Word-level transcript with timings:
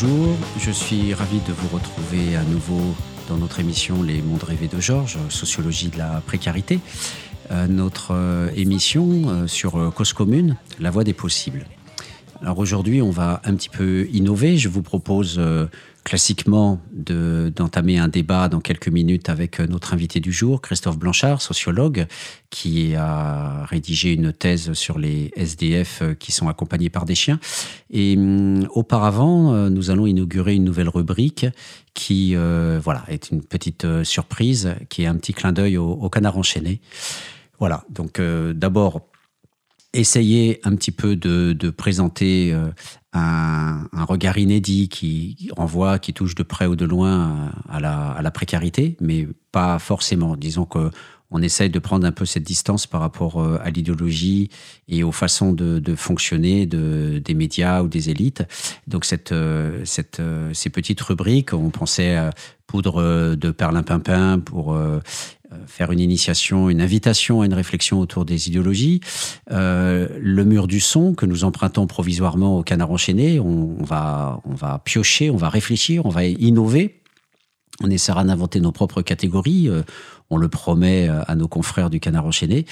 bonjour. 0.00 0.36
Je 0.60 0.70
suis 0.70 1.12
ravi 1.14 1.40
de 1.40 1.52
vous 1.52 1.68
retrouver 1.76 2.36
à 2.36 2.42
nouveau 2.44 2.94
dans 3.28 3.36
notre 3.36 3.58
émission 3.58 4.02
Les 4.02 4.22
mondes 4.22 4.42
rêvés 4.42 4.68
de 4.68 4.80
Georges, 4.80 5.18
sociologie 5.28 5.88
de 5.88 5.98
la 5.98 6.22
précarité. 6.24 6.78
Euh, 7.50 7.66
notre 7.66 8.12
euh, 8.12 8.50
émission 8.54 9.22
euh, 9.26 9.46
sur 9.46 9.92
Cause 9.94 10.12
commune, 10.12 10.56
la 10.78 10.90
voie 10.90 11.04
des 11.04 11.14
possibles. 11.14 11.66
Alors 12.42 12.58
aujourd'hui, 12.58 13.02
on 13.02 13.10
va 13.10 13.40
un 13.44 13.54
petit 13.54 13.70
peu 13.70 14.06
innover. 14.12 14.56
Je 14.56 14.68
vous 14.68 14.82
propose 14.82 15.40
classiquement 16.08 16.80
d'entamer 16.90 17.98
un 17.98 18.08
débat 18.08 18.48
dans 18.48 18.60
quelques 18.60 18.88
minutes 18.88 19.28
avec 19.28 19.60
notre 19.60 19.92
invité 19.92 20.20
du 20.20 20.32
jour, 20.32 20.62
Christophe 20.62 20.98
Blanchard, 20.98 21.42
sociologue, 21.42 22.06
qui 22.48 22.94
a 22.94 23.66
rédigé 23.66 24.14
une 24.14 24.32
thèse 24.32 24.72
sur 24.72 24.98
les 24.98 25.30
SDF 25.36 26.02
qui 26.18 26.32
sont 26.32 26.48
accompagnés 26.48 26.88
par 26.88 27.04
des 27.04 27.14
chiens. 27.14 27.38
Et 27.90 28.16
hum, 28.16 28.66
auparavant, 28.70 29.52
euh, 29.52 29.68
nous 29.68 29.90
allons 29.90 30.06
inaugurer 30.06 30.54
une 30.54 30.64
nouvelle 30.64 30.88
rubrique 30.88 31.44
qui 31.92 32.34
euh, 32.34 32.80
voilà, 32.82 33.04
est 33.08 33.30
une 33.30 33.42
petite 33.42 33.84
euh, 33.84 34.02
surprise, 34.02 34.76
qui 34.88 35.02
est 35.02 35.06
un 35.06 35.16
petit 35.16 35.34
clin 35.34 35.52
d'œil 35.52 35.76
au, 35.76 36.08
canard 36.08 36.38
enchaîné. 36.38 36.80
Voilà, 37.58 37.84
donc 37.90 38.18
d'abord, 38.54 39.02
essayer 39.92 40.60
un 40.64 40.74
petit 40.76 40.92
peu 40.92 41.16
de, 41.16 41.70
présenter 41.70 42.54
un, 43.12 43.88
regard 44.08 44.38
inédit 44.38 44.88
qui 44.88 45.50
renvoie, 45.56 45.98
qui 45.98 46.12
touche 46.12 46.34
de 46.34 46.42
près 46.42 46.66
ou 46.66 46.76
de 46.76 46.84
loin 46.84 47.52
à 47.68 47.80
la, 47.80 48.10
à 48.10 48.22
la 48.22 48.30
précarité, 48.30 48.96
mais 49.00 49.26
pas 49.52 49.78
forcément. 49.78 50.36
Disons 50.36 50.64
que 50.64 50.90
on 51.30 51.42
essaye 51.42 51.68
de 51.70 51.78
prendre 51.78 52.06
un 52.06 52.12
peu 52.12 52.24
cette 52.24 52.42
distance 52.42 52.86
par 52.86 53.00
rapport 53.00 53.40
euh, 53.40 53.58
à 53.62 53.70
l'idéologie 53.70 54.48
et 54.88 55.02
aux 55.02 55.12
façons 55.12 55.52
de, 55.52 55.94
fonctionner 55.94 56.66
de, 56.66 57.20
des 57.22 57.34
médias 57.34 57.82
ou 57.82 57.88
des 57.88 58.10
élites. 58.10 58.44
Donc 58.86 59.04
cette, 59.04 59.32
euh, 59.32 59.84
cette, 59.84 60.20
euh, 60.20 60.52
ces 60.54 60.70
petites 60.70 61.00
rubriques, 61.00 61.52
on 61.52 61.70
pensait 61.70 62.16
à 62.16 62.30
poudre 62.66 63.34
de 63.34 63.50
perlimpinpin 63.50 64.38
pour 64.40 64.78
faire 65.66 65.92
une 65.92 66.00
initiation, 66.00 66.68
une 66.68 66.80
invitation 66.80 67.40
à 67.40 67.46
une 67.46 67.54
réflexion 67.54 68.00
autour 68.00 68.24
des 68.24 68.48
idéologies. 68.48 69.00
le 69.50 70.42
mur 70.44 70.66
du 70.66 70.80
son 70.80 71.14
que 71.14 71.26
nous 71.26 71.44
empruntons 71.44 71.86
provisoirement 71.86 72.58
au 72.58 72.62
canard 72.62 72.90
enchaîné, 72.90 73.40
on, 73.40 73.82
va, 73.82 74.40
on 74.44 74.54
va 74.54 74.80
piocher, 74.84 75.30
on 75.30 75.36
va 75.36 75.48
réfléchir, 75.48 76.06
on 76.06 76.10
va 76.10 76.24
innover. 76.24 77.00
On 77.80 77.90
essaiera 77.90 78.24
d'inventer 78.24 78.60
nos 78.60 78.72
propres 78.72 79.02
catégories 79.02 79.70
on 80.30 80.36
le 80.36 80.48
promet 80.48 81.08
euh, 81.08 81.22
à 81.26 81.34
nos 81.34 81.48
confrères 81.48 81.90
du 81.90 82.00
Canard 82.00 82.26
enchaîné. 82.26 82.66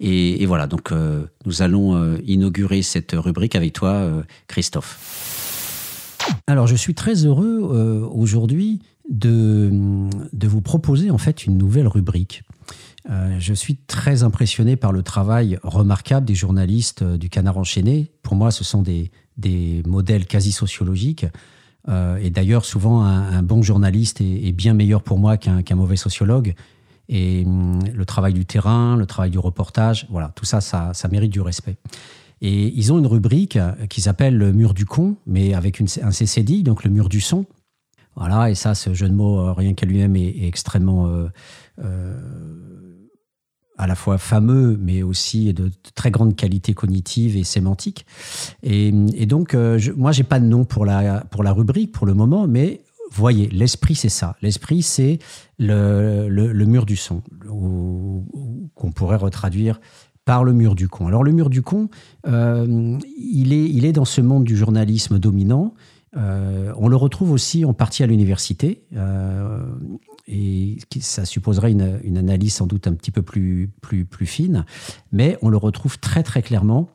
Et, 0.00 0.44
voilà, 0.46 0.66
donc 0.66 0.92
euh, 0.92 1.24
nous 1.46 1.62
allons 1.62 1.94
euh, 1.96 2.18
inaugurer 2.26 2.82
cette 2.82 3.12
rubrique 3.12 3.56
avec 3.56 3.72
toi, 3.72 4.08
Christophe. 4.46 6.18
Alors, 6.46 6.66
je 6.66 6.76
suis 6.76 6.94
très 6.94 7.26
heureux 7.26 8.08
aujourd'hui 8.12 8.80
de, 9.08 10.08
de, 10.32 10.46
vous 10.46 10.60
proposer 10.60 11.10
en 11.10 11.18
fait 11.18 11.46
une 11.46 11.58
nouvelle 11.58 11.88
rubrique. 11.88 12.42
je 13.38 13.52
suis 13.52 13.76
très 13.76 14.22
impressionné 14.22 14.76
par 14.76 14.92
le 14.92 15.02
travail 15.02 15.58
remarquable 15.62 16.26
des 16.26 16.34
journalistes 16.34 17.02
du 17.02 17.28
Canard 17.28 17.58
enchaîné. 17.58 18.12
Pour 18.22 18.36
moi, 18.36 18.50
ce 18.50 18.64
sont 18.64 18.82
des, 18.82 19.10
des 19.36 19.82
modèles 19.86 20.26
quasi 20.26 20.52
sociologiques. 20.52 21.26
et 21.88 22.30
d'ailleurs, 22.30 22.64
souvent, 22.64 23.02
un, 23.02 23.42
bon 23.42 23.62
journaliste 23.62 24.20
est, 24.20 24.52
bien 24.52 24.72
meilleur 24.72 25.02
pour 25.02 25.18
moi 25.18 25.36
qu'un 25.36 25.74
mauvais 25.74 25.96
sociologue. 25.96 26.54
Et 27.08 27.44
hum, 27.44 27.80
le 27.92 28.04
travail 28.04 28.32
du 28.32 28.46
terrain, 28.46 28.96
le 28.96 29.06
travail 29.06 29.30
du 29.30 29.38
reportage, 29.38 30.06
voilà, 30.10 30.32
tout 30.34 30.44
ça, 30.44 30.60
ça, 30.60 31.08
mérite 31.10 31.32
du 31.32 31.40
respect. 31.40 31.76
Et 32.40 32.72
ils 32.74 32.92
ont 32.92 32.98
une 32.98 33.06
rubrique 33.06 33.58
qui 33.88 34.00
s'appelle 34.00 34.36
le 34.36 34.52
mur 34.52 34.74
du 34.74 34.84
con, 34.84 35.16
mais 35.26 35.54
avec 35.54 35.78
une, 35.78 35.86
un 36.02 36.10
CCD, 36.10 36.62
donc 36.62 36.84
le 36.84 36.90
mur 36.90 37.08
du 37.08 37.20
son. 37.20 37.44
Voilà, 38.16 38.50
et 38.50 38.54
ça, 38.54 38.74
ce 38.74 38.92
jeu 38.94 39.08
de 39.08 39.14
mots, 39.14 39.40
euh, 39.40 39.52
rien 39.52 39.74
qu'à 39.74 39.86
lui-même, 39.86 40.16
est, 40.16 40.46
extrêmement 40.46 41.06
euh, 41.06 41.28
euh, 41.82 42.14
à 43.78 43.86
la 43.86 43.94
fois 43.94 44.18
fameux, 44.18 44.76
mais 44.80 45.02
aussi 45.02 45.52
de, 45.54 45.70
très 45.94 46.10
grande 46.10 46.36
qualité 46.36 46.74
cognitive 46.74 47.36
et 47.36 47.44
sémantique. 47.44 48.04
Et, 48.62 48.92
donc, 49.26 49.52
je, 49.52 49.92
moi, 49.92 50.12
j'ai 50.12 50.24
pas 50.24 50.40
de 50.40 50.46
nom 50.46 50.64
pour 50.64 50.84
la, 50.84 51.24
pour 51.30 51.42
la 51.42 51.52
rubrique 51.52 51.92
pour 51.92 52.06
le 52.06 52.14
moment, 52.14 52.46
mais 52.46 52.82
voyez, 53.10 53.48
l'esprit, 53.48 53.94
c'est 53.94 54.08
ça. 54.08 54.36
L'esprit, 54.42 54.82
c'est 54.82 55.18
le, 55.58 56.28
le, 56.28 56.64
mur 56.66 56.86
du 56.86 56.96
son, 56.96 57.22
qu'on 58.74 58.92
pourrait 58.92 59.16
retraduire 59.16 59.80
par 60.24 60.44
le 60.44 60.52
mur 60.52 60.74
du 60.74 60.88
con. 60.88 61.06
Alors 61.06 61.24
le 61.24 61.32
mur 61.32 61.50
du 61.50 61.62
con, 61.62 61.88
euh, 62.26 62.98
il, 63.18 63.52
est, 63.52 63.64
il 63.64 63.84
est 63.84 63.92
dans 63.92 64.04
ce 64.04 64.20
monde 64.20 64.44
du 64.44 64.56
journalisme 64.56 65.18
dominant. 65.18 65.74
Euh, 66.16 66.72
on 66.76 66.88
le 66.88 66.96
retrouve 66.96 67.32
aussi 67.32 67.64
en 67.64 67.72
partie 67.72 68.02
à 68.02 68.06
l'université, 68.06 68.82
euh, 68.96 69.64
et 70.28 70.78
ça 71.00 71.24
supposerait 71.24 71.72
une, 71.72 72.18
analyse 72.18 72.54
sans 72.54 72.66
doute 72.66 72.86
un 72.86 72.92
petit 72.92 73.10
peu 73.10 73.22
plus, 73.22 73.70
plus, 73.80 74.04
plus 74.04 74.26
fine, 74.26 74.64
mais 75.10 75.38
on 75.42 75.48
le 75.48 75.56
retrouve 75.56 75.98
très 75.98 76.22
très 76.22 76.42
clairement 76.42 76.90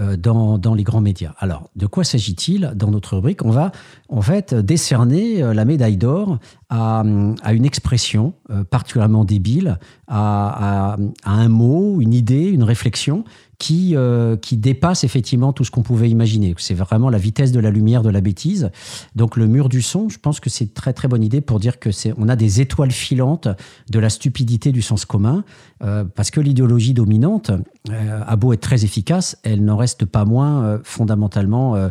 euh, 0.00 0.16
dans, 0.16 0.58
dans, 0.58 0.74
les 0.74 0.82
grands 0.82 1.00
médias. 1.00 1.34
Alors, 1.38 1.70
de 1.76 1.86
quoi 1.86 2.02
s'agit-il 2.02 2.72
Dans 2.74 2.90
notre 2.90 3.16
rubrique, 3.16 3.44
on 3.44 3.50
va 3.50 3.70
en 4.08 4.22
fait 4.22 4.54
décerner 4.54 5.40
la 5.54 5.64
médaille 5.64 5.96
d'or 5.96 6.38
à, 6.70 7.02
une 7.04 7.64
expression 7.64 8.32
euh, 8.50 8.62
particulièrement 8.64 9.24
débile, 9.24 9.78
à, 10.06 10.96
un 11.24 11.48
mot, 11.48 12.00
une 12.00 12.14
idée, 12.14 12.46
une 12.46 12.62
réflexion 12.64 13.24
qui, 13.60 13.94
euh, 13.94 14.36
qui 14.36 14.56
dépasse 14.56 15.04
effectivement 15.04 15.52
tout 15.52 15.64
ce 15.64 15.70
qu'on 15.70 15.82
pouvait 15.82 16.08
imaginer. 16.08 16.54
C'est 16.56 16.74
vraiment 16.74 17.10
la 17.10 17.18
vitesse 17.18 17.52
de 17.52 17.60
la 17.60 17.70
lumière 17.70 18.02
de 18.02 18.08
la 18.08 18.20
bêtise. 18.22 18.70
Donc 19.14 19.36
le 19.36 19.46
mur 19.46 19.68
du 19.68 19.82
son, 19.82 20.08
je 20.08 20.18
pense 20.18 20.40
que 20.40 20.48
c'est 20.48 20.64
une 20.64 20.70
très 20.70 20.94
très 20.94 21.08
bonne 21.08 21.22
idée 21.22 21.42
pour 21.42 21.60
dire 21.60 21.78
que 21.78 21.92
c'est 21.92 22.14
on 22.16 22.28
a 22.28 22.36
des 22.36 22.60
étoiles 22.60 22.90
filantes 22.90 23.48
de 23.90 23.98
la 23.98 24.08
stupidité 24.08 24.72
du 24.72 24.80
sens 24.80 25.04
commun, 25.04 25.44
euh, 25.84 26.04
parce 26.04 26.30
que 26.30 26.40
l'idéologie 26.40 26.94
dominante 26.94 27.50
euh, 27.90 28.22
a 28.26 28.36
beau 28.36 28.54
être 28.54 28.60
très 28.60 28.84
efficace, 28.84 29.36
elle 29.42 29.62
n'en 29.62 29.76
reste 29.76 30.06
pas 30.06 30.24
moins 30.24 30.80
fondamentalement 30.82 31.90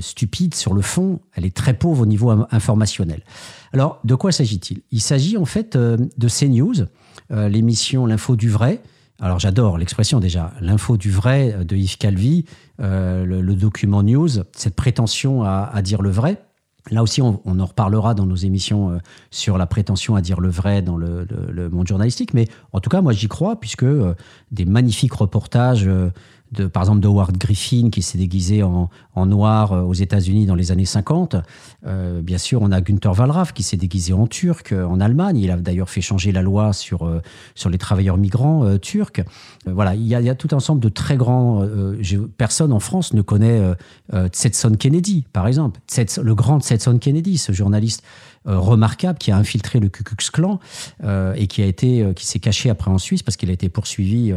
stupide 0.00 0.54
sur 0.54 0.72
le 0.72 0.82
fond. 0.82 1.20
Elle 1.34 1.44
est 1.44 1.54
très 1.54 1.74
pauvre 1.74 2.02
au 2.02 2.06
niveau 2.06 2.30
informationnel. 2.50 3.22
Alors 3.74 4.00
de 4.04 4.14
quoi 4.14 4.32
s'agit-il? 4.32 4.80
Il 4.90 5.00
s'agit 5.00 5.36
en 5.36 5.44
fait 5.44 5.76
de 5.76 6.28
CNews, 6.28 6.86
l'émission 7.30 8.06
L'info 8.06 8.36
du 8.36 8.48
vrai. 8.48 8.80
Alors 9.20 9.38
j'adore 9.38 9.78
l'expression 9.78 10.18
déjà, 10.18 10.52
l'info 10.60 10.96
du 10.96 11.10
vrai 11.10 11.64
de 11.64 11.76
Yves 11.76 11.98
Calvi, 11.98 12.44
euh, 12.80 13.24
le, 13.24 13.54
document 13.54 14.02
news, 14.02 14.28
cette 14.52 14.74
prétention 14.74 15.44
à, 15.44 15.80
dire 15.82 16.02
le 16.02 16.10
vrai. 16.10 16.42
Là 16.90 17.02
aussi, 17.02 17.22
on, 17.22 17.40
en 17.46 17.64
reparlera 17.64 18.12
dans 18.14 18.26
nos 18.26 18.36
émissions 18.36 18.90
euh, 18.90 18.98
sur 19.30 19.56
la 19.56 19.66
prétention 19.66 20.16
à 20.16 20.20
dire 20.20 20.40
le 20.40 20.50
vrai 20.50 20.82
dans 20.82 20.96
le, 20.96 21.26
monde 21.70 21.86
journalistique, 21.86 22.34
mais 22.34 22.48
en 22.72 22.80
tout 22.80 22.90
cas, 22.90 23.00
moi 23.00 23.12
j'y 23.12 23.28
crois, 23.28 23.58
puisque 23.58 23.84
euh, 23.84 24.14
des 24.50 24.64
magnifiques 24.64 25.14
reportages 25.14 25.88
par 26.72 26.82
exemple, 26.82 27.00
de 27.00 27.08
Howard 27.08 27.36
Griffin 27.36 27.90
qui 27.90 28.02
s'est 28.02 28.18
déguisé 28.18 28.62
en, 28.62 28.88
noir 29.26 29.72
euh, 29.72 29.82
aux 29.82 29.94
États-Unis 29.94 30.46
dans 30.46 30.54
les 30.54 30.72
années 30.72 30.84
50. 30.84 31.36
Euh, 31.86 32.20
bien 32.20 32.38
sûr, 32.38 32.62
on 32.62 32.70
a 32.72 32.80
Günther 32.80 33.12
Wallraff 33.18 33.52
qui 33.52 33.62
s'est 33.62 33.76
déguisé 33.76 34.12
en 34.12 34.26
turc 34.26 34.72
euh, 34.72 34.84
en 34.84 35.00
Allemagne. 35.00 35.38
Il 35.38 35.50
a 35.50 35.56
d'ailleurs 35.56 35.90
fait 35.90 36.00
changer 36.00 36.32
la 36.32 36.42
loi 36.42 36.72
sur, 36.72 37.10
sur 37.54 37.70
les 37.70 37.78
travailleurs 37.78 38.16
migrants 38.16 38.78
turcs. 38.78 39.22
voilà, 39.66 39.94
il 39.94 40.06
y, 40.06 40.14
a, 40.14 40.34
tout 40.34 40.48
un 40.52 40.56
ensemble 40.56 40.80
de 40.80 40.88
très 40.88 41.16
grands. 41.16 41.66
personne 42.36 42.72
en 42.72 42.80
France 42.80 43.12
ne 43.12 43.22
connaît 43.22 43.60
Tsetson 44.28 44.72
Kennedy, 44.72 45.24
par 45.32 45.46
exemple. 45.46 45.80
le 46.22 46.34
grand 46.34 46.60
Tsetson 46.60 46.98
Kennedy, 46.98 47.38
ce 47.38 47.52
journaliste 47.52 48.02
remarquable 48.44 49.18
qui 49.18 49.30
a 49.30 49.36
infiltré 49.36 49.80
le 49.80 49.88
Ku 49.88 50.04
Klux 50.04 50.30
Klan 50.32 50.60
et 51.36 51.46
qui 51.46 51.62
a 51.62 51.66
été 51.66 52.12
qui 52.14 52.26
s'est 52.26 52.40
caché 52.40 52.70
après 52.70 52.90
en 52.90 52.98
Suisse 52.98 53.22
parce 53.22 53.36
qu'il 53.36 53.50
a 53.50 53.52
été 53.52 53.68
poursuivi 53.68 54.32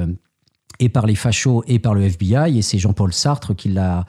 et 0.80 0.90
par 0.90 1.06
les 1.06 1.16
fachos 1.16 1.64
et 1.68 1.80
par 1.80 1.94
le 1.94 2.04
FBI. 2.04 2.58
Et 2.58 2.62
c'est 2.62 2.78
Jean-Paul 2.78 3.14
Sartre 3.14 3.56
qui 3.56 3.70
l'a, 3.70 4.06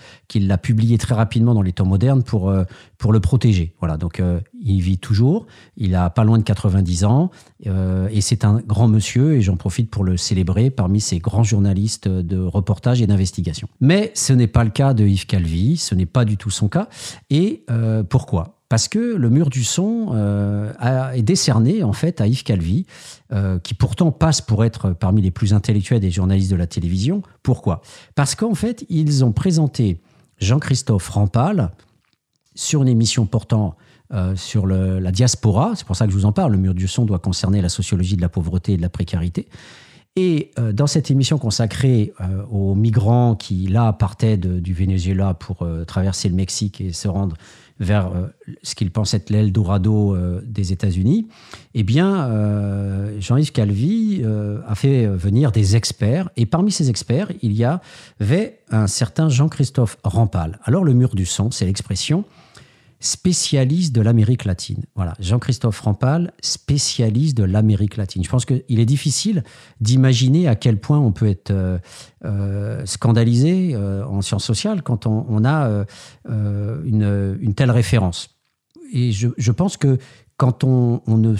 publié 0.58 0.98
très 0.98 1.14
rapidement 1.14 1.54
dans 1.54 1.62
les 1.62 1.72
temps 1.72 1.86
modernes 1.86 2.22
pour, 2.22 2.50
euh, 2.50 2.64
pour 2.98 3.12
le 3.12 3.20
protéger. 3.20 3.74
Voilà, 3.80 3.96
donc 3.96 4.20
euh, 4.20 4.40
il 4.60 4.80
vit 4.80 4.98
toujours, 4.98 5.46
il 5.76 5.94
a 5.94 6.10
pas 6.10 6.24
loin 6.24 6.38
de 6.38 6.42
90 6.42 7.04
ans, 7.04 7.30
euh, 7.66 8.08
et 8.10 8.20
c'est 8.20 8.44
un 8.44 8.60
grand 8.60 8.88
monsieur, 8.88 9.34
et 9.34 9.40
j'en 9.40 9.56
profite 9.56 9.90
pour 9.90 10.04
le 10.04 10.16
célébrer 10.16 10.70
parmi 10.70 11.00
ces 11.00 11.18
grands 11.18 11.44
journalistes 11.44 12.08
de 12.08 12.38
reportage 12.38 13.00
et 13.02 13.06
d'investigation. 13.06 13.68
Mais 13.80 14.10
ce 14.14 14.32
n'est 14.32 14.46
pas 14.46 14.64
le 14.64 14.70
cas 14.70 14.94
de 14.94 15.06
Yves 15.06 15.26
Calvi, 15.26 15.76
ce 15.76 15.94
n'est 15.94 16.06
pas 16.06 16.24
du 16.24 16.36
tout 16.36 16.50
son 16.50 16.68
cas. 16.68 16.88
Et 17.30 17.64
pourquoi? 18.08 18.57
Parce 18.68 18.88
que 18.88 18.98
le 18.98 19.30
mur 19.30 19.48
du 19.48 19.64
son 19.64 20.08
euh, 20.12 20.72
est 21.14 21.22
décerné 21.22 21.82
en 21.82 21.92
fait 21.92 22.20
à 22.20 22.26
Yves 22.26 22.44
Calvi, 22.44 22.86
euh, 23.32 23.58
qui 23.58 23.74
pourtant 23.74 24.12
passe 24.12 24.40
pour 24.40 24.64
être 24.64 24.92
parmi 24.92 25.22
les 25.22 25.30
plus 25.30 25.54
intellectuels 25.54 26.00
des 26.00 26.10
journalistes 26.10 26.50
de 26.50 26.56
la 26.56 26.66
télévision. 26.66 27.22
Pourquoi? 27.42 27.80
Parce 28.14 28.34
qu'en 28.34 28.54
fait, 28.54 28.84
ils 28.88 29.24
ont 29.24 29.32
présenté 29.32 30.00
Jean-Christophe 30.38 31.08
Rampal 31.08 31.70
sur 32.54 32.82
une 32.82 32.88
émission 32.88 33.26
portant 33.26 33.76
euh, 34.12 34.36
sur 34.36 34.66
la 34.66 35.12
diaspora. 35.12 35.72
C'est 35.74 35.86
pour 35.86 35.96
ça 35.96 36.06
que 36.06 36.12
je 36.12 36.16
vous 36.16 36.26
en 36.26 36.32
parle. 36.32 36.52
Le 36.52 36.58
mur 36.58 36.74
du 36.74 36.88
son 36.88 37.04
doit 37.04 37.18
concerner 37.18 37.62
la 37.62 37.68
sociologie 37.68 38.16
de 38.16 38.22
la 38.22 38.28
pauvreté 38.28 38.72
et 38.72 38.76
de 38.76 38.82
la 38.82 38.88
précarité. 38.88 39.48
Et 40.16 40.50
dans 40.72 40.88
cette 40.88 41.10
émission 41.12 41.38
consacrée 41.38 42.12
aux 42.50 42.74
migrants 42.74 43.36
qui, 43.36 43.68
là, 43.68 43.92
partaient 43.92 44.36
du 44.36 44.74
Venezuela 44.74 45.34
pour 45.34 45.64
traverser 45.86 46.28
le 46.28 46.34
Mexique 46.34 46.80
et 46.80 46.92
se 46.92 47.06
rendre 47.06 47.36
vers 47.78 48.10
ce 48.64 48.74
qu'il 48.74 48.90
pense 48.90 49.14
être 49.14 49.30
l'Eldorado 49.30 50.16
des 50.42 50.72
États-Unis, 50.72 51.28
eh 51.74 51.84
bien, 51.84 52.28
Jean-Yves 53.20 53.52
Calvi 53.52 54.24
a 54.66 54.74
fait 54.74 55.06
venir 55.06 55.52
des 55.52 55.76
experts, 55.76 56.30
et 56.36 56.46
parmi 56.46 56.72
ces 56.72 56.90
experts, 56.90 57.30
il 57.40 57.52
y 57.52 57.64
avait 57.64 58.58
un 58.70 58.88
certain 58.88 59.28
Jean-Christophe 59.28 59.98
Rampal. 60.02 60.58
Alors, 60.64 60.82
le 60.82 60.94
mur 60.94 61.14
du 61.14 61.26
son, 61.26 61.52
c'est 61.52 61.66
l'expression 61.66 62.24
spécialiste 63.00 63.94
de 63.94 64.00
l'Amérique 64.00 64.44
latine. 64.44 64.84
Voilà, 64.94 65.14
Jean-Christophe 65.20 65.80
Rampal, 65.80 66.32
spécialiste 66.40 67.36
de 67.36 67.44
l'Amérique 67.44 67.96
latine. 67.96 68.24
Je 68.24 68.28
pense 68.28 68.44
qu'il 68.44 68.80
est 68.80 68.86
difficile 68.86 69.44
d'imaginer 69.80 70.48
à 70.48 70.56
quel 70.56 70.78
point 70.78 70.98
on 70.98 71.12
peut 71.12 71.28
être 71.28 71.50
euh, 71.50 71.78
euh, 72.24 72.84
scandalisé 72.86 73.74
euh, 73.74 74.04
en 74.06 74.20
sciences 74.22 74.44
sociales 74.44 74.82
quand 74.82 75.06
on, 75.06 75.44
a 75.44 75.84
une, 76.26 77.54
telle 77.54 77.70
référence. 77.70 78.38
Et 78.92 79.12
je, 79.12 79.52
pense 79.52 79.76
que 79.76 79.98
quand 80.36 80.64
on, 80.64 81.02
ne 81.06 81.34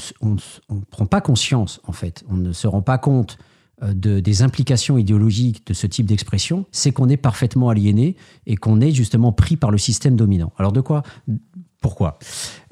prend 0.90 1.06
pas 1.06 1.20
conscience, 1.20 1.80
en 1.86 1.92
fait, 1.92 2.24
on 2.28 2.36
ne 2.36 2.52
se 2.52 2.66
rend 2.66 2.82
pas 2.82 2.98
compte 2.98 3.38
de, 3.82 4.20
des 4.20 4.42
implications 4.42 4.98
idéologiques 4.98 5.66
de 5.66 5.74
ce 5.74 5.86
type 5.86 6.06
d'expression, 6.06 6.66
c'est 6.72 6.92
qu'on 6.92 7.08
est 7.08 7.16
parfaitement 7.16 7.68
aliéné 7.68 8.16
et 8.46 8.56
qu'on 8.56 8.80
est 8.80 8.90
justement 8.90 9.32
pris 9.32 9.56
par 9.56 9.70
le 9.70 9.78
système 9.78 10.16
dominant. 10.16 10.52
Alors 10.58 10.72
de 10.72 10.80
quoi? 10.80 11.02
Pourquoi? 11.80 12.18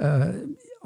Euh, 0.03 0.33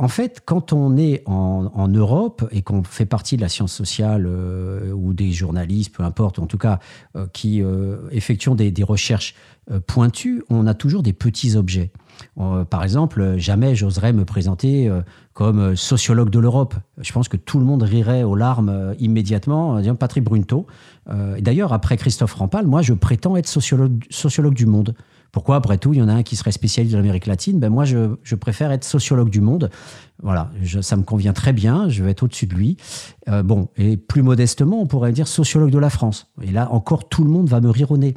en 0.01 0.09
fait, 0.09 0.41
quand 0.45 0.73
on 0.73 0.97
est 0.97 1.23
en, 1.27 1.89
Europe 1.89 2.49
et 2.53 2.63
qu'on 2.63 2.83
fait 2.83 3.05
partie 3.05 3.37
de 3.37 3.43
la 3.43 3.49
science 3.49 3.73
sociale 3.73 4.27
euh, 4.27 4.93
ou 4.93 5.13
des 5.13 5.31
journalistes, 5.33 5.95
peu 5.95 6.03
importe, 6.03 6.39
en 6.39 6.47
tout 6.47 6.57
cas, 6.57 6.79
euh, 7.17 7.27
qui 7.33 7.63
effectuent 8.11 8.55
des, 8.55 8.71
des 8.71 8.83
recherches 8.83 9.35
pointues, 9.87 10.43
on 10.49 10.67
a 10.67 10.75
toujours 10.75 11.03
des 11.03 11.13
petits 11.13 11.55
objets. 11.55 11.93
par 12.71 12.83
exemple, 12.83 13.37
jamais 13.37 13.77
j'oserais 13.77 14.13
me 14.13 14.25
présenter 14.25 14.91
comme 15.41 15.59
euh, 15.59 15.75
sociologue 15.75 16.29
de 16.29 16.39
l'Europe. 16.39 16.75
Je 16.99 17.13
pense 17.13 17.29
que 17.29 17.39
tout 17.39 17.59
le 17.59 17.65
monde 17.65 17.83
rirait 17.83 18.25
aux 18.25 18.35
larmes 18.35 18.69
euh, 18.69 18.95
immédiatement, 18.99 19.81
disant 19.81 19.95
Patrick 19.95 20.23
Brunto. 20.23 20.67
Euh, 21.09 21.41
D'ailleurs, 21.41 21.73
après 21.73 21.97
Christophe 21.97 22.35
Rampal, 22.35 22.67
moi, 22.67 22.83
je 22.83 22.93
prétends 22.93 23.37
être 23.37 23.49
sociologue, 23.49 24.05
sociologue 24.11 24.53
du 24.53 24.67
monde. 24.67 24.95
Pourquoi, 25.33 25.57
après 25.57 25.79
tout, 25.79 25.93
il 25.93 25.99
y 25.99 26.03
en 26.03 26.09
a 26.09 26.15
un 26.15 26.23
qui 26.23 26.37
serait 26.37 26.53
spécialiste 26.53 26.93
de 26.93 26.99
l'Amérique 26.99 27.27
latine? 27.27 27.59
Ben 27.59 27.71
Moi, 27.71 27.85
je, 27.85 28.17
je, 28.23 28.35
préfère 28.35 28.73
être 28.73 28.85
sociologue 28.85 29.31
du 29.31 29.41
monde. 29.41 29.71
Voilà, 30.23 30.51
ça 30.83 30.97
me 30.97 31.03
convient 31.03 31.33
très 31.33 31.53
bien, 31.53 31.89
je 31.89 32.05
vais 32.05 32.11
être 32.11 32.25
au-dessus 32.25 32.47
de 32.47 32.55
lui. 32.55 32.77
Euh, 33.29 33.43
bon, 33.43 33.69
et 33.77 33.97
plus 33.97 34.23
modestement, 34.23 34.81
on 34.81 34.87
pourrait 34.87 35.13
dire 35.13 35.29
sociologue 35.29 35.71
de 35.71 35.79
la 35.79 35.91
France. 35.91 36.31
Et 36.43 36.51
là, 36.51 36.69
encore, 36.73 37.09
tout 37.09 37.25
le 37.25 37.31
monde 37.31 37.49
va 37.49 37.61
me 37.61 37.71
rire 37.71 37.91
au 37.91 37.97
nez. 37.97 38.15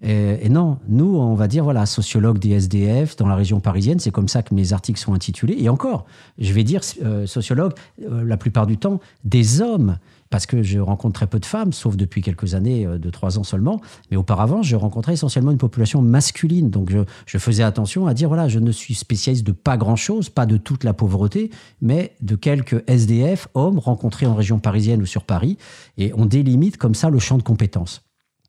Et, 0.00 0.48
non, 0.48 0.78
nous, 0.88 1.16
on 1.16 1.34
va 1.34 1.48
dire, 1.48 1.64
voilà, 1.64 1.84
sociologue 1.84 2.38
des 2.38 2.50
SDF 2.50 3.16
dans 3.16 3.26
la 3.26 3.34
région 3.34 3.58
parisienne, 3.58 3.98
c'est 3.98 4.12
comme 4.12 4.28
ça 4.28 4.44
que 4.44 4.54
mes 4.54 4.72
articles 4.72 5.00
sont 5.00 5.12
intitulés. 5.12 5.56
Et 5.58 5.68
encore, 5.68 6.06
je 6.38 6.52
vais 6.52 6.62
dire 6.62 6.82
euh, 7.02 7.26
sociologue, 7.26 7.72
euh, 8.08 8.22
la 8.24 8.36
plupart 8.36 8.66
du 8.66 8.76
temps, 8.76 9.00
des 9.24 9.60
hommes, 9.60 9.98
parce 10.30 10.46
que 10.46 10.62
je 10.62 10.78
rencontre 10.78 11.14
très 11.14 11.26
peu 11.26 11.38
de 11.38 11.46
femmes, 11.46 11.72
sauf 11.72 11.96
depuis 11.96 12.22
quelques 12.22 12.54
années, 12.54 12.86
euh, 12.86 12.98
de 12.98 13.10
trois 13.10 13.38
ans 13.38 13.44
seulement. 13.44 13.80
Mais 14.10 14.16
auparavant, 14.16 14.62
je 14.62 14.76
rencontrais 14.76 15.14
essentiellement 15.14 15.50
une 15.50 15.58
population 15.58 16.02
masculine. 16.02 16.70
Donc, 16.70 16.90
je, 16.90 17.38
faisais 17.38 17.62
attention 17.62 18.06
à 18.06 18.14
dire, 18.14 18.28
voilà, 18.28 18.48
je 18.48 18.58
ne 18.58 18.72
suis 18.72 18.94
spécialiste 18.94 19.46
de 19.46 19.52
pas 19.52 19.76
grand-chose, 19.76 20.28
pas 20.28 20.46
de 20.46 20.56
toute 20.56 20.84
la 20.84 20.92
pauvreté, 20.92 21.50
mais 21.80 22.16
de 22.20 22.36
quelques 22.36 22.82
SDF, 22.88 23.48
hommes 23.54 23.78
rencontrés 23.78 24.26
en 24.26 24.34
région 24.34 24.58
parisienne 24.58 25.02
ou 25.02 25.06
sur 25.06 25.24
Paris. 25.24 25.56
Et 25.96 26.12
on 26.16 26.26
délimite 26.26 26.76
comme 26.76 26.94
ça 26.94 27.10
le 27.10 27.18
champ 27.18 27.38
de 27.38 27.42
compétences. 27.42 28.02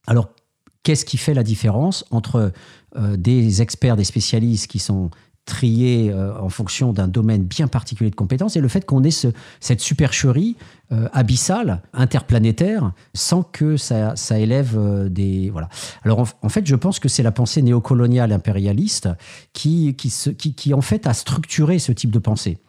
Alors, 0.08 0.30
Qu'est-ce 0.84 1.04
qui 1.04 1.18
fait 1.18 1.34
la 1.34 1.44
différence 1.44 2.06
entre 2.10 2.54
euh, 2.96 3.18
des 3.18 3.62
experts, 3.62 3.98
des 3.98 4.06
spécialistes 4.06 4.68
qui 4.68 4.80
sont 4.80 5.10
triés 5.50 6.12
euh, 6.12 6.31
en 6.40 6.48
fonction 6.48 6.94
d'un 6.94 7.07
domaine 7.07 7.44
bien 7.44 7.68
particulier 7.68 8.10
de 8.10 8.16
compétences 8.16 8.56
et 8.56 8.62
le 8.62 8.68
fait 8.69 8.86
qu'on 8.86 9.04
ait 9.04 9.12
ce, 9.12 9.28
cette 9.60 9.81
supercherie 9.81 10.56
euh, 10.92 11.10
abyssale, 11.12 11.81
interplanétaire, 11.92 12.94
sans 13.13 13.44
que 13.44 13.75
ça, 13.75 14.16
ça 14.16 14.40
élève 14.40 14.78
des... 15.10 15.50
Voilà. 15.50 15.68
Alors 16.04 16.25
en, 16.42 16.50
fait, 16.50 16.66
je 16.66 16.75
pense 16.75 17.00
que 17.00 17.10
c'est 17.10 17.24
la 17.24 17.31
pensée 17.31 17.62
néocoloniale 17.62 18.31
impérialiste 18.31 19.10
qui, 19.54 19.96
qui, 19.96 20.12
qui, 20.36 20.74
en 20.74 20.81
fait, 20.81 21.07
a 21.07 21.13
structuré 21.13 21.80
ce 21.80 21.92
type 21.92 22.12
de 22.12 22.19
pensée. 22.19 22.60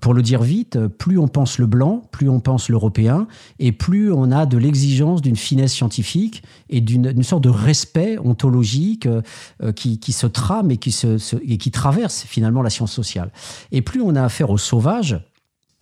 Pour 0.00 0.14
le 0.14 0.22
dire 0.22 0.42
vite, 0.42 0.78
plus 0.86 1.18
on 1.18 1.28
pense 1.28 1.58
le 1.58 1.66
blanc, 1.66 2.02
plus 2.10 2.28
on 2.28 2.40
pense 2.40 2.68
l'européen, 2.68 3.26
et 3.58 3.72
plus 3.72 4.12
on 4.12 4.30
a 4.30 4.46
de 4.46 4.58
l'exigence 4.58 5.22
d'une 5.22 5.36
finesse 5.36 5.72
scientifique 5.72 6.42
et 6.68 6.80
d'une 6.80 7.22
sorte 7.22 7.44
de 7.44 7.48
respect 7.48 8.18
ontologique 8.18 9.06
euh, 9.06 9.72
qui, 9.72 10.12
se 10.12 10.26
trame 10.26 10.70
et 10.70 10.76
qui, 10.76 10.92
se, 10.92 11.36
et 11.46 11.58
qui 11.58 11.70
traverse 11.70 12.24
finalement 12.24 12.62
la 12.62 12.70
science 12.70 12.92
sociale. 12.92 13.32
Et 13.72 13.82
plus 13.82 14.00
on 14.00 14.14
a 14.14 14.22
affaire 14.22 14.50
aux 14.50 14.58
sauvages, 14.58 15.20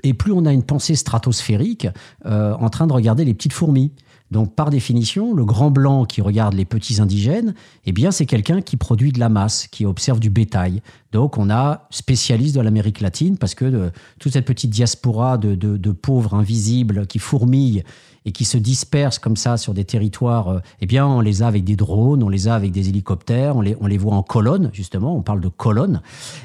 et 0.02 0.14
plus 0.14 0.32
on 0.32 0.46
a 0.46 0.52
une 0.52 0.64
pensée 0.64 0.94
stratosphérique 0.94 1.88
euh, 2.26 2.54
en 2.54 2.68
train 2.70 2.86
de 2.86 2.92
regarder 2.92 3.24
les 3.24 3.34
petites 3.34 3.52
fourmis. 3.52 3.92
Donc, 4.32 4.54
par 4.54 4.70
définition, 4.70 5.34
le 5.34 5.44
grand 5.44 5.70
blanc 5.70 6.06
qui 6.06 6.22
regarde 6.22 6.54
les 6.54 6.64
petits 6.64 7.00
indigènes, 7.00 7.54
eh 7.84 7.92
bien, 7.92 8.10
c'est 8.10 8.26
quelqu'un 8.26 8.62
qui 8.62 8.76
produit 8.76 9.12
de 9.12 9.20
la 9.20 9.28
masse, 9.28 9.68
qui 9.68 9.84
observe 9.84 10.18
du 10.18 10.30
bétail. 10.30 10.82
Donc, 11.12 11.36
on 11.36 11.50
a 11.50 11.86
spécialiste 11.90 12.56
de 12.56 12.60
l'Amérique 12.62 13.00
latine 13.00 13.36
parce 13.36 13.54
que 13.54 13.66
de, 13.66 13.92
toute 14.18 14.32
cette 14.32 14.46
petite 14.46 14.70
diaspora 14.70 15.36
de 15.36 15.92
pauvres 15.92 16.34
invisibles 16.34 17.06
qui 17.06 17.18
fourmillent 17.18 17.84
et 18.24 18.32
qui 18.32 18.44
se 18.44 18.56
dispersent 18.56 19.18
comme 19.18 19.36
ça 19.36 19.56
sur 19.56 19.74
des 19.74 19.84
territoires, 19.84 20.48
euh, 20.48 20.58
eh 20.80 20.86
bien, 20.86 21.06
on 21.06 21.20
les 21.20 21.42
a 21.42 21.46
avec 21.46 21.64
des 21.64 21.76
drones, 21.76 22.22
on 22.22 22.28
les 22.28 22.48
a 22.48 22.54
avec 22.54 22.72
des 22.72 22.88
hélicoptères, 22.88 23.56
on 23.56 23.60
les, 23.60 23.76
on 23.80 23.86
les 23.86 23.98
voit 23.98 24.14
en 24.14 24.22
colonne, 24.22 24.70
justement, 24.72 25.16
on 25.16 25.22
parle 25.22 25.40
de 25.40 25.48
colonne. 25.48 26.00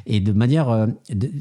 Et 0.05 0.19
de 0.19 0.31
manière 0.31 0.69
euh, 0.69 0.87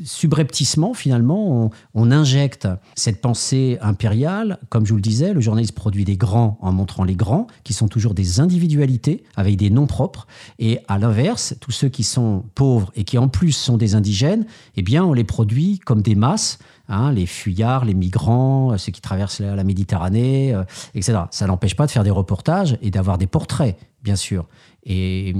subrepticement, 0.05 0.95
finalement, 0.95 1.65
on, 1.65 1.71
on, 1.95 2.11
injecte 2.11 2.69
cette 2.95 3.21
pensée 3.21 3.79
impériale. 3.81 4.59
Comme 4.69 4.87
je 4.87 4.91
vous 4.91 4.97
le 4.97 5.03
disais, 5.03 5.33
le 5.33 5.41
journaliste 5.41 5.75
produit 5.75 6.05
des 6.05 6.17
grands 6.17 6.59
en 6.61 6.73
montrant 6.73 7.05
les 7.05 7.17
grands, 7.17 7.47
qui 7.65 7.73
sont 7.73 7.89
toujours 7.89 8.15
des 8.15 8.41
individualités 8.41 9.25
avec 9.35 9.57
des 9.57 9.71
noms 9.71 9.87
propres. 9.87 10.27
Et 10.59 10.79
à 10.89 10.99
l'inverse, 10.99 11.55
tous 11.61 11.73
ceux 11.73 11.89
qui 11.89 12.05
sont 12.05 12.45
pauvres 12.55 12.93
et 12.95 13.05
qui 13.05 13.19
en 13.19 13.29
plus 13.29 13.53
sont 13.53 13.77
des 13.77 13.95
indigènes, 13.95 14.47
eh 14.77 14.83
bien, 14.83 15.05
on 15.05 15.13
les 15.13 15.25
produit 15.25 15.79
comme 15.81 16.03
des 16.03 16.15
masses 16.15 16.59
Hein, 16.89 17.13
les 17.13 17.27
fuyards, 17.27 17.85
les 17.85 17.95
migrants, 17.95 18.73
euh, 18.73 18.79
ceux 18.79 18.93
qui 18.93 19.01
traversent 19.01 19.41
la, 19.41 19.65
Méditerranée, 19.65 20.55
euh, 20.55 20.63
etc. 20.95 21.19
Ça 21.33 21.47
n'empêche 21.47 21.75
pas 21.75 21.87
de 21.87 21.91
faire 21.91 22.05
des 22.05 22.11
reportages 22.11 22.79
et 22.81 22.91
d'avoir 22.91 23.19
des 23.19 23.27
portraits, 23.27 23.77
bien 24.05 24.15
sûr. 24.15 24.47
Et, 24.85 25.35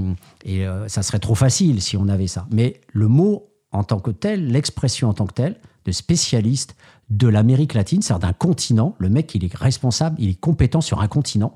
euh, 0.47 0.87
ça 0.89 1.03
serait 1.03 1.19
trop 1.19 1.35
facile 1.35 1.81
si 1.81 1.95
on 1.95 2.09
avait 2.09 2.27
ça. 2.27 2.45
Mais 2.51 2.81
le 2.91 3.07
mot 3.07 3.47
en 3.71 3.83
tant 3.83 3.99
que 3.99 4.11
tel, 4.11 4.47
l'expression 4.47 5.07
en 5.09 5.13
tant 5.13 5.25
que 5.25 5.33
telle, 5.33 5.59
de 5.85 5.91
spécialiste 5.93 6.75
de 7.09 7.29
l'Amérique 7.29 7.73
latine, 7.73 8.01
c'est-à-dire 8.01 8.27
d'un 8.27 8.33
continent, 8.33 8.95
le 8.97 9.07
mec, 9.07 9.33
il 9.33 9.45
est 9.45 9.55
responsable, 9.55 10.17
il 10.19 10.31
est 10.31 10.39
compétent 10.39 10.81
sur 10.81 10.99
un 10.99 11.07
continent, 11.07 11.53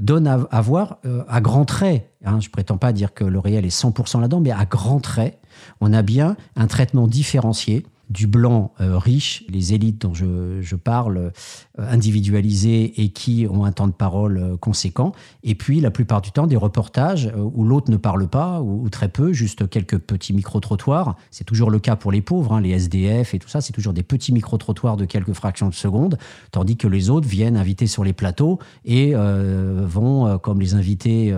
donne 0.00 0.26
à, 0.26 0.60
voir 0.60 0.98
à 1.28 1.40
grands 1.40 1.64
traits, 1.64 2.10
hein, 2.24 2.40
je 2.40 2.50
prétends 2.50 2.78
pas 2.78 2.92
dire 2.92 3.14
que 3.14 3.22
le 3.22 3.38
réel 3.38 3.64
est 3.64 3.76
100% 3.76 4.20
là-dedans, 4.20 4.40
mais 4.40 4.50
à 4.50 4.64
grands 4.64 4.98
traits, 4.98 5.38
on 5.80 5.92
a 5.92 6.02
bien 6.02 6.36
un 6.56 6.66
traitement 6.66 7.06
différencié 7.06 7.86
du 8.10 8.26
blanc 8.26 8.72
euh, 8.80 8.98
riche, 8.98 9.44
les 9.48 9.74
élites 9.74 10.02
dont 10.02 10.14
je, 10.14 10.76
parle, 10.76 11.16
euh, 11.18 11.30
individualisées 11.78 13.02
et 13.02 13.10
qui 13.10 13.46
ont 13.50 13.64
un 13.64 13.72
temps 13.72 13.86
de 13.86 13.92
parole 13.92 14.38
euh, 14.38 14.56
conséquent, 14.56 15.12
et 15.42 15.54
puis 15.54 15.80
la 15.80 15.90
plupart 15.90 16.20
du 16.20 16.30
temps 16.30 16.46
des 16.46 16.56
reportages 16.56 17.32
où 17.36 17.64
l'autre 17.64 17.90
ne 17.90 17.96
parle 17.96 18.28
pas 18.28 18.60
ou, 18.60 18.88
très 18.88 19.08
peu, 19.08 19.32
juste 19.32 19.68
quelques 19.68 19.98
petits 19.98 20.32
micro-trottoirs. 20.32 21.16
C'est 21.30 21.44
toujours 21.44 21.70
le 21.70 21.78
cas 21.78 21.96
pour 21.96 22.12
les 22.12 22.22
pauvres, 22.22 22.52
hein, 22.52 22.60
les 22.60 22.70
SDF 22.70 23.34
et 23.34 23.38
tout 23.38 23.48
ça, 23.48 23.60
c'est 23.60 23.72
toujours 23.72 23.92
des 23.92 24.02
petits 24.02 24.32
micro-trottoirs 24.32 24.96
de 24.96 25.04
quelques 25.04 25.32
fractions 25.32 25.68
de 25.68 25.74
seconde, 25.74 26.18
tandis 26.50 26.76
que 26.76 26.88
les 26.88 27.10
autres 27.10 27.28
viennent 27.28 27.56
inviter 27.56 27.86
sur 27.86 28.04
les 28.04 28.12
plateaux 28.12 28.58
et 28.84 29.14
vont, 29.14 30.38
comme 30.38 30.60
les 30.60 30.74
invités 30.74 31.34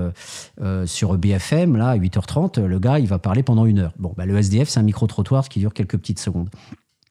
sur 0.84 1.16
BFM, 1.16 1.76
là, 1.76 1.90
à 1.90 1.96
8h30, 1.96 2.60
le 2.60 2.78
gars, 2.78 2.98
il 2.98 3.06
va 3.06 3.18
parler 3.18 3.42
pendant 3.42 3.66
une 3.66 3.78
heure. 3.78 3.92
Bon, 3.98 4.12
bah, 4.16 4.26
le 4.26 4.36
SDF, 4.36 4.68
c'est 4.68 4.80
un 4.80 4.84
micro-trottoir, 4.84 5.48
qui 5.48 5.60
dure 5.60 5.72
quelques 5.72 5.96
petites 5.96 6.20
secondes. 6.20 6.48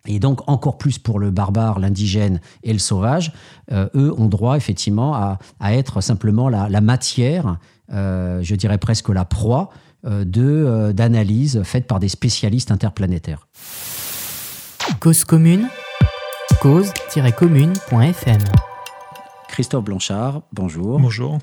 Et 0.08 0.20
donc, 0.20 0.42
encore 0.48 0.78
plus 0.78 1.00
pour 1.00 1.20
le 1.20 1.32
barbare, 1.32 1.80
l'indigène 1.80 2.40
et 2.64 2.74
le 2.74 2.80
sauvage, 2.80 3.32
euh, 3.72 3.88
eux 3.96 4.14
ont 4.18 4.28
droit 4.28 4.58
effectivement 4.58 5.16
à, 5.16 5.40
être 5.74 6.02
simplement 6.02 6.50
la, 6.50 6.82
matière, 6.82 7.58
euh, 7.92 8.40
je 8.42 8.56
dirais 8.56 8.78
presque 8.78 9.10
la 9.10 9.26
proie, 9.26 9.70
euh, 10.06 10.24
de 10.24 10.92
d'analyses 10.92 11.64
faites 11.64 11.88
par 11.88 12.00
des 12.00 12.10
spécialistes 12.10 12.72
interplanétaires. 12.72 13.48
Cause 15.00 15.24
commune, 15.24 15.68
cause-commune.fm. 16.62 18.42
Christophe 19.48 19.84
Blanchard, 19.84 20.42
bonjour. 20.54 21.00
Bonjour. 21.00 21.40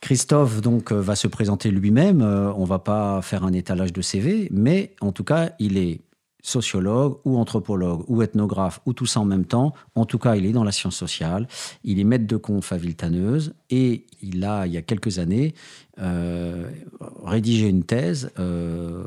Christophe 0.00 0.60
donc 0.62 0.90
va 0.92 1.14
se 1.14 1.28
présenter 1.28 1.70
lui-même. 1.70 2.22
on 2.22 2.64
va 2.64 2.78
pas 2.78 3.20
faire 3.22 3.44
un 3.44 3.52
étalage 3.52 3.92
de 3.92 4.00
CV, 4.00 4.48
mais 4.50 4.94
en 5.00 5.12
tout 5.12 5.24
cas, 5.24 5.50
il 5.58 5.76
est 5.76 6.00
sociologue 6.42 7.18
ou 7.24 7.38
anthropologue 7.38 8.04
ou 8.08 8.22
ethnographe 8.22 8.80
ou 8.86 8.92
tout 8.92 9.06
ça 9.06 9.20
en 9.20 9.24
même 9.24 9.44
temps. 9.44 9.74
En 9.94 10.04
tout 10.04 10.18
cas, 10.18 10.36
il 10.36 10.46
est 10.46 10.52
dans 10.52 10.64
la 10.64 10.72
science 10.72 10.96
sociale. 10.96 11.48
Il 11.84 11.98
est 12.00 12.04
maître 12.04 12.26
de 12.26 12.36
conf 12.36 12.72
à 12.72 12.76
Villetaneuse 12.76 13.54
et 13.70 14.06
il 14.22 14.44
a, 14.44 14.66
il 14.66 14.72
y 14.72 14.76
a 14.76 14.82
quelques 14.82 15.18
années, 15.18 15.54
euh, 16.00 16.70
rédigé 17.24 17.68
une 17.68 17.84
thèse 17.84 18.30
euh, 18.38 19.02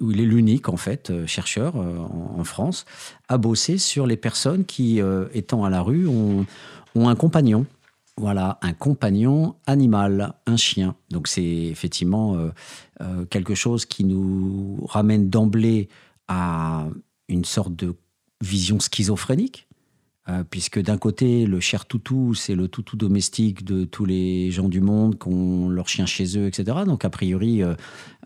où 0.00 0.10
il 0.10 0.20
est 0.20 0.26
l'unique, 0.26 0.68
en 0.68 0.76
fait, 0.76 1.10
euh, 1.10 1.26
chercheur 1.26 1.76
en, 1.76 2.44
France, 2.44 2.84
à 3.28 3.38
bosser 3.38 3.78
sur 3.78 4.06
les 4.06 4.18
personnes 4.18 4.66
qui, 4.66 5.00
étant 5.32 5.64
à 5.64 5.70
la 5.70 5.80
rue, 5.80 6.06
ont, 6.06 6.44
ont 6.94 7.08
un 7.08 7.14
compagnon. 7.14 7.64
Voilà, 8.16 8.58
un 8.60 8.74
compagnon 8.74 9.54
animal, 9.66 10.34
un 10.46 10.56
chien. 10.56 10.94
Donc 11.10 11.26
c'est 11.26 11.42
effectivement 11.42 12.36
quelque 13.30 13.54
chose 13.54 13.86
qui 13.86 14.04
nous 14.04 14.78
ramène 14.86 15.30
d'emblée 15.30 15.88
à 16.28 16.88
une 17.28 17.44
sorte 17.44 17.74
de 17.74 17.94
vision 18.40 18.80
schizophrénique, 18.80 19.68
puisque 20.48 20.80
d'un 20.80 20.96
côté, 20.96 21.44
le 21.44 21.60
cher 21.60 21.84
toutou, 21.84 22.32
c'est 22.32 22.54
le 22.54 22.66
toutou 22.66 22.96
domestique 22.96 23.62
de 23.62 23.84
tous 23.84 24.06
les 24.06 24.50
gens 24.50 24.68
du 24.68 24.80
monde 24.80 25.18
qui 25.18 25.28
ont 25.28 25.68
leur 25.68 25.86
chien 25.86 26.06
chez 26.06 26.38
eux, 26.38 26.46
etc. 26.46 26.78
Donc, 26.86 27.04
a 27.04 27.10
priori, 27.10 27.62
euh, 27.62 27.74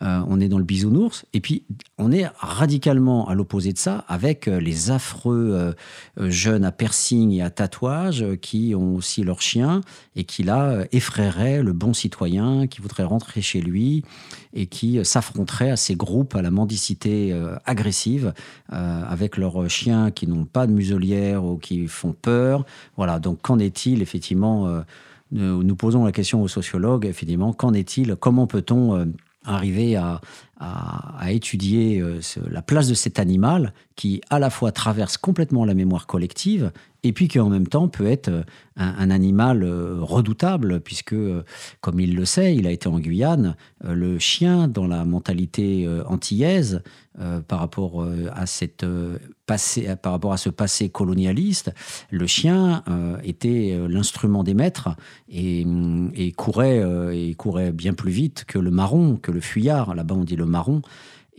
euh, 0.03 0.23
on 0.29 0.41
est 0.41 0.49
dans 0.49 0.59
le 0.59 0.65
bisounours. 0.65 1.27
Et 1.33 1.41
puis, 1.41 1.65
on 1.99 2.13
est 2.13 2.27
radicalement 2.39 3.29
à 3.29 3.35
l'opposé 3.35 3.73
de 3.73 3.79
ça 3.79 4.05
avec 4.07 4.47
les 4.47 4.93
affreux 4.93 5.75
jeunes 6.17 6.65
à 6.65 6.71
piercing 6.71 7.33
et 7.33 7.43
à 7.43 7.51
tatouage 7.51 8.25
qui 8.41 8.75
ont 8.77 8.95
aussi 8.95 9.25
leur 9.25 9.43
chien 9.43 9.81
et 10.15 10.23
qui, 10.23 10.45
là, 10.45 10.85
effraieraient 10.93 11.63
le 11.65 11.73
bon 11.73 11.95
citoyen 11.95 12.69
qui 12.69 12.81
voudrait 12.81 13.03
rentrer 13.03 13.43
chez 13.43 13.61
lui 13.61 14.05
et 14.55 14.67
qui 14.67 15.05
s'affronteraient 15.05 15.71
à 15.71 15.77
ces 15.77 15.97
groupes 15.97 16.37
à 16.37 16.43
la 16.43 16.53
mendicité 16.53 17.37
agressive 17.65 18.33
avec 18.69 19.37
leurs 19.37 19.69
chiens 19.69 20.13
qui 20.13 20.29
n'ont 20.29 20.45
pas 20.45 20.69
de 20.69 20.73
muselière 20.73 21.45
ou 21.45 21.59
qui 21.59 21.88
font 21.89 22.13
peur. 22.13 22.65
Voilà, 22.97 23.19
donc 23.19 23.43
qu'en 23.43 23.59
est-il 23.59 24.03
effectivement 24.03 24.83
euh, 25.37 25.63
nous, 25.63 25.77
posons 25.77 26.05
la 26.05 26.13
question 26.13 26.43
aux 26.43 26.49
sociologues, 26.49 27.07
effectivement, 27.07 27.53
qu'en 27.53 27.75
est-il 27.75 28.17
Comment 28.17 28.47
peut-on 28.47 28.97
euh, 28.97 29.05
arriver 29.45 29.97
à, 29.97 30.21
étudier 31.31 32.01
euh, 32.01 32.21
la 32.51 32.63
place 32.63 32.89
de 32.89 32.95
cet 32.95 33.21
animal 33.21 33.73
qui 33.95 34.21
à 34.29 34.39
la 34.41 34.51
fois 34.51 34.73
traverse 34.73 35.17
complètement 35.17 35.65
la 35.65 35.75
mémoire 35.75 36.07
collective 36.07 36.73
et 37.05 37.13
puis 37.13 37.29
qui 37.29 37.39
en 37.39 37.49
même 37.49 37.69
temps 37.69 37.87
peut 37.87 38.07
être 38.07 38.45
un, 38.77 39.11
animal 39.11 39.65
redoutable 40.01 40.81
puisque, 40.81 41.15
comme 41.81 42.01
il 42.01 42.17
le 42.17 42.25
sait, 42.25 42.57
il 42.57 42.67
a 42.67 42.73
été 42.73 42.89
en 42.89 42.99
Guyane, 42.99 43.55
le 43.85 44.19
chien 44.19 44.67
dans 44.67 44.89
la 44.89 45.05
mentalité 45.05 45.89
antillaise 46.07 46.83
par 47.49 47.59
rapport 47.59 48.07
à 48.33 48.47
cette 48.47 48.87
passé, 49.47 49.89
par 50.01 50.13
rapport 50.13 50.33
à 50.33 50.37
ce 50.37 50.51
passé 50.51 50.89
colonialiste, 50.89 51.73
le 52.11 52.27
chien 52.27 52.85
était 53.23 53.79
l'instrument 53.89 54.45
des 54.45 54.55
maîtres 54.55 54.91
et, 55.29 55.67
et 56.15 56.33
courait 56.33 56.83
et 57.13 57.35
courait 57.35 57.73
bien 57.73 57.95
plus 57.95 58.13
vite 58.13 58.45
que 58.47 58.59
le 58.59 58.71
marron, 58.71 59.17
que 59.17 59.33
le 59.33 59.41
fuyard. 59.41 59.95
Là-bas, 59.95 60.15
on 60.15 60.25
dit 60.25 60.37
le 60.37 60.47
marron. 60.47 60.83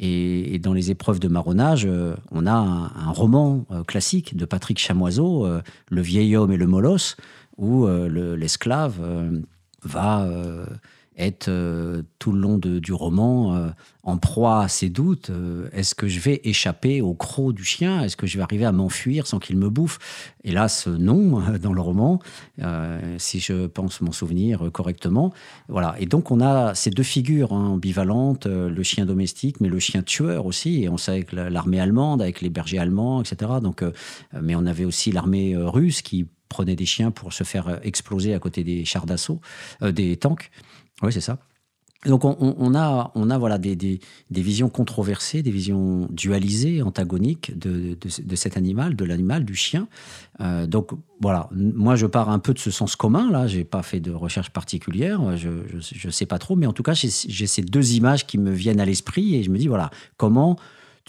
Et, 0.01 0.59
dans 0.59 0.73
les 0.73 0.91
épreuves 0.91 1.19
de 1.19 1.27
marronnage, 1.27 1.85
euh, 1.85 2.15
on 2.31 2.47
a 2.47 2.53
un, 2.53 3.11
roman 3.11 3.65
euh, 3.69 3.83
classique 3.83 4.35
de 4.37 4.45
Patrick 4.45 4.79
Chamoiseau, 4.79 5.45
euh, 5.45 5.61
Le 5.89 6.01
vieil 6.01 6.37
homme 6.37 6.53
et 6.53 6.57
le 6.57 6.67
molosse, 6.67 7.17
où 7.57 7.85
l'esclave 7.87 9.01
va 9.83 10.25
être 11.19 11.49
euh, 11.49 12.01
tout 12.17 12.31
le 12.31 12.39
long 12.39 12.57
du 12.57 12.93
roman 12.93 13.55
euh, 13.55 13.69
en 14.03 14.17
proie 14.17 14.63
à 14.63 14.67
ses 14.67 14.89
doutes. 14.89 15.29
Euh, 15.29 15.69
est-ce 15.73 15.93
que 15.93 16.07
je 16.07 16.19
vais 16.19 16.41
échapper 16.43 17.01
au 17.01 17.13
croc 17.13 17.53
du 17.53 17.63
chien? 17.63 18.01
Est-ce 18.03 18.17
que 18.17 18.25
je 18.25 18.37
vais 18.37 18.43
arriver 18.43 18.65
à 18.65 18.71
m'enfuir 18.71 19.27
sans 19.27 19.39
qu'il 19.39 19.57
me 19.57 19.69
bouffe? 19.69 19.99
Hélas, 20.43 20.87
non, 20.87 21.41
dans 21.61 21.73
le 21.73 21.81
roman, 21.81 22.19
si 23.17 23.39
je 23.39 23.67
pense 23.67 24.01
m'en 24.01 24.11
souvenir 24.11 24.71
correctement. 24.71 25.33
Voilà. 25.67 25.95
Et 25.99 26.05
donc, 26.05 26.31
on 26.31 26.39
a 26.39 26.73
ces 26.73 26.89
deux 26.89 27.03
figures 27.03 27.53
hein, 27.53 27.67
ambivalentes, 27.67 28.47
le 28.47 28.83
chien 28.83 29.05
domestique, 29.05 29.59
mais 29.59 29.67
le 29.67 29.79
chien 29.79 30.01
tueur 30.01 30.45
aussi. 30.45 30.83
Et 30.83 30.89
on 30.89 30.97
sait 30.97 31.11
avec 31.11 31.33
l'armée 31.33 31.79
allemande, 31.79 32.21
avec 32.21 32.41
les 32.41 32.49
bergers 32.49 32.79
allemands, 32.79 33.21
etc. 33.21 33.51
Donc, 33.61 33.83
mais 34.41 34.55
on 34.55 34.65
avait 34.65 34.85
aussi 34.85 35.11
l'armée 35.11 35.55
russe 35.57 36.01
qui 36.01 36.27
prenait 36.47 36.75
des 36.75 36.85
chiens 36.85 37.11
pour 37.11 37.31
se 37.31 37.43
faire 37.43 37.79
exploser 37.83 38.33
à 38.33 38.39
côté 38.39 38.63
des 38.63 38.85
chars 38.85 39.05
d'assaut, 39.05 39.39
des 39.81 40.17
tanks. 40.17 40.49
Oui, 41.01 41.13
c'est 41.13 41.21
ça. 41.21 41.39
Donc 42.05 42.23
on, 42.23 42.75
a, 42.75 43.11
on 43.15 43.29
a 43.29 43.37
voilà, 43.37 43.57
des, 43.57 43.75
des, 43.75 43.99
visions 44.31 44.69
controversées, 44.69 45.43
des 45.43 45.51
visions 45.51 46.07
dualisées, 46.09 46.81
antagoniques 46.81 47.59
de, 47.59 47.97
de, 47.99 48.35
cet 48.37 48.55
animal, 48.55 48.95
de 48.95 49.03
l'animal, 49.03 49.43
du 49.43 49.53
chien. 49.53 49.89
Euh, 50.39 50.65
donc 50.65 50.91
voilà, 51.19 51.49
moi 51.51 51.97
je 51.97 52.05
pars 52.05 52.29
un 52.29 52.39
peu 52.39 52.53
de 52.53 52.59
ce 52.59 52.71
sens 52.71 52.95
commun, 52.95 53.29
là, 53.29 53.47
j'ai 53.47 53.65
pas 53.65 53.83
fait 53.83 53.99
de 53.99 54.11
recherche 54.11 54.49
particulière, 54.51 55.35
je 55.35 55.49
ne 55.49 56.11
sais 56.11 56.25
pas 56.25 56.39
trop, 56.39 56.55
mais 56.55 56.67
en 56.67 56.73
tout 56.73 56.83
cas 56.83 56.93
j'ai 56.93 57.09
ces 57.09 57.61
deux 57.63 57.91
images 57.95 58.25
qui 58.25 58.37
me 58.37 58.51
viennent 58.51 58.79
à 58.79 58.85
l'esprit 58.85 59.35
et 59.35 59.43
je 59.43 59.49
me 59.49 59.57
dis, 59.57 59.67
voilà, 59.67 59.89
comment 60.15 60.55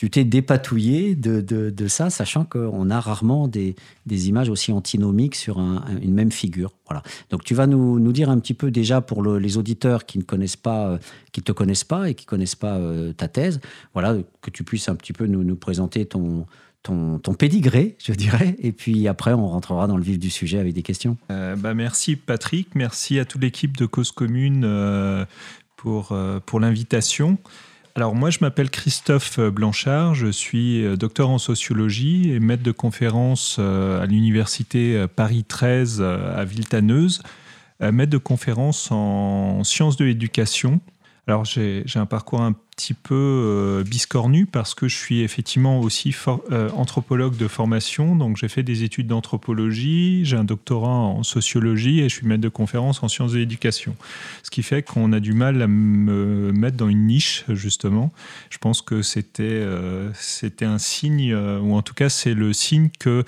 tu 0.01 0.09
t'es 0.09 0.25
dépatouillé 0.25 1.15
de, 1.15 1.43
de, 1.43 1.87
ça, 1.87 2.09
sachant 2.09 2.47
qu'on 2.47 2.89
a 2.89 3.01
rarement 3.01 3.49
des, 3.49 3.77
des, 4.07 4.31
images 4.31 4.49
aussi 4.49 4.73
antinomiques 4.73 5.35
sur 5.35 5.59
une 5.59 6.15
même 6.15 6.33
figure. 6.33 6.73
Voilà. 6.87 7.03
Donc 7.29 7.45
tu 7.45 7.53
vas 7.53 7.67
nous, 7.67 8.01
nous, 8.01 8.13
dire 8.15 8.31
un 8.31 8.39
petit 8.39 8.55
peu 8.55 8.71
déjà 8.71 9.03
pour 9.03 9.23
les 9.23 9.59
auditeurs 9.59 10.07
qui 10.07 10.17
ne 10.17 10.23
connaissent 10.23 10.57
pas, 10.57 10.87
euh, 10.87 10.99
qui 11.33 11.43
te 11.43 11.53
connaissent 11.53 11.85
pas 11.85 12.09
et 12.09 12.15
qui 12.15 12.25
connaissent 12.25 12.55
pas 12.55 12.79
euh, 12.79 13.13
ta 13.13 13.29
thèse, 13.29 13.61
voilà, 13.93 14.17
que 14.41 14.49
tu 14.49 14.65
puisses 14.65 14.89
un 14.89 14.95
petit 14.95 15.13
peu 15.13 15.27
nous, 15.27 15.45
nous 15.45 15.57
présenter 15.57 16.07
ton, 16.07 16.47
ton, 16.83 17.19
ton, 17.19 17.35
pédigré, 17.35 17.97
je 18.03 18.15
dirais, 18.15 18.57
et 18.59 18.73
puis 18.73 19.07
après 19.07 19.35
on 19.35 19.49
rentrera 19.49 19.87
dans 19.87 19.99
le 19.99 20.03
vif 20.03 20.19
du 20.19 20.31
sujet 20.31 20.59
avec 20.59 20.73
des 20.73 20.83
questions. 20.83 21.19
Euh, 21.31 21.57
bah 21.57 21.75
merci 21.75 22.17
Patrick, 22.17 22.75
merci 22.75 23.19
à 23.19 23.27
toute 23.27 23.43
l'équipe 23.43 23.77
de 23.77 23.85
Cause 23.85 24.13
Commune 24.13 24.67
pour, 25.77 26.17
pour 26.47 26.59
l'invitation. 26.59 27.37
Alors 27.97 28.15
moi 28.15 28.31
je 28.31 28.39
m'appelle 28.41 28.71
Christophe 28.71 29.41
Blanchard, 29.41 30.15
je 30.15 30.29
suis 30.29 30.85
euh, 30.85 30.97
docteur 30.97 31.29
en 31.29 31.39
sociologie 31.39 32.31
et 32.31 32.39
maître 32.39 32.63
de 32.63 32.71
conférence 32.71 33.57
euh, 33.59 34.01
à 34.01 34.07
l'université 34.07 34.97
euh, 34.97 35.07
Paris 35.09 35.45
13 35.45 36.01
à 36.01 36.45
Villetaneuse, 36.45 37.23
maître 37.81 38.13
de 38.13 38.19
conférence 38.19 38.93
en 38.93 39.65
sciences 39.65 39.97
de 39.97 40.05
l'éducation. 40.05 40.81
Alors 41.27 41.45
j'ai 41.45 41.85
un 41.95 42.07
parcours 42.07 42.43
un 42.43 42.55
petit 42.81 42.95
peu 42.95 43.15
euh, 43.15 43.85
biscornu 43.85 44.47
parce 44.47 44.75
que 44.75 44.89
je 44.89 44.97
suis 44.97 45.21
effectivement 45.21 45.81
aussi 45.81 46.17
euh, 46.51 46.71
anthropologue 46.75 47.37
de 47.37 47.47
formation, 47.47 48.17
donc 48.17 48.39
j'ai 48.39 48.49
fait 48.49 48.63
des 48.63 48.85
études 48.85 49.07
d'anthropologie, 49.09 50.25
j'ai 50.25 50.37
un 50.37 50.45
doctorat 50.45 50.89
en 50.89 51.23
sociologie 51.23 52.01
et 52.01 52.09
je 52.09 52.15
suis 52.15 52.27
maître 52.27 52.41
de 52.41 52.49
conférence 52.49 53.03
en 53.03 53.09
sciences 53.09 53.33
de 53.33 53.39
l'éducation. 53.39 53.95
Ce 54.43 54.51
qui 54.51 54.63
fait 54.63 54.83
qu'on 54.83 55.13
a 55.13 55.21
du 55.21 55.35
mal 55.35 55.61
à 55.61 55.67
me 55.67 56.53
mettre 56.53 56.79
dans 56.79 56.89
une 56.89 57.07
niche, 57.07 57.45
justement. 57.51 58.13
Je 58.49 58.57
pense 58.57 58.81
que 58.81 59.03
c'était 59.03 59.43
euh, 59.43 60.11
c'était 60.15 60.65
un 60.65 60.79
signe, 60.79 61.35
ou 61.35 61.75
en 61.75 61.83
tout 61.83 61.95
cas 61.95 62.09
c'est 62.09 62.35
le 62.35 62.55
signe 62.55 62.89
que 62.99 63.25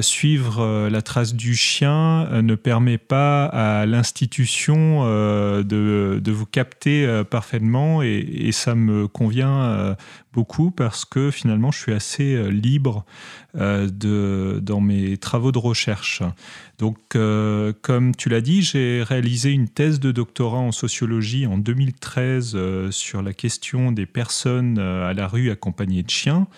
suivre 0.00 0.88
la 0.88 1.02
trace 1.02 1.34
du 1.34 1.56
chien 1.56 2.40
ne 2.42 2.54
permet 2.54 2.98
pas 2.98 3.46
à 3.46 3.84
l'institution 3.84 5.04
de, 5.04 6.20
de, 6.22 6.32
vous 6.32 6.46
capter 6.46 7.22
parfaitement 7.28 8.00
et, 8.00 8.18
et 8.18 8.52
ça 8.52 8.76
me 8.76 8.81
convient 9.12 9.62
euh, 9.62 9.94
beaucoup 10.32 10.70
parce 10.70 11.04
que 11.04 11.30
finalement 11.30 11.70
je 11.70 11.78
suis 11.78 11.92
assez 11.92 12.34
euh, 12.34 12.48
libre 12.48 13.04
euh, 13.56 13.88
de, 13.88 14.60
dans 14.62 14.80
mes 14.80 15.16
travaux 15.16 15.52
de 15.52 15.58
recherche. 15.58 16.22
Donc 16.78 16.98
comme 17.10 18.16
tu 18.16 18.28
l'as 18.28 18.40
dit, 18.40 18.62
j'ai 18.62 19.04
réalisé 19.04 19.50
une 19.50 19.68
thèse 19.68 20.00
de 20.00 20.10
doctorat 20.10 20.58
en 20.58 20.72
sociologie 20.72 21.46
en 21.46 21.56
2013 21.56 22.90
sur 22.90 23.22
la 23.22 23.32
question 23.32 23.92
des 23.92 24.06
personnes 24.06 24.80
à 24.80 25.12
la 25.12 25.28
rue 25.28 25.52
accompagnées 25.52 26.02
de 26.02 26.10
chiens. 26.10 26.48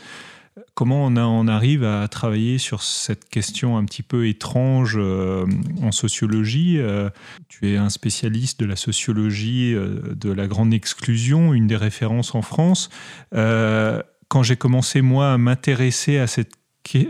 Comment 0.74 1.06
on, 1.06 1.48
arrive 1.48 1.82
à 1.82 2.06
travailler 2.06 2.58
sur 2.58 2.82
cette 2.82 3.28
question 3.28 3.76
un 3.76 3.84
petit 3.84 4.04
peu 4.04 4.28
étrange 4.28 4.94
euh, 4.96 5.46
en 5.82 5.90
sociologie 5.90 6.78
euh, 6.78 7.10
Tu 7.48 7.72
es 7.72 7.76
un 7.76 7.88
spécialiste 7.88 8.60
de 8.60 8.66
la 8.66 8.76
sociologie 8.76 9.74
euh, 9.74 10.14
de 10.14 10.30
la 10.30 10.46
grande 10.46 10.72
exclusion, 10.72 11.54
une 11.54 11.66
des 11.66 11.76
références 11.76 12.36
en 12.36 12.42
France. 12.42 12.88
quand 13.32 14.42
j'ai 14.42 14.56
commencé, 14.56 15.00
moi, 15.00 15.32
à 15.32 15.38
m'intéresser 15.38 16.18
à 16.18 16.28
cette 16.28 16.52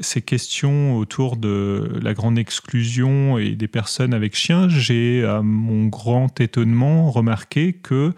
ces 0.00 0.23
questions 0.23 0.97
autour 0.97 1.37
de 1.37 1.99
la 2.02 2.14
grande 2.14 2.38
exclusion 2.38 3.38
et 3.38 3.50
des 3.50 3.69
personnes 3.69 4.14
avec 4.14 4.37
chiens, 4.37 4.69
j'ai, 4.69 5.25
à 5.25 5.43
mon 5.43 5.87
grand 5.87 6.40
étonnement, 6.40 7.11
remarqué 7.11 7.73
que 7.73 8.12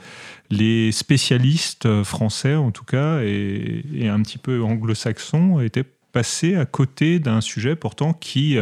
les 0.50 0.92
spécialistes 0.92 2.02
français, 2.02 2.54
en 2.54 2.70
tout 2.70 2.84
cas, 2.84 3.20
et, 3.22 4.08
un 4.08 4.20
petit 4.22 4.38
peu 4.38 4.62
anglo-saxons, 4.62 5.60
étaient 5.60 5.84
passer 6.12 6.54
à 6.54 6.64
côté 6.64 7.18
d'un 7.18 7.40
sujet 7.40 7.76
pourtant 7.76 8.12
qui, 8.12 8.56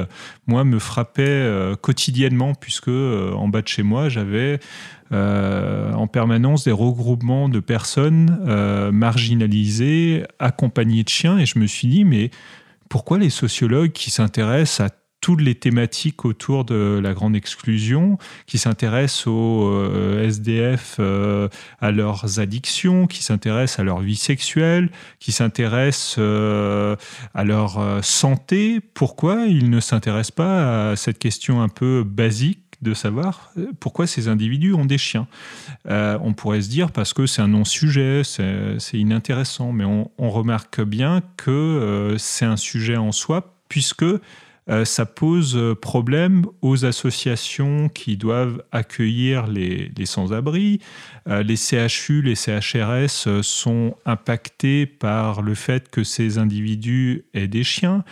moi, 0.47 0.65
me 0.65 0.79
frappait 0.79 1.75
quotidiennement, 1.83 2.55
puisque 2.55 2.89
en 2.89 3.49
bas 3.49 3.63
de 3.63 3.69
chez 3.69 3.83
moi, 3.83 4.09
j'avais 4.09 4.61
en 5.13 6.07
permanence 6.07 6.65
des 6.65 6.73
regroupements 6.73 7.49
de 7.49 7.61
personnes 7.61 8.91
marginalisées, 8.93 10.25
accompagnées 10.39 11.03
de 11.03 11.09
chiens, 11.09 11.39
et 11.39 11.47
je 11.47 11.59
me 11.59 11.67
suis 11.67 11.89
dit, 11.89 12.05
mais 12.05 12.31
pourquoi 12.95 13.19
les 13.19 13.29
sociologues 13.29 13.91
qui 13.91 14.13
s'intéressent 14.13 14.87
à 14.87 14.95
toutes 15.21 15.41
les 15.41 15.57
thématiques 15.57 16.25
autour 16.25 16.65
de 16.65 17.01
la 17.03 17.13
grande 17.13 17.35
exclusion, 17.35 18.19
qui 18.47 18.57
s'intéressent 18.57 19.27
aux 19.27 19.69
euh, 19.69 20.23
SDF, 20.29 20.99
euh, 21.01 21.49
à 21.81 21.91
leurs 21.91 22.39
addictions, 22.39 23.09
qui 23.09 23.25
s'intéressent 23.25 23.81
à 23.81 23.83
leur 23.83 23.99
vie 23.99 24.15
sexuelle, 24.15 24.91
qui 25.19 25.33
s'intéressent 25.33 26.17
euh, 26.19 26.95
à 27.35 27.43
leur 27.43 28.05
santé. 28.05 28.79
Pourquoi 28.79 29.47
ils 29.47 29.71
ne 29.71 29.81
s'intéressent 29.81 30.37
pas 30.37 30.91
à 30.91 30.97
cette 30.97 31.19
question 31.19 31.63
un 31.63 31.69
peu 31.69 32.05
basique 32.07 32.64
de 32.85 32.95
savoir 32.95 33.53
pourquoi 33.81 34.07
ces 34.07 34.29
individus 34.29 34.75
ont 34.75 34.85
des 34.85 34.99
chiens. 34.99 35.27
on 35.89 36.33
pourrait 36.35 36.63
se 36.63 36.69
dire 36.69 36.93
parce 36.93 37.13
que 37.13 37.27
c'est 37.27 37.43
un 37.43 37.49
non-sujet, 37.49 38.23
c'est 38.25 38.79
inintéressant, 38.99 39.73
mais 39.73 39.85
on, 39.85 40.31
remarque 40.31 40.81
bien 40.83 41.23
que 41.37 42.15
c'est 42.19 42.45
un 42.45 42.57
sujet 42.57 42.97
en 42.97 43.13
soi, 43.13 43.57
puisque 43.69 44.05
euh, 44.71 44.85
ça 44.85 45.05
pose 45.05 45.59
problème 45.81 46.47
aux 46.63 46.85
associations 46.87 47.89
qui 47.91 48.17
doivent 48.17 48.63
accueillir 48.73 49.47
les, 49.47 49.91
sans-abri. 50.05 50.81
Euh, 51.29 51.43
les 51.43 51.57
CHU, 51.57 52.23
les 52.23 52.35
CHRS 52.35 53.27
euh, 53.27 53.43
sont 53.43 53.95
impactés 54.07 54.87
par 54.87 55.43
le 55.43 55.55
fait 55.55 55.91
que 55.91 56.03
ces 56.03 56.39
individus 56.39 57.25
aient 57.35 57.49
des 57.49 57.65
chiens 57.65 58.05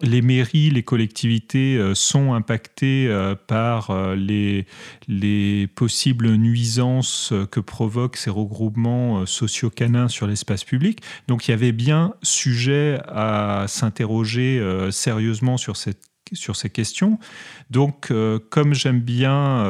les 0.00 0.22
mairies, 0.22 0.70
les 0.70 0.82
collectivités 0.82 1.76
euh, 1.76 1.94
sont 1.94 2.32
impactées 2.32 3.08
euh, 3.08 3.34
par 3.34 3.90
euh, 3.90 4.14
les, 4.14 4.66
les 5.08 5.66
possibles 5.66 6.30
nuisances 6.34 7.32
que 7.50 7.60
provoquent 7.60 8.16
ces 8.16 8.30
regroupements 8.30 9.26
socio-canins 9.26 10.08
sur 10.08 10.26
l'espace 10.26 10.64
public. 10.64 11.00
Donc 11.26 11.48
il 11.48 11.50
y 11.50 11.54
avait 11.54 11.72
bien 11.72 12.14
sujet 12.22 13.00
à 13.08 13.64
s'interroger 13.68 14.62
sérieusement 14.90 15.56
sur 15.56 15.76
cette 15.76 16.00
sur 16.34 16.56
ces 16.56 16.68
questions. 16.68 17.18
Donc, 17.70 18.12
comme 18.50 18.74
j'aime 18.74 19.00
bien 19.00 19.64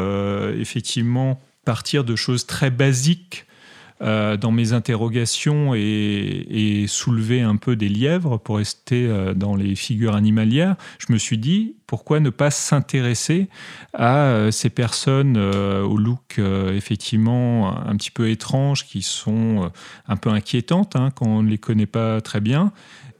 effectivement 0.59 1.41
partir 1.65 2.03
de 2.03 2.17
choses 2.17 2.47
très 2.47 2.71
basiques 2.71 3.47
euh, 4.01 4.37
dans 4.37 4.53
mes 4.53 4.73
interrogations 4.73 5.75
et, 5.75 6.85
soulever 6.89 7.43
un 7.43 7.57
peu 7.57 7.75
des 7.77 7.89
lièvres 7.89 8.39
pour 8.39 8.59
rester 8.59 9.07
euh, 9.07 9.35
dans 9.35 9.57
les 9.57 9.75
figures 9.75 10.15
animalières, 10.15 10.77
je 10.99 11.13
me 11.13 11.19
suis 11.19 11.39
dit 11.39 11.75
pourquoi 11.87 12.21
ne 12.21 12.31
pas 12.31 12.51
s'intéresser 12.51 13.49
à 13.95 14.19
euh, 14.19 14.51
ces 14.51 14.71
personnes 14.71 15.37
au 15.37 15.97
look 15.97 16.39
effectivement 16.73 17.77
un 17.87 17.97
petit 17.97 18.11
peu 18.11 18.31
étrange, 18.31 18.87
qui 18.87 19.03
sont 19.03 19.71
un 20.07 20.17
peu 20.17 20.31
inquiétantes 20.31 20.97
hein, 20.97 21.11
quand 21.15 21.27
on 21.27 21.43
ne 21.43 21.49
les 21.49 21.59
connaît 21.59 21.87
pas 21.87 22.21
très 22.21 22.41
bien 22.41 22.73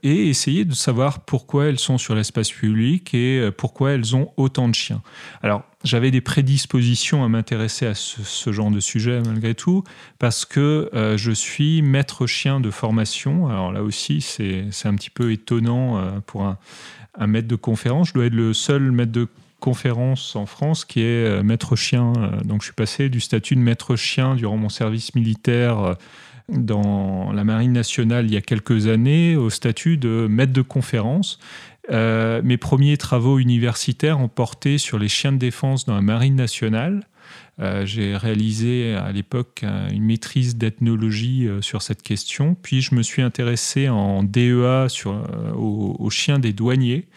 et 0.03 0.29
essayer 0.29 0.65
de 0.65 0.73
savoir 0.73 1.19
pourquoi 1.21 1.65
elles 1.65 1.79
sont 1.79 1.97
sur 1.97 2.15
l'espace 2.15 2.51
public 2.51 3.13
et 3.13 3.39
euh, 3.39 3.51
pourquoi 3.51 3.91
elles 3.91 4.15
ont 4.15 4.31
autant 4.37 4.67
de 4.67 4.75
chiens. 4.75 5.01
Alors, 5.41 5.63
j'avais 5.83 6.11
des 6.11 6.21
prédispositions 6.21 7.23
à 7.23 7.29
m'intéresser 7.29 7.85
à 7.85 7.95
ce, 7.95 8.51
genre 8.51 8.71
de 8.71 8.79
sujet 8.79 9.21
malgré 9.25 9.55
tout, 9.55 9.83
parce 10.17 10.45
que 10.45 10.89
euh, 10.93 11.17
je 11.17 11.31
suis 11.31 11.81
maître 11.81 12.27
chien 12.27 12.59
de 12.59 12.69
formation. 12.69 13.47
Alors 13.47 13.71
là 13.71 13.83
aussi, 13.83 14.21
c'est 14.21 14.67
un 14.85 14.95
petit 14.95 15.09
peu 15.09 15.31
étonnant 15.31 15.97
euh, 15.97 16.11
pour 16.25 16.43
un, 16.43 16.57
maître 17.27 17.47
de 17.47 17.55
conférence. 17.55 18.09
Je 18.09 18.13
dois 18.13 18.25
être 18.25 18.33
le 18.33 18.53
seul 18.53 18.91
maître 18.91 19.11
de 19.11 19.27
conférence 19.59 20.37
en 20.37 20.45
France 20.45 20.85
qui 20.85 21.01
est 21.01 21.43
maître 21.43 21.75
chien. 21.75 22.13
Donc 22.45 22.61
je 22.61 22.67
suis 22.67 22.73
passé 22.73 23.09
du 23.09 23.19
statut 23.19 23.55
de 23.55 23.59
maître 23.59 23.97
chien 23.97 24.35
durant 24.35 24.55
mon 24.55 24.69
service 24.69 25.15
militaire 25.15 25.97
dans 26.51 27.31
la 27.31 27.43
Marine 27.43 27.73
nationale 27.73 28.25
il 28.25 28.33
y 28.33 28.37
a 28.37 28.41
quelques 28.41 28.87
années 28.87 29.35
au 29.35 29.49
statut 29.49 29.97
de 29.97 30.27
maître 30.29 30.53
de 30.53 30.61
conférence. 30.61 31.39
Euh, 31.91 32.41
mes 32.43 32.57
premiers 32.57 32.97
travaux 32.97 33.39
universitaires 33.39 34.19
ont 34.19 34.27
porté 34.27 34.77
sur 34.77 34.99
les 34.99 35.07
chiens 35.07 35.31
de 35.31 35.37
défense 35.37 35.85
dans 35.85 35.95
la 35.95 36.01
Marine 36.01 36.35
nationale. 36.35 37.07
Euh, 37.59 37.85
j'ai 37.85 38.15
réalisé 38.15 38.95
à 38.95 39.11
l'époque 39.11 39.63
une 39.91 40.03
maîtrise 40.03 40.55
d'ethnologie 40.55 41.47
euh, 41.47 41.61
sur 41.61 41.81
cette 41.81 42.03
question. 42.03 42.55
Puis 42.61 42.81
je 42.81 42.95
me 42.95 43.01
suis 43.01 43.21
intéressé 43.21 43.89
en 43.89 44.23
DEA 44.23 44.87
sur, 44.87 45.23
aux, 45.57 46.09
chiens 46.09 46.39
des 46.39 46.53
douaniers 46.53 47.07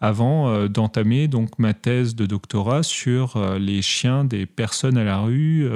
avant 0.00 0.68
d'entamer 0.68 1.26
donc 1.26 1.58
ma 1.58 1.72
thèse 1.72 2.14
de 2.14 2.26
doctorat 2.26 2.82
sur 2.82 3.56
les 3.58 3.80
chiens 3.80 4.24
des 4.24 4.44
personnes 4.44 4.98
à 4.98 5.04
la 5.04 5.20
rue 5.20 5.66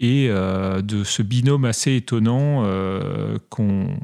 et 0.00 0.28
euh, 0.28 0.80
de 0.80 1.04
ce 1.04 1.22
binôme 1.22 1.66
assez 1.66 1.94
étonnant 1.94 2.64
euh, 2.64 3.36
qu'on 3.50 3.98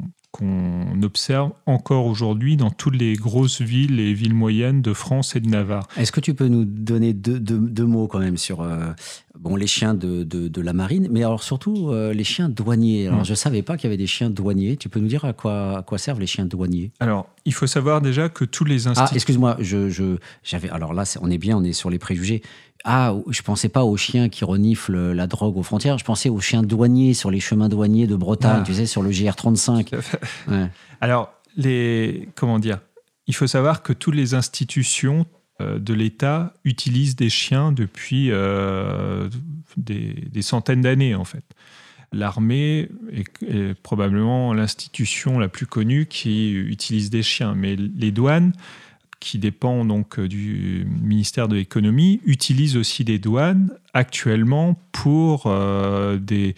observe 1.03 1.53
encore 1.65 2.05
aujourd'hui 2.05 2.59
dans 2.59 2.71
toutes 2.71 2.97
les 2.97 3.15
grosses 3.15 3.63
villes 3.63 3.99
et 3.99 4.13
villes 4.13 4.35
moyennes 4.35 4.83
de 4.83 4.93
France 4.93 5.35
et 5.35 5.41
de 5.41 5.49
Navarre. 5.49 5.89
Est-ce 5.97 6.13
que 6.13 6.21
tu 6.21 6.35
peux 6.35 6.49
nous 6.49 6.67
donner 6.67 7.15
deux, 7.15 7.41
deux, 7.41 7.87
mots 7.87 8.07
quand 8.07 8.19
même 8.19 8.37
sur 8.37 8.61
euh, 8.61 8.93
bon, 9.39 9.57
les 9.57 9.67
chiens 9.67 9.95
de, 9.95 10.25
de, 10.25 10.61
la 10.61 10.75
marine, 10.75 11.09
mais 11.11 11.25
alors 11.25 11.43
surtout 11.43 11.91
les 11.95 12.25
chiens 12.25 12.51
douaniers 12.51 13.07
Alors, 13.07 13.21
mm. 13.21 13.25
Je 13.25 13.31
ne 13.31 13.37
savais 13.37 13.63
pas 13.63 13.79
qu'il 13.79 13.85
y 13.85 13.87
avait 13.87 13.97
des 13.97 14.07
chiens 14.07 14.29
douaniers. 14.29 14.77
Tu 14.77 14.91
peux 14.91 15.01
nous 15.01 15.09
dire 15.09 15.25
à 15.25 15.33
quoi, 15.33 15.79
à 15.79 15.83
quoi 15.83 15.97
servent 15.97 16.21
les 16.21 16.27
chiens 16.27 16.45
douaniers? 16.45 16.91
Alors, 17.01 17.31
il 17.47 17.55
faut 17.55 17.67
savoir 17.67 18.03
déjà 18.03 18.29
que 18.29 18.45
tous 18.45 18.65
les 18.65 18.89
instituts... 18.89 19.09
Ah, 19.13 19.15
excuse-moi, 19.15 19.57
je, 19.61 19.89
je, 19.89 20.17
j'avais... 20.43 20.69
Alors 20.69 20.93
là, 20.93 21.05
on 21.23 21.31
est 21.31 21.39
bien, 21.39 21.57
on 21.57 21.65
est 21.65 21.73
sur 21.73 21.89
les 21.89 21.99
préjugés. 21.99 22.43
Ah, 22.85 23.15
je 23.31 23.43
pensais 23.43 23.69
pas 23.69 23.85
aux 23.85 23.97
chiens 23.97 24.29
qui 24.29 24.45
reniflent 24.45 25.13
la 25.13 25.27
drogue 25.27 25.57
aux 25.57 25.63
frontières, 25.63 25.99
je 25.99 26.05
pensais 26.05 26.29
aux 26.29 26.41
chiens 26.41 26.63
douaniers 26.63 27.15
sur 27.15 27.31
les 27.31 27.41
chemins 27.41 27.69
douaniers 27.69 28.07
de 28.07 28.17
Bretagne, 28.17 28.61
ah. 28.61 28.65
tu 28.65 28.75
sais, 28.75 28.87
sur 28.87 29.03
le 29.03 29.11
GR35. 29.11 29.95
Alors, 31.01 31.33
les, 31.57 32.29
comment 32.35 32.59
dire 32.59 32.81
Il 33.27 33.35
faut 33.35 33.47
savoir 33.47 33.83
que 33.83 33.93
toutes 33.93 34.15
les 34.15 34.35
institutions 34.35 35.27
euh, 35.61 35.79
de 35.79 35.95
l'État 35.95 36.53
utilisent 36.65 37.17
des 37.17 37.31
chiens 37.31 37.73
depuis 37.73 38.31
euh, 38.31 39.29
des, 39.79 40.43
centaines 40.43 40.83
d'années, 40.83 41.15
en 41.15 41.25
fait. 41.25 41.45
L'armée 42.13 42.89
est, 43.11 43.75
probablement 43.83 44.53
l'institution 44.53 45.39
la 45.39 45.49
plus 45.49 45.67
connue 45.67 46.07
qui 46.07 46.53
utilise 46.53 47.09
des 47.09 47.23
chiens, 47.23 47.55
mais 47.55 47.75
les 47.75 48.11
douanes 48.11 48.53
qui 49.21 49.39
dépend 49.39 49.85
donc 49.85 50.19
euh, 50.19 50.29
du 50.29 50.87
ministère 51.03 51.49
de 51.49 51.57
l'économie, 51.57 52.21
utilise 52.25 52.77
aussi 52.77 53.05
des 53.05 53.19
douanes 53.19 53.71
actuellement 53.95 54.81
pour 54.93 55.45
euh, 55.47 56.19
des 56.19 56.55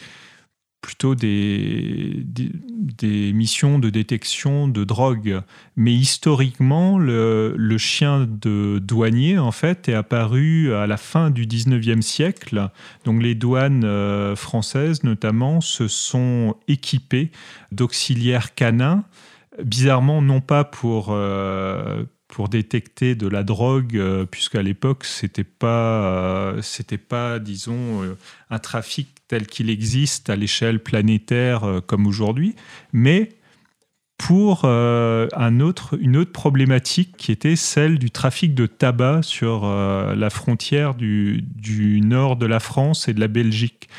plutôt 0.80 1.16
des, 1.16 2.24
des, 2.24 3.32
missions 3.32 3.78
de 3.78 3.90
détection 3.90 4.68
de 4.68 4.84
drogue. 4.84 5.42
Mais 5.76 5.92
historiquement, 5.92 6.98
le, 6.98 7.76
chien 7.78 8.28
de 8.30 8.78
douanier, 8.78 9.38
en 9.38 9.50
fait, 9.50 9.88
est 9.88 9.94
apparu 9.94 10.72
à 10.72 10.86
la 10.86 10.96
fin 10.96 11.30
du 11.30 11.46
19e 11.46 12.00
siècle. 12.00 12.70
Donc 13.04 13.22
les 13.22 13.34
douanes 13.34 13.84
euh, 13.84 14.36
françaises, 14.36 15.02
notamment, 15.02 15.60
se 15.60 15.88
sont 15.88 16.54
équipées 16.68 17.32
d'auxiliaires 17.72 18.54
canins 18.54 19.04
bizarrement 19.62 20.22
non 20.22 20.40
pas 20.40 20.62
pour, 20.62 21.12
pour 22.28 22.48
détecter 22.48 23.14
de 23.14 23.26
la 23.26 23.42
drogue, 23.42 23.96
euh, 23.96 24.26
puisqu'à 24.26 24.62
l'époque, 24.62 25.04
c'était 25.04 25.44
pas, 25.44 26.56
euh, 26.56 26.62
pas, 27.08 27.38
disons, 27.38 28.02
euh, 28.02 28.16
un 28.50 28.58
trafic 28.58 29.08
tel 29.26 29.46
qu'il 29.46 29.70
existe 29.70 30.30
à 30.30 30.36
l'échelle 30.36 30.80
planétaire 30.80 31.82
comme 31.86 32.06
aujourd'hui, 32.06 32.54
mais 32.92 33.30
pour 34.16 34.64
un 34.64 35.60
autre, 35.60 35.98
une 36.00 36.16
autre 36.16 36.32
problématique 36.32 37.14
qui 37.18 37.30
était 37.30 37.54
celle 37.54 37.98
du 37.98 38.10
trafic 38.10 38.54
de 38.54 38.64
tabac 38.66 39.22
sur 39.22 39.66
la 39.66 40.30
frontière 40.30 40.94
du, 40.94 41.42
du, 41.42 42.00
nord 42.00 42.36
de 42.36 42.46
la 42.46 42.58
France 42.58 43.06
et 43.06 43.12
de 43.12 43.20
la 43.20 43.28
Belgique. 43.28 43.90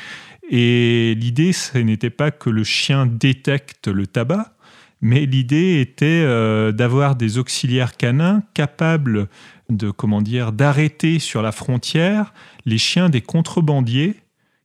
Et 0.50 1.14
l'idée, 1.16 1.52
ce 1.52 1.78
n'était 1.78 2.10
pas 2.10 2.32
que 2.32 2.50
le 2.50 2.64
chien 2.64 3.06
détecte 3.06 3.86
le 3.86 4.08
tabac, 4.08 4.52
mais 5.00 5.26
l'idée 5.26 5.80
était 5.80 6.22
euh, 6.24 6.72
d'avoir 6.72 7.16
des 7.16 7.38
auxiliaires 7.38 7.96
canins 7.96 8.42
capables 8.54 9.28
de 9.70 9.90
comment 9.90 10.22
d'arrêter 10.22 11.18
sur 11.18 11.42
la 11.42 11.52
frontière 11.52 12.34
les 12.66 12.78
chiens 12.78 13.08
des 13.08 13.20
contrebandiers 13.20 14.16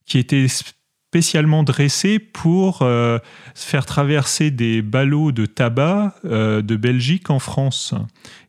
qui 0.06 0.17
étaient 0.17 0.48
spécialement 0.48 1.63
dressés 1.63 2.19
pour 2.19 2.82
euh, 2.82 3.19
faire 3.54 3.86
traverser 3.86 4.52
des 4.52 4.82
ballots 4.82 5.32
de 5.32 5.45
tabac 5.45 6.15
euh, 6.26 6.62
de 6.62 6.76
Belgique 6.76 7.30
en 7.30 7.39
France. 7.39 7.93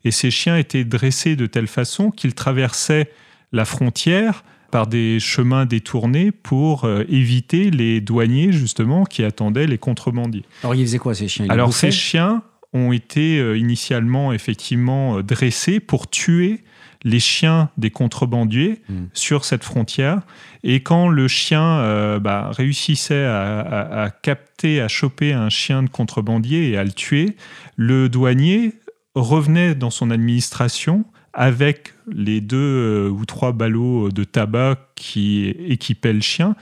Et 0.05 0.11
ces 0.11 0.33
chiens 0.33 0.57
étaient 0.57 0.85
dressés 0.85 1.37
de 1.37 1.47
telle 1.47 1.69
façon 1.69 2.11
qu'ils 2.11 2.35
traversaient 2.35 3.13
la 3.53 3.65
frontière 3.65 4.43
par 4.71 4.87
des 4.87 5.21
chemins 5.21 5.67
détournés 5.67 6.33
pour 6.33 6.85
euh, 6.85 7.05
éviter 7.09 7.71
les 7.71 8.01
douaniers 8.01 8.53
justement 8.53 9.05
qui 9.05 9.25
attendaient 9.25 9.67
les 9.67 9.79
contrebandiers. 9.79 10.45
Alors 10.63 10.75
ils 10.75 10.85
faisaient 10.85 10.99
quoi 10.99 11.15
ces 11.15 11.29
chiens? 11.29 11.47
Alors 11.49 11.73
ces 11.73 11.91
chiens, 11.91 12.43
ont 12.73 12.93
été 12.93 13.39
initialement 13.57 14.35
effectivement 14.35 15.23
dressés 15.23 15.81
pour 15.81 16.11
tuer 16.11 16.63
les 17.05 17.21
chiens 17.21 17.71
des 17.79 17.91
contrebandiers 17.91 18.83
hmm. 18.91 19.05
sur 19.15 19.47
cette 19.47 19.65
frontière. 19.65 20.21
Et 20.63 20.83
quand 20.83 21.09
le 21.09 21.27
chien 21.27 22.19
bah, 22.19 22.51
réussissait 22.53 23.25
à, 23.25 24.13
capter, 24.21 24.83
à 24.83 24.89
choper 24.89 25.33
un 25.33 25.49
chien 25.49 25.85
de 25.85 25.89
contrebandier 25.89 26.71
et 26.71 26.77
à 26.77 26.85
le 26.85 26.93
tuer, 26.93 27.37
le 27.77 28.11
douanier 28.11 28.75
revenait 29.15 29.75
dans 29.75 29.91
son 29.91 30.11
administration 30.11 31.05
avec 31.33 31.95
les 32.13 32.41
deux 32.41 32.57
euh, 32.57 33.09
ou 33.09 33.25
trois 33.25 33.53
ballots 33.53 34.11
de 34.11 34.25
tabac 34.25 34.79
qui 34.95 35.49
équipaient 35.49 36.13
le 36.13 36.21
chien 36.21 36.57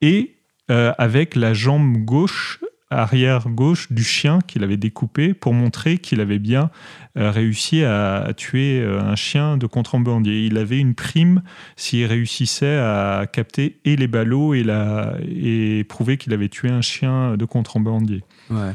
et 0.00 0.36
euh, 0.70 0.92
avec 0.98 1.36
la 1.36 1.54
jambe 1.54 1.96
gauche 1.98 2.60
arrière 2.92 3.48
gauche 3.48 3.92
du 3.92 4.02
chien 4.02 4.40
qu'il 4.46 4.64
avait 4.64 4.76
découpé 4.76 5.32
pour 5.32 5.54
montrer 5.54 5.98
qu'il 5.98 6.20
avait 6.20 6.40
bien 6.40 6.70
euh, 7.16 7.30
réussi 7.30 7.84
à, 7.84 8.32
tuer 8.36 8.84
un 8.84 9.14
chien 9.14 9.56
de 9.56 9.66
contrebandier. 9.66 10.44
Il 10.46 10.58
avait 10.58 10.78
une 10.78 10.96
prime 10.96 11.42
s'il 11.76 12.04
réussissait 12.06 12.78
à 12.78 13.26
capter 13.32 13.78
et 13.84 13.94
les 13.94 14.08
ballots 14.08 14.54
et, 14.54 14.64
la, 14.64 15.14
et 15.22 15.84
prouver 15.84 16.16
qu'il 16.16 16.32
avait 16.32 16.48
tué 16.48 16.68
un 16.68 16.80
chien 16.80 17.36
de 17.36 17.44
contrebandier. 17.44 18.24
Ouais. 18.50 18.72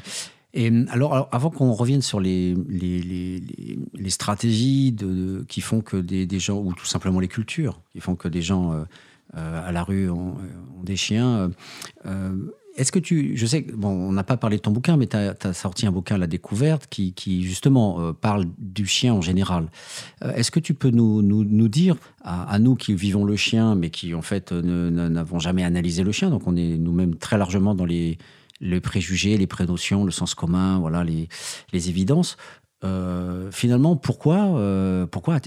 Et 0.55 0.71
alors, 0.89 1.27
avant 1.33 1.49
qu'on 1.49 1.73
revienne 1.73 2.01
sur 2.01 2.21
les, 2.21 2.55
stratégies 4.07 4.95
qui 5.49 5.59
font 5.59 5.81
que 5.81 5.97
des, 5.97 6.39
gens, 6.39 6.57
ou 6.57 6.73
tout 6.73 6.85
simplement 6.85 7.19
les 7.19 7.27
cultures, 7.27 7.81
qui 7.91 7.99
font 7.99 8.15
que 8.15 8.29
des 8.29 8.41
gens 8.41 8.71
euh, 8.71 8.83
euh, 9.37 9.67
à 9.67 9.73
la 9.73 9.83
rue 9.83 10.09
ont, 10.09 10.37
des 10.81 10.95
chiens, 10.95 11.51
euh, 12.05 12.31
est-ce 12.77 12.91
que 12.91 12.99
tu. 12.99 13.35
Je 13.35 13.45
sais, 13.45 13.61
bon, 13.61 13.89
on 13.89 14.11
n'a 14.13 14.23
pas 14.23 14.37
parlé 14.37 14.57
de 14.57 14.61
ton 14.61 14.71
bouquin, 14.71 14.95
mais 14.95 15.07
tu 15.07 15.17
as, 15.17 15.53
sorti 15.53 15.87
un 15.87 15.91
bouquin, 15.91 16.17
La 16.17 16.27
Découverte, 16.27 16.87
qui, 16.87 17.43
justement 17.43 18.13
parle 18.13 18.45
du 18.57 18.85
chien 18.85 19.13
en 19.13 19.21
général. 19.21 19.69
Est-ce 20.21 20.51
que 20.51 20.59
tu 20.61 20.73
peux 20.73 20.89
nous, 20.89 21.67
dire, 21.67 21.97
à, 22.23 22.59
nous 22.59 22.75
qui 22.75 22.93
vivons 22.93 23.25
le 23.25 23.35
chien, 23.35 23.75
mais 23.75 23.89
qui 23.89 24.13
en 24.13 24.21
fait 24.21 24.53
n'avons 24.53 25.39
jamais 25.39 25.63
analysé 25.63 26.03
le 26.03 26.13
chien, 26.13 26.29
donc 26.29 26.47
on 26.47 26.55
est 26.55 26.77
nous-mêmes 26.77 27.15
très 27.15 27.37
largement 27.37 27.75
dans 27.75 27.85
les 27.85 28.17
les 28.61 28.79
préjugés, 28.79 29.37
les 29.37 29.47
prénotions, 29.47 30.03
le 30.03 30.11
sens 30.11 30.35
commun, 30.35 30.79
voilà, 30.79 31.03
les, 31.03 31.27
les 31.73 31.89
évidences. 31.89 32.37
Euh, 32.83 33.49
finalement, 33.51 33.95
pourquoi, 33.95 34.57
euh, 34.57 35.07
pourquoi 35.07 35.39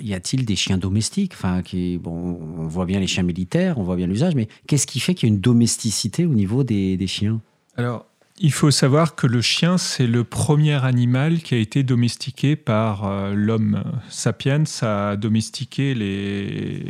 y 0.00 0.14
a-t-il 0.14 0.44
des 0.44 0.56
chiens 0.56 0.78
domestiques? 0.78 1.32
Enfin, 1.34 1.62
qui, 1.62 1.98
bon, 1.98 2.38
On 2.58 2.66
voit 2.66 2.86
bien 2.86 3.00
les 3.00 3.06
chiens 3.06 3.22
militaires, 3.22 3.78
on 3.78 3.82
voit 3.82 3.96
bien 3.96 4.06
l'usage, 4.06 4.34
mais 4.34 4.48
qu'est-ce 4.66 4.86
qui 4.86 5.00
fait 5.00 5.14
qu'il 5.14 5.28
y 5.28 5.32
a 5.32 5.34
une 5.34 5.40
domesticité 5.40 6.26
au 6.26 6.34
niveau 6.34 6.64
des, 6.64 6.96
des 6.96 7.06
chiens? 7.06 7.40
Alors, 7.76 8.06
il 8.38 8.52
faut 8.52 8.70
savoir 8.70 9.16
que 9.16 9.26
le 9.26 9.40
chien, 9.40 9.78
c'est 9.78 10.06
le 10.06 10.22
premier 10.22 10.84
animal 10.84 11.42
qui 11.42 11.54
a 11.54 11.58
été 11.58 11.82
domestiqué 11.82 12.54
par 12.54 13.04
euh, 13.06 13.34
l'homme. 13.34 13.82
Sapiens 14.08 14.62
a 14.82 15.16
domestiqué 15.16 15.94
les, 15.94 16.84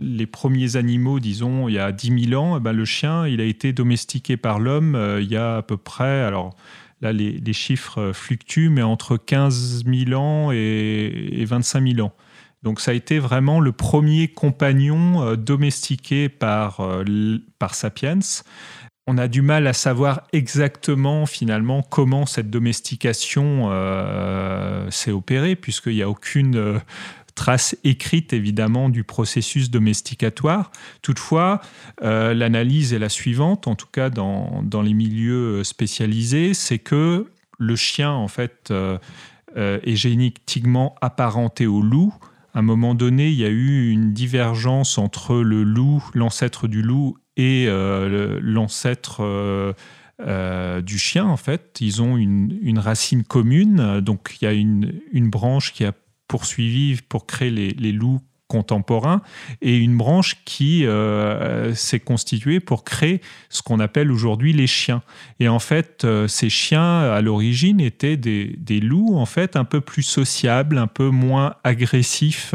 les 0.00 0.26
premiers 0.26 0.76
animaux, 0.76 1.20
disons, 1.20 1.68
il 1.68 1.74
y 1.74 1.78
a 1.78 1.92
10 1.92 2.28
000 2.28 2.42
ans, 2.42 2.56
eh 2.56 2.60
ben, 2.60 2.72
le 2.72 2.84
chien, 2.84 3.26
il 3.26 3.40
a 3.40 3.44
été 3.44 3.72
domestiqué 3.72 4.36
par 4.36 4.58
l'homme 4.58 4.94
euh, 4.94 5.20
il 5.20 5.30
y 5.30 5.36
a 5.36 5.58
à 5.58 5.62
peu 5.62 5.76
près, 5.76 6.22
alors 6.22 6.56
là, 7.00 7.12
les, 7.12 7.52
chiffres 7.52 8.00
euh, 8.00 8.12
fluctuent, 8.12 8.70
mais 8.70 8.82
entre 8.82 9.16
15 9.16 9.84
000 9.84 10.20
ans 10.20 10.50
et, 10.52 11.44
25 11.46 11.94
000 11.94 12.06
ans. 12.06 12.12
Donc 12.62 12.80
ça 12.80 12.92
a 12.92 12.94
été 12.94 13.18
vraiment 13.18 13.60
le 13.60 13.72
premier 13.72 14.28
compagnon 14.28 15.22
euh, 15.22 15.36
domestiqué 15.36 16.28
par, 16.28 16.80
par 17.58 17.74
Sapiens. 17.74 18.18
On 19.06 19.18
a 19.18 19.28
du 19.28 19.42
mal 19.42 19.66
à 19.66 19.74
savoir 19.74 20.22
exactement 20.32 21.26
finalement 21.26 21.82
comment 21.82 22.24
cette 22.24 22.48
domestication 22.48 23.70
s'est 24.90 25.10
opérée, 25.10 25.56
puisqu'il 25.56 25.96
n'y 25.96 26.02
a 26.02 26.08
aucune 26.08 26.80
trace 27.34 27.76
écrite 27.84 28.32
évidemment 28.32 28.88
du 28.88 29.04
processus 29.04 29.70
domesticatoire. 29.70 30.70
Toutefois, 31.02 31.60
euh, 32.02 32.34
l'analyse 32.34 32.92
est 32.92 32.98
la 32.98 33.08
suivante, 33.08 33.66
en 33.66 33.74
tout 33.74 33.88
cas 33.90 34.10
dans, 34.10 34.62
dans 34.62 34.82
les 34.82 34.94
milieux 34.94 35.64
spécialisés, 35.64 36.54
c'est 36.54 36.78
que 36.78 37.26
le 37.58 37.76
chien 37.76 38.10
en 38.10 38.28
fait 38.28 38.68
euh, 38.70 38.98
euh, 39.56 39.78
est 39.82 39.96
génétiquement 39.96 40.94
apparenté 41.00 41.66
au 41.66 41.82
loup. 41.82 42.14
À 42.54 42.60
un 42.60 42.62
moment 42.62 42.94
donné, 42.94 43.28
il 43.28 43.36
y 43.36 43.44
a 43.44 43.48
eu 43.48 43.90
une 43.90 44.12
divergence 44.12 44.96
entre 44.96 45.36
le 45.36 45.64
loup, 45.64 46.04
l'ancêtre 46.14 46.68
du 46.68 46.82
loup, 46.82 47.18
et 47.36 47.66
l'ancêtre 47.66 49.74
du 50.20 50.98
chien, 50.98 51.24
en 51.24 51.36
fait. 51.36 51.78
Ils 51.80 52.00
ont 52.00 52.16
une, 52.16 52.56
une, 52.62 52.78
racine 52.78 53.24
commune, 53.24 54.00
donc 54.00 54.36
il 54.40 54.44
y 54.44 54.46
a 54.46 54.52
une, 54.52 55.00
une 55.10 55.30
branche 55.30 55.72
qui 55.72 55.84
a 55.84 55.90
pour 57.08 57.26
créer 57.26 57.50
les, 57.50 57.92
loups 57.92 58.20
contemporain 58.48 59.22
et 59.62 59.76
une 59.76 59.96
branche 59.96 60.36
qui 60.44 60.86
euh, 60.86 61.74
s'est 61.74 62.00
constituée 62.00 62.60
pour 62.60 62.84
créer 62.84 63.20
ce 63.48 63.62
qu'on 63.62 63.80
appelle 63.80 64.12
aujourd'hui 64.12 64.52
les 64.52 64.66
chiens. 64.66 65.02
Et 65.40 65.48
en 65.48 65.58
fait, 65.58 66.04
euh, 66.04 66.28
ces 66.28 66.50
chiens 66.50 67.00
à 67.00 67.20
l'origine 67.20 67.80
étaient 67.80 68.16
des, 68.16 68.54
des, 68.58 68.80
loups 68.80 69.16
en 69.16 69.26
fait 69.26 69.56
un 69.56 69.64
peu 69.64 69.80
plus 69.80 70.02
sociables, 70.02 70.76
un 70.78 70.86
peu 70.86 71.08
moins 71.08 71.54
agressifs 71.64 72.54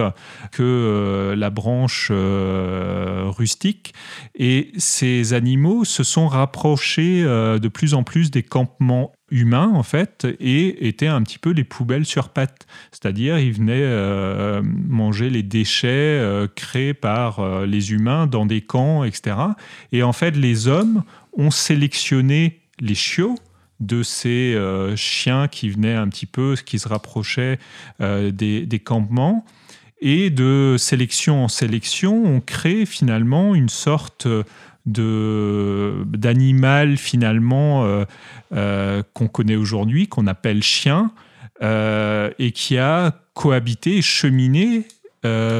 que 0.52 0.64
euh, 0.64 1.36
la 1.36 1.50
branche 1.50 2.12
rustique. 2.12 3.94
Et 4.36 4.72
ces 4.78 5.34
animaux 5.34 5.86
se 5.86 6.04
sont 6.04 6.28
rapprochés 6.28 7.24
de 7.24 7.68
plus 7.68 7.94
en 7.94 8.04
plus 8.04 8.32
des 8.32 8.44
campements 8.44 9.12
humains 9.32 9.72
en 9.74 9.84
fait 9.84 10.28
et 10.40 10.88
étaient 10.88 11.08
un 11.08 11.22
petit 11.24 11.40
peu 11.40 11.52
les 11.52 11.64
poubelles 11.64 12.06
sur 12.06 12.30
pattes. 12.30 12.68
C'est-à-dire 12.92 13.40
ils 13.40 13.54
venaient 13.54 13.82
euh, 13.82 14.62
manger 14.64 15.30
les 15.30 15.44
déchets 15.44 15.88
euh, 15.88 16.48
créés 16.54 16.94
par 16.94 17.40
euh, 17.40 17.66
les 17.66 17.92
humains 17.92 18.28
dans 18.28 18.46
des 18.46 18.62
camps, 18.62 19.04
etc. 19.04 19.36
Et 19.92 20.04
en 20.04 20.14
fait 20.14 20.36
les 20.36 20.68
hommes 20.68 21.04
ont 21.38 21.52
sélectionné 21.52 22.60
les 22.80 22.96
chiots 22.96 23.36
de 23.80 24.04
ces 24.04 24.58
chiens 24.98 25.48
qui 25.48 25.70
venaient 25.70 25.96
un 25.96 26.10
petit 26.10 26.26
peu, 26.26 26.56
qui 26.66 26.80
se 26.80 26.90
rapprochaient 26.90 27.60
des, 28.02 28.66
des, 28.66 28.80
campements. 28.80 29.46
Et 30.02 30.30
de 30.30 30.76
sélection 30.78 31.46
en 31.46 31.48
sélection, 31.48 32.26
on 32.26 32.42
crée 32.42 32.86
finalement 32.86 33.56
une 33.56 33.70
sorte 33.70 34.28
d'animal 34.90 36.98
finalement 36.98 37.86
euh, 37.86 38.06
euh, 38.54 39.04
qu'on 39.14 39.28
connaît 39.28 39.56
aujourd'hui, 39.56 40.08
qu'on 40.08 40.28
appelle 40.28 40.64
chien, 40.64 41.12
euh, 41.62 42.32
et 42.40 42.52
qui 42.52 42.78
a 42.78 43.14
cohabité 43.34 44.02
cheminé 44.02 44.88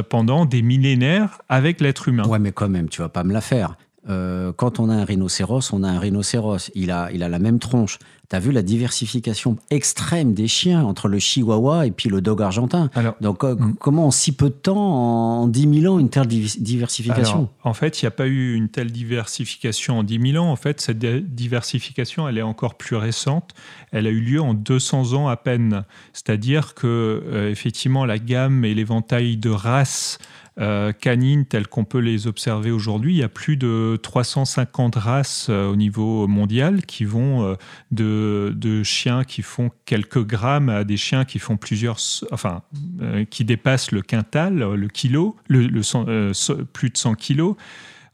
pendant 0.08 0.46
des 0.46 0.62
millénaires 0.62 1.42
avec 1.50 1.82
l'être 1.82 2.08
humain. 2.08 2.26
Ouais, 2.26 2.38
mais 2.38 2.50
quand 2.50 2.70
même, 2.70 2.88
tu 2.88 3.02
vas 3.02 3.10
pas 3.10 3.24
me 3.24 3.34
la 3.34 3.42
faire. 3.42 3.76
Quand 4.06 4.80
on 4.80 4.88
a 4.88 4.94
un 4.94 5.04
rhinocéros, 5.04 5.72
on 5.72 5.82
a 5.82 5.88
un 5.88 5.98
rhinocéros. 5.98 6.70
Il 6.74 6.90
a, 6.90 7.10
il 7.12 7.22
a 7.22 7.28
la 7.28 7.38
même 7.38 7.58
tronche. 7.58 7.98
Tu 8.30 8.36
as 8.36 8.38
vu 8.38 8.52
la 8.52 8.62
diversification 8.62 9.56
extrême 9.70 10.34
des 10.34 10.46
chiens 10.46 10.84
entre 10.84 11.08
le 11.08 11.18
chihuahua 11.18 11.86
et 11.86 11.90
puis 11.90 12.08
le 12.08 12.20
dog 12.20 12.40
argentin. 12.40 12.88
Donc, 13.20 13.42
euh, 13.42 13.56
hmm. 13.56 13.74
comment 13.80 14.06
en 14.06 14.10
si 14.12 14.30
peu 14.30 14.50
de 14.50 14.54
temps, 14.54 15.42
en 15.42 15.48
10 15.48 15.80
000 15.80 15.92
ans, 15.92 15.98
une 15.98 16.10
telle 16.10 16.28
diversification 16.28 17.48
En 17.64 17.74
fait, 17.74 18.00
il 18.00 18.04
n'y 18.04 18.06
a 18.06 18.12
pas 18.12 18.28
eu 18.28 18.54
une 18.54 18.68
telle 18.68 18.92
diversification 18.92 19.98
en 19.98 20.02
10 20.04 20.32
000 20.32 20.44
ans. 20.44 20.48
En 20.48 20.54
fait, 20.54 20.80
cette 20.80 21.00
diversification, 21.00 22.28
elle 22.28 22.38
est 22.38 22.42
encore 22.42 22.76
plus 22.76 22.94
récente. 22.94 23.50
Elle 23.90 24.06
a 24.06 24.10
eu 24.10 24.20
lieu 24.20 24.40
en 24.40 24.54
200 24.54 25.14
ans 25.14 25.26
à 25.26 25.36
peine. 25.36 25.82
C'est-à-dire 26.12 26.74
que, 26.74 26.86
euh, 26.86 27.50
effectivement, 27.50 28.04
la 28.04 28.20
gamme 28.20 28.64
et 28.64 28.74
l'éventail 28.74 29.38
de 29.38 29.50
races 29.50 30.18
euh, 30.58 30.92
canines 30.92 31.46
telles 31.46 31.68
qu'on 31.68 31.84
peut 31.84 32.00
les 32.00 32.26
observer 32.26 32.72
aujourd'hui. 32.72 33.14
Il 33.14 33.18
y 33.18 33.22
a 33.22 33.28
plus 33.28 33.56
de 33.56 33.96
350 34.02 34.96
races 34.96 35.46
euh, 35.48 35.68
au 35.68 35.76
niveau 35.76 36.26
mondial 36.26 36.82
qui 36.82 37.04
vont 37.04 37.44
euh, 37.44 38.50
de, 38.50 38.82
chiens 38.82 39.22
qui 39.22 39.42
font 39.42 39.70
quelques 39.84 40.24
grammes 40.26 40.68
à 40.68 40.82
des 40.82 40.96
chiens 40.96 41.24
qui 41.24 41.38
font 41.38 41.56
plusieurs, 41.56 41.98
enfin, 42.32 42.62
qui 43.30 43.44
dépassent 43.44 43.92
le 43.92 44.02
quintal, 44.02 44.58
le 44.58 44.88
kilo, 44.88 45.36
plus 45.48 45.70
de 45.70 46.96
100 46.96 47.14
kilos. 47.14 47.56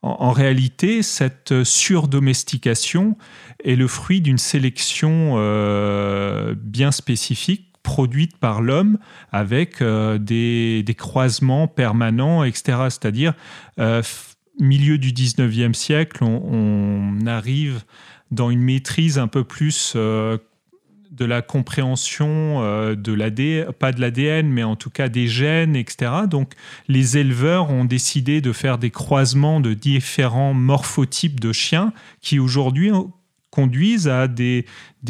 En, 0.03 0.31
réalité, 0.31 1.03
cette 1.03 1.65
surdomestication 1.65 3.17
est 3.65 3.77
le 3.77 3.89
fruit 3.89 4.21
d'une 4.21 4.39
sélection 4.39 5.37
bien 6.57 6.93
spécifique 6.93 7.66
produite 7.87 8.37
par 8.37 8.63
l'homme 8.63 8.99
avec 9.31 9.81
euh, 9.81 10.19
des, 10.19 10.85
croisements 10.99 11.69
permanents, 11.69 12.43
etc. 12.43 12.79
C'est-à-dire, 12.91 13.33
euh, 13.79 14.03
milieu 14.59 14.99
du 14.99 15.13
19e 15.13 15.73
siècle, 15.73 16.25
on, 16.25 17.27
arrive 17.27 17.83
dans 18.33 18.51
une 18.51 18.61
maîtrise 18.61 19.19
un 19.19 19.29
peu 19.29 19.45
plus 19.45 19.93
euh, 19.95 20.37
de 21.13 21.25
la 21.25 21.43
compréhension 21.43 22.61
de 22.95 23.13
l'ADN, 23.13 23.73
pas 23.73 23.93
de 23.93 24.01
l'ADN, 24.01 24.49
mais 24.49 24.65
en 24.65 24.75
tout 24.75 24.91
cas 24.91 25.09
des 25.09 25.29
gènes, 25.29 25.77
etc. 25.77 26.11
Donc 26.29 26.55
les 26.89 27.17
éleveurs 27.19 27.71
ont 27.71 27.85
décidé 27.85 28.41
de 28.41 28.53
faire 28.53 28.79
des 28.79 28.91
croisements 28.91 29.61
de 29.61 29.75
différents 29.75 30.55
morphotypes 30.55 31.39
de 31.39 31.53
chiens 31.53 31.93
qui 32.21 32.39
aujourd'hui 32.41 32.91
conduisent 33.57 34.07
à 34.07 34.29
des, 34.29 34.67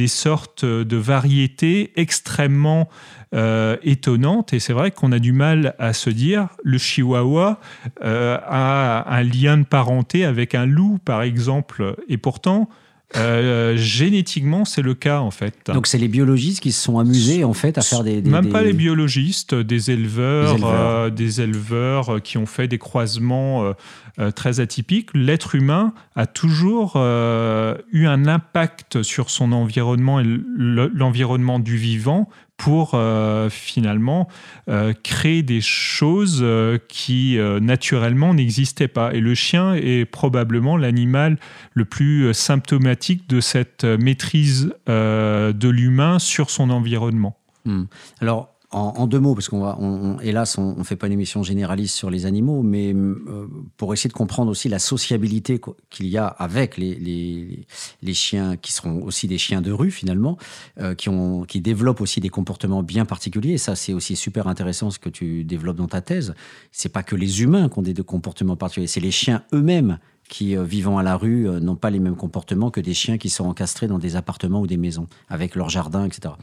sortes 0.06 0.64
de 0.64 0.96
variétés 0.96 1.90
extrêmement 1.96 2.88
euh, 3.34 3.76
étonnantes. 3.82 4.52
Et 4.52 4.60
c'est 4.60 4.72
vrai 4.72 4.92
qu'on 4.92 5.10
a 5.10 5.18
du 5.18 5.32
mal 5.32 5.74
à 5.80 5.92
se 5.92 6.10
dire 6.10 6.46
le 6.62 6.78
chihuahua 6.78 7.58
euh, 8.04 8.38
a 8.46 9.12
un 9.12 9.22
lien 9.24 9.58
de 9.58 9.64
parenté 9.64 10.24
avec 10.24 10.54
un 10.54 10.64
loup, 10.64 10.98
par 11.04 11.22
exemple. 11.22 11.96
Et 12.08 12.18
pourtant, 12.18 12.68
euh, 13.14 13.76
génétiquement, 13.76 14.64
c'est 14.64 14.82
le 14.82 14.94
cas 14.94 15.20
en 15.20 15.30
fait. 15.30 15.54
Donc 15.68 15.86
c'est 15.86 15.98
les 15.98 16.08
biologistes 16.08 16.60
qui 16.60 16.72
se 16.72 16.82
sont 16.82 16.98
amusés 16.98 17.44
en 17.44 17.52
fait 17.52 17.78
à 17.78 17.82
faire 17.82 18.02
des, 18.02 18.20
même 18.20 18.48
pas 18.48 18.62
les 18.62 18.72
biologistes, 18.72 19.54
des 19.54 19.92
éleveurs, 19.92 21.12
des 21.12 21.40
éleveurs, 21.40 22.16
euh, 22.16 22.18
qui 22.18 22.36
ont 22.36 22.46
fait 22.46 22.66
des 22.66 22.78
croisements 22.78 23.72
euh, 24.18 24.30
très 24.32 24.58
atypiques. 24.58 25.10
L'être 25.14 25.54
humain 25.54 25.94
a 26.16 26.26
toujours 26.26 26.96
eu 26.96 28.06
un 28.06 28.26
impact 28.26 29.02
sur 29.02 29.30
son 29.30 29.52
environnement 29.52 30.20
et 30.20 30.24
l'environnement 30.56 31.58
du 31.58 31.76
vivant 31.76 32.28
pour 32.56 32.92
euh, 32.94 33.50
finalement 33.50 34.28
euh, 34.68 34.92
créer 35.02 35.42
des 35.42 35.60
choses 35.60 36.40
euh, 36.42 36.78
qui 36.88 37.38
naturellement 37.60 38.34
n'existaient 38.34 38.88
pas. 38.88 39.12
Et 39.14 39.20
le 39.20 39.34
chien 39.34 39.74
est 39.74 40.04
probablement 40.04 40.76
l'animal 40.76 41.38
le 41.74 41.84
plus 41.84 42.32
symptomatique 42.34 43.28
de 43.28 43.40
cette 43.40 43.84
maîtrise 43.84 44.72
de 44.86 45.68
l'humain 45.68 46.18
sur 46.18 46.50
son 46.50 46.70
environnement. 46.70 47.36
Hmm. 47.64 47.84
Alors, 48.20 48.55
en, 48.72 49.06
deux 49.06 49.20
mots, 49.20 49.34
parce 49.34 49.48
qu'on 49.48 49.60
va, 49.60 49.78
hélas, 50.22 50.58
on 50.58 50.76
ne 50.76 50.82
fait 50.82 50.96
pas 50.96 51.06
une 51.06 51.12
émission 51.12 51.42
généraliste 51.42 51.94
sur 51.94 52.10
les 52.10 52.26
animaux, 52.26 52.62
mais 52.62 52.92
euh, 52.92 53.46
pour 53.76 53.94
essayer 53.94 54.08
de 54.08 54.14
comprendre 54.14 54.50
aussi 54.50 54.68
la 54.68 54.80
sociabilité 54.80 55.60
qu'il 55.88 56.06
y 56.08 56.18
a 56.18 56.26
avec 56.26 56.76
les, 56.76 57.64
chiens 58.12 58.56
qui 58.56 58.72
seront 58.72 59.02
aussi 59.02 59.28
des 59.28 59.38
chiens 59.38 59.60
de 59.60 59.70
rue 59.70 59.90
finalement, 59.90 60.36
euh, 60.80 60.94
qui 60.94 61.60
développent 61.60 62.00
aussi 62.00 62.20
des 62.20 62.28
comportements 62.28 62.82
bien 62.82 63.04
particuliers. 63.04 63.52
Et 63.52 63.58
ça, 63.58 63.76
c'est 63.76 63.92
aussi 63.92 64.16
super 64.16 64.48
intéressant 64.48 64.90
ce 64.90 64.98
que 64.98 65.10
tu 65.10 65.44
développes 65.44 65.76
dans 65.76 65.88
ta 65.88 66.00
thèse. 66.00 66.34
C'est 66.72 66.88
pas 66.88 67.04
que 67.04 67.14
les 67.14 67.42
humains 67.42 67.68
qui 67.68 67.78
ont 67.78 67.82
des 67.82 67.94
comportements 67.94 68.56
particuliers, 68.56 68.88
c'est 68.88 69.00
les 69.00 69.12
chiens 69.12 69.42
eux-mêmes 69.52 69.98
qui, 70.28 70.56
euh, 70.56 70.64
vivant 70.64 70.98
à 70.98 71.04
la 71.04 71.16
rue, 71.16 71.48
n'ont 71.60 71.76
pas 71.76 71.90
les 71.90 72.00
mêmes 72.00 72.16
comportements 72.16 72.72
que 72.72 72.80
des 72.80 72.94
chiens 72.94 73.16
qui 73.16 73.30
sont 73.30 73.44
encastrés 73.44 73.86
dans 73.86 74.00
des 74.00 74.16
appartements 74.16 74.60
ou 74.60 74.66
des 74.66 74.76
maisons, 74.76 75.06
avec 75.28 75.54
leur 75.54 75.68
jardin, 75.68 76.04
etc. 76.04 76.34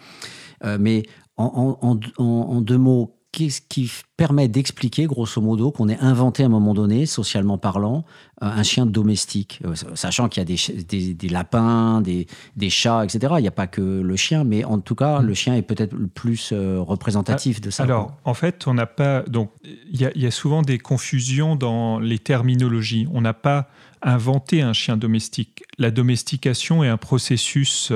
mais 0.80 1.04
en, 1.38 2.62
deux 2.62 2.78
mots, 2.78 3.16
qu'est-ce 3.32 3.62
qui 3.62 3.92
permet 4.16 4.48
d'expliquer, 4.48 5.06
grosso 5.06 5.42
modo, 5.42 5.72
qu'on 5.72 5.90
ait 5.90 5.98
inventé 6.00 6.44
à 6.44 6.46
un 6.46 6.50
moment 6.50 6.76
donné, 6.76 7.08
socialement 7.08 7.58
parlant, 7.58 8.06
euh, 8.44 8.46
un 8.46 8.64
chien 8.64 8.86
domestique? 8.86 9.60
Euh, 9.66 9.74
Sachant 9.96 10.30
qu'il 10.30 10.42
y 10.42 10.44
a 10.44 11.16
des, 11.16 11.30
lapins, 11.30 12.02
des, 12.02 12.70
chats, 12.70 13.04
etc. 13.04 13.34
Il 13.40 13.42
n'y 13.42 13.48
a 13.48 13.52
pas 13.52 13.66
que 13.66 13.82
le 13.82 14.16
chien, 14.16 14.44
mais 14.44 14.64
en 14.64 14.80
tout 14.80 14.96
cas, 14.96 15.20
mm. 15.20 15.26
le 15.26 15.34
chien 15.34 15.56
est 15.56 15.64
peut-être 15.64 15.94
le 15.94 16.08
plus 16.08 16.52
euh, 16.54 16.80
représentatif 16.80 17.60
de 17.60 17.72
ça. 17.72 17.84
Alors, 17.84 18.16
en 18.24 18.36
fait, 18.36 18.68
on 18.68 18.76
n'a 18.76 18.86
pas. 18.86 19.24
Donc, 19.24 19.52
il 19.64 20.00
y, 20.00 20.28
a 20.28 20.32
souvent 20.32 20.62
des 20.62 20.78
confusions 20.78 21.56
dans 21.56 22.00
les 22.00 22.20
terminologies. 22.20 23.08
On 23.12 23.22
n'a 23.22 23.34
pas 23.34 23.68
inventé 24.04 24.62
un 24.62 24.74
chien 24.74 24.96
domestique. 24.96 25.64
La 25.80 25.90
domestication 25.90 26.84
est 26.84 26.90
un 26.90 26.98
processus 26.98 27.92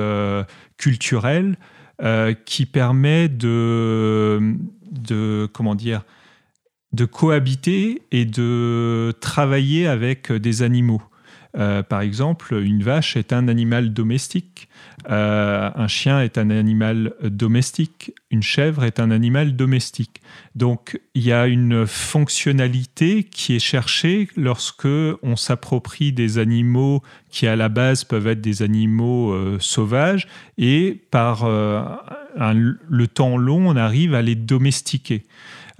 culturel 0.78 1.56
euh, 2.00 2.32
qui 2.44 2.64
permet 2.64 3.28
de, 3.28 4.40
cohabiter 7.10 8.02
et 8.12 8.24
de 8.24 9.12
travailler 9.20 9.86
avec 9.86 10.30
des 10.32 10.62
animaux. 10.62 11.02
Euh, 11.56 11.82
par 11.82 12.02
exemple, 12.02 12.54
une 12.54 12.82
vache 12.82 13.16
est 13.16 13.32
un 13.32 13.48
animal 13.48 13.92
domestique, 13.92 14.68
euh, 15.10 15.70
un 15.74 15.88
chien 15.88 16.20
est 16.20 16.36
un 16.36 16.50
animal 16.50 17.14
domestique, 17.22 18.12
une 18.30 18.42
chèvre 18.42 18.84
est 18.84 19.00
un 19.00 19.10
animal 19.10 19.56
domestique. 19.56 20.20
Donc 20.54 21.00
il 21.14 21.22
y 21.22 21.32
a 21.32 21.46
une 21.46 21.86
fonctionnalité 21.86 23.24
qui 23.24 23.56
est 23.56 23.60
cherchée 23.60 24.28
lorsque 24.36 24.86
on 25.22 25.36
s'approprie 25.36 26.12
des 26.12 26.38
animaux 26.38 27.02
qui 27.30 27.46
à 27.46 27.56
la 27.56 27.68
base 27.68 28.04
peuvent 28.04 28.26
être 28.26 28.40
des 28.40 28.62
animaux 28.62 29.32
euh, 29.32 29.56
sauvages 29.60 30.28
et 30.58 31.02
par 31.10 31.48
le 31.48 33.06
temps 33.06 33.36
long 33.36 33.68
on 33.68 33.76
arrive 33.76 34.14
à 34.14 34.22
les 34.22 34.34
domestiquer. 34.34 35.24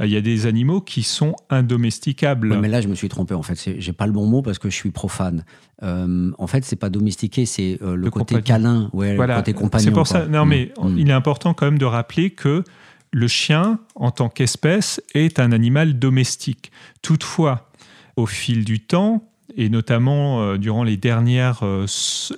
Euh, 0.00 0.06
il 0.06 0.12
y 0.12 0.16
a 0.16 0.20
des 0.20 0.46
animaux 0.46 0.80
qui 0.80 1.02
sont 1.02 1.34
indomesticables. 1.50 2.58
mais 2.60 2.68
là, 2.68 2.80
je 2.80 2.88
me 2.88 2.94
suis 2.94 3.08
trompé. 3.08 3.34
En 3.34 3.42
fait, 3.42 3.76
j'ai 3.78 3.92
pas 3.92 4.06
le 4.06 4.12
bon 4.12 4.26
mot 4.26 4.42
parce 4.42 4.58
que 4.58 4.70
je 4.70 4.74
suis 4.74 4.90
profane. 4.90 5.44
Euh, 5.82 6.30
en 6.38 6.46
fait, 6.46 6.64
c'est 6.64 6.76
pas 6.76 6.90
domestiqué, 6.90 7.46
c'est 7.46 7.78
euh, 7.82 7.94
le, 7.96 8.10
côté 8.10 8.42
câlin, 8.42 8.90
ouais, 8.92 9.16
le 9.16 9.34
côté 9.34 9.52
compagnon. 9.52 9.84
C'est 9.84 9.90
pour 9.92 10.06
ça. 10.06 10.26
Non, 10.26 10.44
mais 10.44 10.72
mm. 10.80 10.88
Mm. 10.88 10.98
il 10.98 11.10
est 11.10 11.14
important 11.14 11.54
quand 11.54 11.66
même 11.66 11.78
de 11.78 11.84
rappeler 11.84 12.30
que 12.30 12.64
le 13.10 13.28
chien, 13.28 13.78
en 13.94 14.10
tant 14.10 14.28
qu'espèce, 14.28 15.00
est 15.14 15.40
un 15.40 15.52
animal 15.52 15.98
domestique. 15.98 16.72
Toutefois, 17.02 17.70
au 18.16 18.26
fil 18.26 18.64
du 18.64 18.80
temps, 18.80 19.24
et 19.56 19.70
notamment 19.70 20.56
durant 20.56 20.84
les, 20.84 20.98
dernières, 20.98 21.62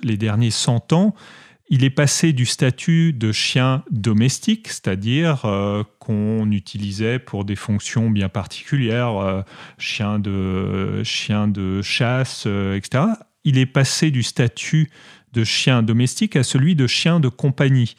les 0.01 0.15
derniers 0.15 0.49
100 0.49 0.93
ans, 0.93 1.13
il 1.71 1.85
est 1.85 1.89
passé 1.89 2.33
du 2.33 2.45
statut 2.45 3.13
de 3.13 3.31
chien 3.31 3.83
domestique, 3.89 4.67
c'est-à-dire 4.67 5.45
euh, 5.45 5.83
qu'on 6.11 6.51
utilisait 6.51 7.19
pour 7.19 7.45
des 7.45 7.55
fonctions 7.55 8.09
bien 8.09 8.29
particulières, 8.29 9.17
euh, 9.17 9.41
chien, 9.77 10.19
de, 10.19 11.03
chien 11.03 11.47
de 11.47 11.81
chasse, 11.81 12.43
euh, 12.47 12.75
etc. 12.75 13.05
Il 13.43 13.57
est 13.57 13.65
passé 13.65 14.11
du 14.11 14.23
statut 14.23 14.89
de 15.33 15.43
chien 15.43 15.83
domestique 15.83 16.35
à 16.35 16.43
celui 16.43 16.75
de 16.75 16.87
chien 16.87 17.19
de 17.19 17.29
compagnie. 17.29 17.95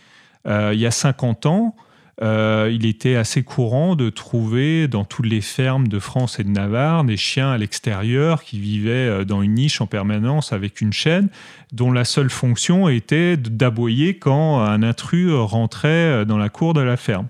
il 0.46 0.78
y 0.78 0.86
a 0.86 0.90
50 0.90 1.46
ans, 1.46 1.74
euh, 2.20 2.70
il 2.72 2.84
était 2.84 3.16
assez 3.16 3.42
courant 3.42 3.96
de 3.96 4.10
trouver 4.10 4.86
dans 4.86 5.04
toutes 5.04 5.26
les 5.26 5.40
fermes 5.40 5.88
de 5.88 5.98
France 5.98 6.38
et 6.38 6.44
de 6.44 6.50
Navarre 6.50 7.04
des 7.04 7.16
chiens 7.16 7.50
à 7.50 7.58
l'extérieur 7.58 8.44
qui 8.44 8.58
vivaient 8.60 8.90
euh, 8.90 9.24
dans 9.24 9.40
une 9.40 9.54
niche 9.54 9.80
en 9.80 9.86
permanence 9.86 10.52
avec 10.52 10.82
une 10.82 10.92
chaîne 10.92 11.30
dont 11.72 11.90
la 11.90 12.04
seule 12.04 12.28
fonction 12.28 12.88
était 12.88 13.38
d'aboyer 13.38 14.18
quand 14.18 14.60
un 14.60 14.82
intrus 14.82 15.32
rentrait 15.32 15.88
euh, 15.88 16.24
dans 16.24 16.38
la 16.38 16.50
cour 16.50 16.74
de 16.74 16.82
la 16.82 16.98
ferme. 16.98 17.28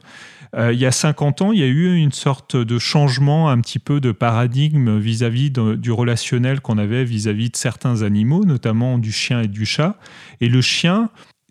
Il 0.54 0.78
y 0.78 0.84
a 0.84 0.92
50 0.92 1.40
ans, 1.40 1.52
il 1.52 1.60
y 1.60 1.62
a 1.62 1.66
eu 1.66 1.96
une 1.96 2.12
sorte 2.12 2.56
de 2.56 2.78
changement, 2.78 3.48
un 3.48 3.58
petit 3.60 3.78
peu 3.78 4.00
de 4.00 4.12
paradigme 4.12 4.98
vis-à-vis 4.98 5.50
du 5.50 5.90
relationnel 5.90 6.60
qu'on 6.60 6.76
avait 6.76 7.04
vis-à-vis 7.04 7.46
-vis 7.46 7.52
de 7.52 7.56
certains 7.56 8.02
animaux, 8.02 8.44
notamment 8.44 8.98
du 8.98 9.12
chien 9.12 9.40
et 9.40 9.48
du 9.48 9.64
chat. 9.64 9.96
Et 10.42 10.50
le 10.50 10.60
chien, 10.60 11.08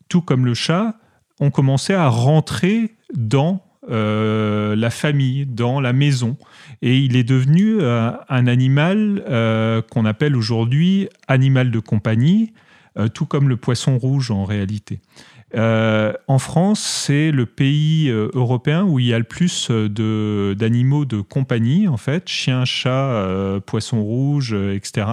tout 0.08 0.22
comme 0.22 0.46
le 0.46 0.54
chat, 0.54 0.96
ont 1.40 1.50
commencé 1.50 1.94
à 1.94 2.08
rentrer 2.08 2.92
dans 3.14 3.64
euh, 3.90 4.76
la 4.76 4.92
famille, 4.92 5.48
dans 5.48 5.82
la 5.82 5.92
maison. 5.92 6.38
Et 6.84 7.00
il 7.00 7.16
est 7.16 7.24
devenu 7.24 7.80
euh, 7.82 8.12
un 8.30 8.46
animal 8.46 9.24
euh, 9.28 9.82
qu'on 9.82 10.06
appelle 10.06 10.36
aujourd'hui 10.36 11.10
animal 11.28 11.72
de 11.72 11.80
compagnie, 11.80 12.54
tout 13.14 13.26
comme 13.26 13.48
le 13.48 13.56
poisson 13.56 13.98
rouge 13.98 14.32
en 14.32 14.44
réalité. 14.44 15.00
En 15.54 16.40
France, 16.40 16.80
c'est 16.80 17.32
le 17.32 17.46
pays 17.46 18.10
européen 18.10 18.84
où 18.84 19.00
il 19.00 19.08
y 19.08 19.14
a 19.14 19.18
le 19.18 19.26
plus 19.26 19.70
d'animaux 19.70 21.06
de, 21.06 21.22
compagnie, 21.22 21.88
en 21.88 21.98
fait, 21.98 22.28
chien, 22.28 22.66
chat, 22.66 23.60
poisson 23.66 24.02
rouge, 24.02 24.54
etc. 24.54 25.08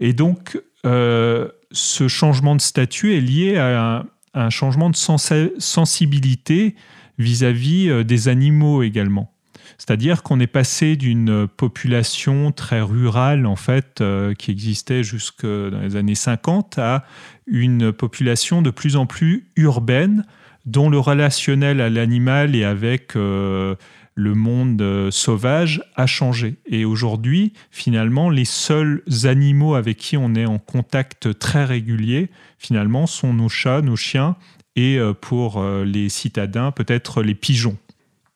Et 0.00 0.12
donc, 0.12 0.60
ce 0.84 2.08
changement 2.08 2.56
de 2.56 2.60
statut 2.60 3.16
est 3.16 3.20
lié 3.20 3.56
à 3.56 4.04
un, 4.34 4.50
changement 4.50 4.90
de 4.90 4.96
sensibilité 4.96 6.74
vis-à-vis 7.18 7.88
euh, 7.88 8.04
des 8.04 8.28
animaux 8.28 8.82
également. 8.82 9.32
C'est-à-dire 9.78 10.22
qu'on 10.22 10.40
est 10.40 10.46
passé 10.46 10.96
d'une 10.96 11.46
population 11.46 12.52
très 12.52 12.80
rurale, 12.80 13.46
en 13.46 13.56
fait, 13.56 14.00
euh, 14.00 14.34
qui 14.34 14.50
existait 14.50 15.02
jusque 15.02 15.44
dans 15.44 15.80
les 15.80 15.96
années 15.96 16.14
50, 16.14 16.78
à 16.78 17.04
une 17.46 17.92
population 17.92 18.62
de 18.62 18.70
plus 18.70 18.96
en 18.96 19.06
plus 19.06 19.48
urbaine, 19.56 20.24
dont 20.64 20.90
le 20.90 20.98
relationnel 20.98 21.80
à 21.80 21.90
l'animal 21.90 22.56
et 22.56 22.64
avec 22.64 23.14
euh, 23.16 23.76
le 24.16 24.34
monde 24.34 25.10
sauvage 25.10 25.82
a 25.94 26.06
changé. 26.06 26.56
Et 26.66 26.84
aujourd'hui, 26.84 27.52
finalement, 27.70 28.30
les 28.30 28.46
seuls 28.46 29.02
animaux 29.24 29.74
avec 29.74 29.98
qui 29.98 30.16
on 30.16 30.34
est 30.34 30.46
en 30.46 30.58
contact 30.58 31.38
très 31.38 31.64
régulier, 31.64 32.30
finalement, 32.58 33.06
sont 33.06 33.34
nos 33.34 33.50
chats, 33.50 33.82
nos 33.82 33.96
chiens 33.96 34.36
et 34.76 34.98
euh, 34.98 35.12
pour 35.12 35.58
euh, 35.58 35.84
les 35.84 36.08
citadins, 36.08 36.70
peut-être 36.70 37.22
les 37.22 37.34
pigeons. 37.34 37.76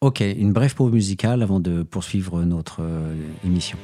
Ok, 0.03 0.21
une 0.21 0.55
brève 0.55 0.75
pause 0.75 0.91
musicale 0.91 1.43
avant 1.43 1.61
de 1.61 1.83
poursuivre 1.83 2.43
notre 2.43 2.79
euh, 2.81 3.15
émission. 3.45 3.77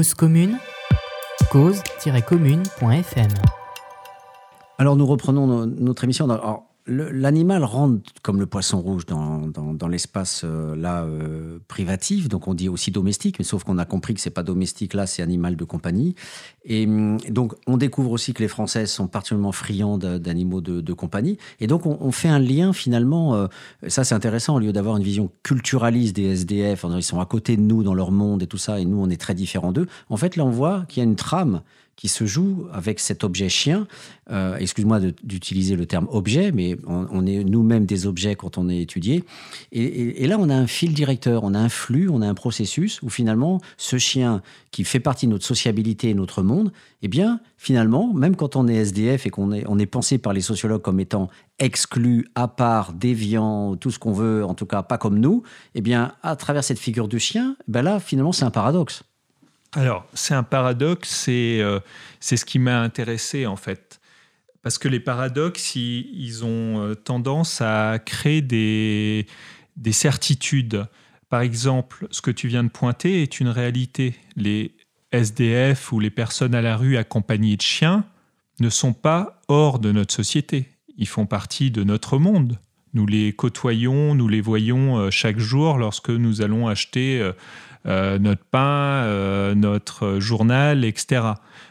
Cause 0.00 0.14
commune, 0.14 0.56
cause-commune.fm. 1.50 3.28
Alors 4.78 4.96
nous 4.96 5.04
reprenons 5.04 5.66
notre 5.66 6.04
émission. 6.04 6.26
L'animal 6.86 7.64
rentre 7.64 8.10
comme 8.22 8.40
le 8.40 8.46
poisson 8.46 8.80
rouge 8.80 9.04
dans, 9.04 9.88
l'espace 9.88 10.40
euh, 10.46 10.74
euh, 10.82 11.58
privatif, 11.68 12.30
donc 12.30 12.48
on 12.48 12.54
dit 12.54 12.70
aussi 12.70 12.90
domestique, 12.90 13.38
mais 13.38 13.44
sauf 13.44 13.62
qu'on 13.62 13.76
a 13.76 13.84
compris 13.84 14.14
que 14.14 14.20
c'est 14.20 14.30
pas 14.30 14.42
domestique 14.42 14.94
là, 14.94 15.06
c'est 15.06 15.20
animal 15.20 15.54
de 15.54 15.64
compagnie. 15.64 16.14
Et 16.64 16.86
hum, 16.86 17.18
donc 17.28 17.54
on 17.66 17.76
découvre 17.76 18.10
aussi 18.10 18.34
que 18.34 18.42
les 18.42 18.48
Français 18.48 18.86
sont 18.86 19.06
particulièrement 19.06 19.52
friands 19.52 19.98
d'animaux 19.98 20.60
de, 20.60 20.92
compagnie. 20.92 21.38
Et 21.60 21.66
donc 21.66 21.86
on, 21.86 22.12
fait 22.12 22.28
un 22.28 22.38
lien 22.38 22.72
finalement, 22.72 23.34
euh, 23.34 23.46
ça 23.88 24.04
c'est 24.04 24.14
intéressant, 24.14 24.56
au 24.56 24.58
lieu 24.58 24.72
d'avoir 24.72 24.96
une 24.96 25.02
vision 25.02 25.30
culturaliste 25.42 26.16
des 26.16 26.24
SDF, 26.24 26.84
ils 26.96 27.02
sont 27.02 27.20
à 27.20 27.26
côté 27.26 27.56
de 27.56 27.62
nous 27.62 27.82
dans 27.82 27.94
leur 27.94 28.10
monde 28.10 28.42
et 28.42 28.46
tout 28.46 28.58
ça, 28.58 28.80
et 28.80 28.84
nous 28.84 29.00
on 29.00 29.08
est 29.08 29.20
très 29.20 29.34
différents 29.34 29.72
d'eux. 29.72 29.86
En 30.08 30.16
fait 30.16 30.36
là 30.36 30.44
on 30.44 30.50
voit 30.50 30.84
qu'il 30.88 31.02
y 31.02 31.06
a 31.06 31.08
une 31.08 31.16
trame 31.16 31.62
qui 32.00 32.08
se 32.08 32.24
joue 32.24 32.66
avec 32.72 32.98
cet 32.98 33.24
objet 33.24 33.50
chien. 33.50 33.86
Euh, 34.30 34.56
excuse-moi 34.56 35.00
d'utiliser 35.22 35.76
le 35.76 35.84
terme 35.84 36.06
objet, 36.10 36.50
mais 36.50 36.78
on, 36.86 37.26
est 37.26 37.44
nous-mêmes 37.44 37.84
des 37.84 38.06
objets 38.06 38.36
quand 38.36 38.56
on 38.56 38.70
est 38.70 38.80
étudié. 38.80 39.22
Et, 39.70 40.26
là, 40.26 40.38
on 40.40 40.48
a 40.48 40.54
un 40.54 40.66
fil 40.66 40.94
directeur, 40.94 41.44
on 41.44 41.52
a 41.52 41.58
un 41.58 41.68
flux, 41.68 42.08
on 42.08 42.22
a 42.22 42.26
un 42.26 42.32
processus 42.32 43.02
où 43.02 43.10
finalement, 43.10 43.60
ce 43.76 43.98
chien 43.98 44.40
qui 44.70 44.84
fait 44.84 44.98
partie 44.98 45.26
de 45.26 45.32
notre 45.32 45.44
sociabilité 45.44 46.08
et 46.08 46.14
notre 46.14 46.42
monde, 46.50 46.72
eh 47.02 47.08
bien, 47.08 47.40
finalement, 47.56 48.12
même 48.12 48.36
quand 48.36 48.56
on 48.56 48.68
est 48.68 48.74
SDF 48.74 49.26
et 49.26 49.30
qu'on 49.30 49.52
est, 49.52 49.64
on 49.66 49.78
est 49.78 49.86
pensé 49.86 50.18
par 50.18 50.32
les 50.32 50.40
sociologues 50.40 50.82
comme 50.82 51.00
étant 51.00 51.28
exclu, 51.58 52.28
à 52.34 52.48
part, 52.48 52.92
déviant, 52.92 53.76
tout 53.76 53.90
ce 53.90 53.98
qu'on 53.98 54.12
veut, 54.12 54.44
en 54.44 54.54
tout 54.54 54.66
cas 54.66 54.82
pas 54.82 54.98
comme 54.98 55.18
nous, 55.18 55.42
eh 55.74 55.80
bien, 55.80 56.12
à 56.22 56.36
travers 56.36 56.64
cette 56.64 56.78
figure 56.78 57.08
du 57.08 57.18
chien, 57.18 57.56
ben 57.68 57.82
là, 57.82 58.00
finalement, 58.00 58.32
c'est 58.32 58.44
un 58.44 58.50
paradoxe. 58.50 59.02
Alors, 59.72 60.04
c'est 60.14 60.34
un 60.34 60.42
paradoxe, 60.42 61.26
euh, 61.28 61.80
c'est 62.18 62.36
ce 62.36 62.44
qui 62.44 62.58
m'a 62.58 62.80
intéressé 62.80 63.46
en 63.46 63.56
fait. 63.56 64.00
Parce 64.62 64.78
que 64.78 64.88
les 64.88 65.00
paradoxes, 65.00 65.74
ils, 65.76 66.44
ont 66.44 66.80
euh, 66.80 66.94
tendance 66.94 67.60
à 67.62 67.98
créer 67.98 68.42
des, 68.42 69.26
des 69.76 69.92
certitudes. 69.92 70.86
Par 71.30 71.40
exemple, 71.40 72.08
ce 72.10 72.20
que 72.20 72.30
tu 72.30 72.48
viens 72.48 72.64
de 72.64 72.68
pointer 72.68 73.22
est 73.22 73.40
une 73.40 73.48
réalité. 73.48 74.16
Les 74.36 74.74
SDF 75.12 75.92
ou 75.92 76.00
les 76.00 76.10
personnes 76.10 76.54
à 76.54 76.62
la 76.62 76.76
rue 76.76 76.96
accompagnées 76.96 77.56
de 77.56 77.62
chiens 77.62 78.04
ne 78.60 78.68
sont 78.68 78.92
pas 78.92 79.40
hors 79.48 79.78
de 79.78 79.92
notre 79.92 80.14
société. 80.14 80.68
Ils 80.96 81.08
font 81.08 81.26
partie 81.26 81.70
de 81.70 81.84
notre 81.84 82.18
monde. 82.18 82.58
Nous 82.92 83.06
les 83.06 83.32
côtoyons, 83.32 84.14
nous 84.14 84.28
les 84.28 84.40
voyons 84.40 84.98
euh, 84.98 85.10
chaque 85.10 85.38
jour 85.38 85.78
lorsque 85.78 86.10
nous 86.10 86.42
allons 86.42 86.68
acheter 86.68 87.32
euh, 87.86 88.18
notre 88.18 88.44
pain, 88.44 89.04
euh, 89.04 89.54
notre 89.54 90.20
journal, 90.20 90.84
etc. 90.84 91.22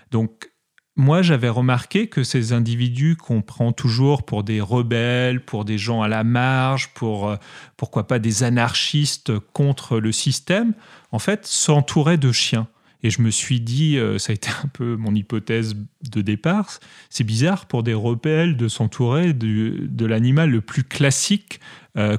Donc, 0.09 0.51
moi, 0.95 1.21
j'avais 1.21 1.49
remarqué 1.49 2.07
que 2.07 2.23
ces 2.23 2.51
individus 2.51 3.15
qu'on 3.15 3.43
prend 3.43 3.71
toujours 3.73 4.23
pour 4.23 4.43
des 4.43 4.59
rebelles, 4.59 5.39
pour 5.39 5.65
des 5.65 5.77
gens 5.77 6.01
à 6.01 6.07
la 6.07 6.23
marge, 6.23 6.89
pour 6.95 7.29
euh, 7.29 7.35
pourquoi 7.77 8.07
pas 8.07 8.17
des 8.17 8.43
anarchistes 8.43 9.37
contre 9.53 9.99
le 9.99 10.11
système, 10.11 10.73
en 11.11 11.19
fait, 11.19 11.45
s'entouraient 11.45 12.17
de 12.17 12.31
chiens. 12.31 12.67
Et 13.01 13.09
je 13.09 13.21
me 13.21 13.31
suis 13.31 13.61
dit, 13.61 13.97
ça 14.17 14.31
a 14.31 14.33
été 14.33 14.49
un 14.63 14.67
peu 14.67 14.97
mon 14.97 15.15
hypothèse 15.15 15.75
de 16.11 16.21
départ, 16.21 16.79
c'est 17.09 17.23
bizarre 17.23 17.65
pour 17.65 17.81
des 17.81 17.93
rebelles 17.93 18.57
de 18.57 18.67
s'entourer 18.67 19.31
de, 19.33 20.05
l'animal 20.05 20.49
le 20.49 20.59
plus 20.59 20.83
classique 20.83 21.61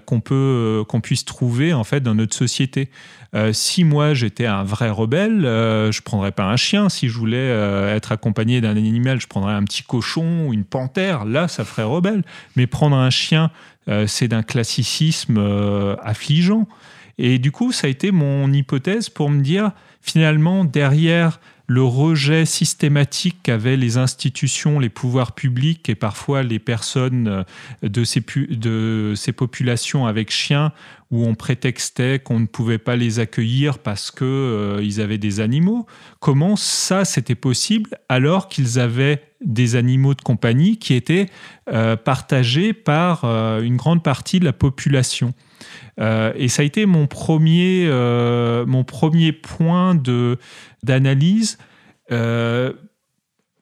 qu'on 0.06 0.20
peut 0.20 0.84
qu'on 0.88 1.00
puisse 1.00 1.24
trouver 1.24 1.74
en 1.74 1.84
fait 1.84 2.00
dans 2.00 2.14
notre 2.14 2.34
société. 2.34 2.88
Euh, 3.34 3.52
si 3.52 3.84
moi 3.84 4.12
j'étais 4.12 4.46
un 4.46 4.64
vrai 4.64 4.90
rebelle, 4.90 5.44
euh, 5.44 5.92
je 5.92 6.02
prendrais 6.02 6.32
pas 6.32 6.44
un 6.44 6.56
chien. 6.56 6.88
Si 6.88 7.08
je 7.08 7.16
voulais 7.16 7.36
euh, 7.36 7.94
être 7.94 8.10
accompagné 8.12 8.60
d'un 8.60 8.76
animal, 8.76 9.20
je 9.20 9.28
prendrais 9.28 9.54
un 9.54 9.62
petit 9.62 9.82
cochon 9.82 10.48
ou 10.48 10.52
une 10.52 10.64
panthère. 10.64 11.24
Là, 11.24 11.46
ça 11.46 11.64
ferait 11.64 11.84
rebelle. 11.84 12.24
Mais 12.56 12.66
prendre 12.66 12.96
un 12.96 13.10
chien, 13.10 13.50
c'est 14.06 14.28
d'un 14.28 14.44
classicisme 14.44 15.38
affligeant. 16.00 16.68
Et 17.18 17.38
du 17.38 17.50
coup, 17.50 17.72
ça 17.72 17.88
a 17.88 17.90
été 17.90 18.12
mon 18.12 18.52
hypothèse 18.52 19.08
pour 19.08 19.30
me 19.30 19.40
dire, 19.42 19.72
finalement, 20.00 20.64
derrière 20.64 21.40
le 21.70 21.84
rejet 21.84 22.46
systématique 22.46 23.44
qu'avaient 23.44 23.76
les 23.76 23.96
institutions, 23.96 24.80
les 24.80 24.88
pouvoirs 24.88 25.36
publics 25.36 25.88
et 25.88 25.94
parfois 25.94 26.42
les 26.42 26.58
personnes 26.58 27.28
euh, 27.28 27.88
de 27.88 28.02
ces, 28.02 29.32
populations 29.32 30.04
avec 30.04 30.32
chiens, 30.32 30.72
où 31.12 31.24
on 31.24 31.36
prétextait 31.36 32.18
qu'on 32.18 32.40
ne 32.40 32.46
pouvait 32.46 32.78
pas 32.78 32.96
les 32.96 33.20
accueillir 33.20 33.78
parce 33.78 34.10
qu'ils 34.10 34.26
euh, 34.26 34.98
avaient 34.98 35.16
des 35.16 35.38
animaux. 35.38 35.86
Comment 36.18 36.56
ça, 36.56 37.04
c'était 37.04 37.36
possible 37.36 37.90
alors 38.08 38.48
qu'ils 38.48 38.80
avaient 38.80 39.22
des 39.40 39.76
animaux 39.76 40.14
de 40.14 40.22
compagnie 40.22 40.76
qui 40.76 40.94
étaient 40.94 41.26
euh, 41.72 41.94
partagés 41.94 42.72
par 42.72 43.24
une 43.24 43.76
grande 43.76 44.02
partie 44.02 44.40
de 44.40 44.44
la 44.44 44.52
population? 44.52 45.34
Et 45.98 46.48
ça 46.48 46.62
a 46.62 46.64
été 46.64 46.86
mon 46.86 47.06
premier, 47.06 47.88
mon 48.66 48.84
premier 48.84 49.32
point 49.32 49.94
de, 49.94 50.38
d'analyse, 50.82 51.58
euh, 52.10 52.72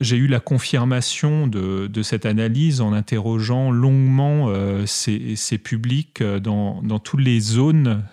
j'ai 0.00 0.16
eu 0.16 0.28
la 0.28 0.38
confirmation 0.38 1.48
de, 1.48 2.02
cette 2.02 2.24
analyse 2.24 2.80
en 2.80 2.92
interrogeant 2.92 3.72
longuement 3.72 4.46
euh, 4.48 4.86
ces, 4.86 5.58
publics 5.58 6.20
euh, 6.20 6.38
dans, 6.38 6.80
toutes 7.00 7.20
les 7.20 7.40
zones 7.40 8.04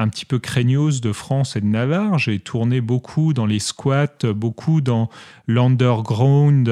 un 0.00 0.08
petit 0.08 0.24
peu 0.24 0.38
craignos 0.38 1.00
de 1.00 1.12
France 1.12 1.56
et 1.56 1.60
de 1.60 1.66
Navarre. 1.66 2.18
J'ai 2.18 2.38
tourné 2.38 2.80
beaucoup 2.80 3.32
dans 3.32 3.46
les 3.46 3.58
squats, 3.58 4.24
beaucoup 4.34 4.80
dans 4.80 5.08
l'underground 5.46 6.68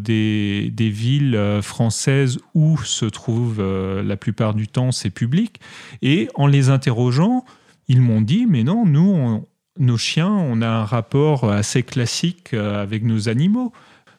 des, 0.00 0.70
des, 0.72 0.88
villes 0.88 1.60
françaises 1.62 2.38
où 2.54 2.78
se 2.78 3.04
trouvent 3.04 3.62
la 3.62 4.16
plupart 4.16 4.54
du 4.54 4.66
temps 4.66 4.92
ces 4.92 5.10
publics. 5.10 5.60
Et 6.02 6.28
en 6.34 6.46
les 6.46 6.70
interrogeant, 6.70 7.44
ils 7.88 8.00
m'ont 8.00 8.22
dit, 8.22 8.46
mais 8.48 8.62
non, 8.62 8.86
nous, 8.86 9.44
nos 9.80 9.96
chiens, 9.96 10.30
on 10.30 10.62
a 10.62 10.68
un 10.68 10.84
rapport 10.84 11.50
assez 11.50 11.82
classique 11.82 12.54
euh, 12.54 12.80
avec 12.82 13.02
nos 13.02 13.28
animaux. 13.28 13.72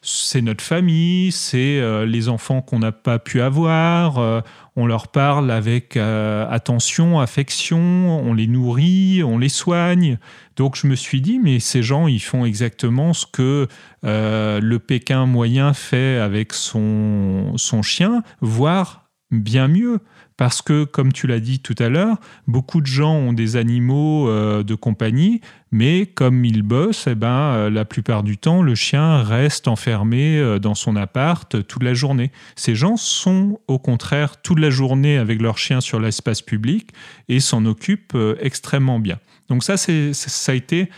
C'est 0.04 0.42
notre 0.42 0.64
famille, 0.64 1.32
c'est 1.32 1.80
euh, 1.80 2.08
les 2.08 2.28
enfants 2.28 2.62
qu'on 2.62 2.80
n'a 2.80 2.92
pas 2.92 3.20
pu 3.20 3.40
avoir, 3.40 4.18
euh, 4.18 4.42
on 4.76 4.88
leur 4.88 5.10
parle 5.10 5.52
avec 5.52 5.96
euh, 5.96 6.48
attention, 6.50 7.20
affection, 7.20 7.78
on 7.80 8.34
les 8.34 8.48
nourrit, 8.48 9.22
on 9.24 9.38
les 9.38 9.50
soigne. 9.50 10.18
Donc 10.56 10.76
je 10.76 10.88
me 10.88 10.96
suis 10.96 11.22
dit, 11.22 11.38
mais 11.38 11.60
ces 11.60 11.84
gens, 11.84 12.08
ils 12.08 12.20
font 12.22 12.46
exactement 12.46 13.14
ce 13.14 13.28
que 13.28 13.68
le 14.04 14.78
Pékin 14.78 15.28
moyen 15.28 15.74
fait 15.74 16.18
avec 16.18 16.54
son, 16.54 17.54
son 17.58 17.84
chien, 17.84 18.24
voire 18.42 19.01
bien 19.32 19.68
mieux. 19.68 20.00
Parce 20.38 20.64
que, 20.64 20.86
comme 20.86 21.14
tu 21.14 21.28
l'as 21.28 21.40
dit 21.40 21.60
tout 21.60 21.76
à 21.78 21.88
l'heure, 21.88 22.18
beaucoup 22.48 22.82
de 22.82 22.88
gens 22.88 23.14
ont 23.14 23.32
des 23.32 23.58
animaux 23.58 24.28
euh, 24.28 24.64
de 24.64 24.74
compagnie, 24.74 25.40
mais 25.72 26.08
comme 26.08 26.44
ils 26.46 26.64
bossent, 26.64 27.06
eh 27.06 27.14
ben, 27.14 27.28
euh, 27.28 27.70
la 27.70 27.86
plupart 27.86 28.24
du 28.24 28.40
temps, 28.40 28.64
le 28.64 28.74
chien 28.74 29.22
reste 29.22 29.68
enfermé 29.68 30.40
euh, 30.40 30.58
dans 30.58 30.74
son 30.74 30.96
appart 30.96 31.68
toute 31.68 31.84
la 31.84 31.94
journée. 31.94 32.32
Ces 32.56 32.74
gens 32.74 32.98
sont 32.98 33.60
au 33.68 33.78
contraire 33.78 34.42
toute 34.42 34.58
la 34.58 34.72
journée 34.72 35.18
avec 35.18 35.42
leur 35.44 35.60
chien 35.60 35.80
sur 35.80 36.00
l'espace 36.00 36.42
public 36.42 36.90
et 37.30 37.40
s'en 37.40 37.66
occupent 37.66 38.18
extrêmement 38.40 39.00
bien. 39.00 39.20
Donc 39.48 39.64
ça, 39.64 39.78
c'est, 39.78 40.14
ça 40.14 40.54
a 40.54 40.56
été, 40.56 40.90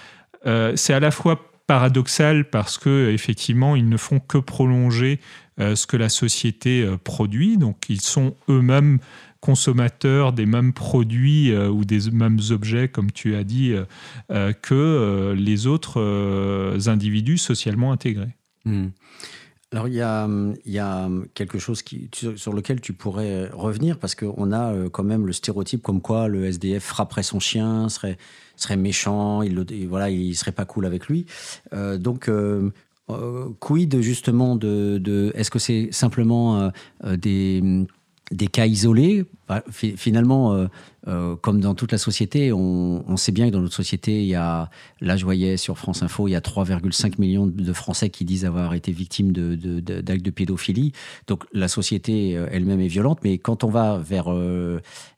c'est 0.75 0.93
à 0.93 0.99
la 1.01 1.11
fois 1.11 1.53
paradoxal 1.67 2.49
parce 2.49 2.77
que 2.77 3.09
effectivement, 3.11 3.75
ils 3.75 3.88
ne 3.88 3.97
font 3.97 4.19
que 4.19 4.38
prolonger 4.38 5.19
ce 5.58 5.86
que 5.86 5.97
la 5.97 6.10
société 6.10 6.88
produit. 7.04 7.58
Donc, 7.58 7.86
ils 7.89 8.01
sont 8.01 8.36
eux-mêmes 8.49 8.99
consommateurs 9.43 10.32
des 10.32 10.45
mêmes 10.45 10.72
produits 10.72 11.51
euh, 11.51 11.68
ou 11.68 11.84
des 11.84 12.10
mêmes 12.12 12.39
objets, 12.51 12.88
comme 12.88 13.12
tu 13.12 13.36
as 13.36 13.43
dit, 13.43 13.74
euh, 13.74 13.84
euh, 14.32 14.54
que 14.54 15.36
les 15.38 15.68
autres 15.68 15.99
individus 16.88 17.38
socialement 17.38 17.91
intégrés. 17.91 18.38
Hmm. 18.64 18.88
Alors 19.74 19.88
il 19.88 19.95
y, 19.95 20.01
a, 20.80 21.10
quelque 21.34 21.58
chose 21.58 21.84
sur 22.36 22.54
lequel 22.54 22.80
tu 22.80 22.93
pourrais 22.93 23.49
revenir, 23.51 23.97
parce 23.97 24.16
qu'on 24.16 24.54
a 24.54 24.88
quand 24.89 25.04
même 25.04 25.26
le 25.26 25.34
stéréotype 25.34 25.82
comme 25.82 25.99
quoi 25.99 26.28
le 26.28 26.45
SDF 26.45 26.84
frapperait 26.84 27.24
son 27.24 27.39
chien, 27.39 27.89
serait, 27.89 28.18
méchant, 28.78 29.41
il 29.41 29.56
ne 29.56 29.64
il 30.10 30.36
serait 30.36 30.51
pas 30.51 30.66
cool 30.66 30.86
avec 30.86 31.08
lui. 31.08 31.26
donc 31.97 32.30
quid 33.60 34.01
justement 34.01 34.56
de, 34.56 35.32
est-ce 35.36 35.51
que 35.51 35.60
c'est 35.60 35.89
simplement 35.91 36.72
des 37.04 37.86
des 38.34 38.47
cas 38.47 38.66
isolés? 38.66 39.26
Finalement, 39.70 40.54
euh, 40.54 40.68
euh, 41.08 41.36
comme 41.36 41.60
dans 41.60 41.76
toute 41.76 41.91
la 41.91 41.97
société, 41.97 42.51
on, 42.51 43.18
sait 43.18 43.32
bien 43.32 43.47
que 43.47 43.54
dans 43.54 43.62
notre 43.62 43.76
société, 43.76 44.22
il 44.22 44.28
y 44.28 44.36
a, 44.36 44.70
là 45.01 45.16
je 45.18 45.24
voyais 45.26 45.58
sur 45.58 45.78
France 45.78 46.01
Info, 46.01 46.28
il 46.28 46.32
y 46.32 46.36
a 46.36 46.39
3,5 46.39 47.20
millions 47.20 47.45
de 47.45 47.74
Français 47.74 48.10
qui 48.10 48.26
disent 48.26 48.45
avoir 48.45 48.74
été 48.74 48.91
victimes 48.91 49.32
d'actes 49.32 50.24
de, 50.24 50.30
pédophilie. 50.32 50.93
Donc 51.28 51.45
la 51.54 51.68
société 51.68 52.36
euh, 52.36 52.47
elle-même 52.51 52.80
est 52.80 52.88
violente, 52.88 53.20
mais 53.24 53.38
quand 53.38 53.64
on 53.64 53.70
va 53.70 53.97
vers 53.97 54.34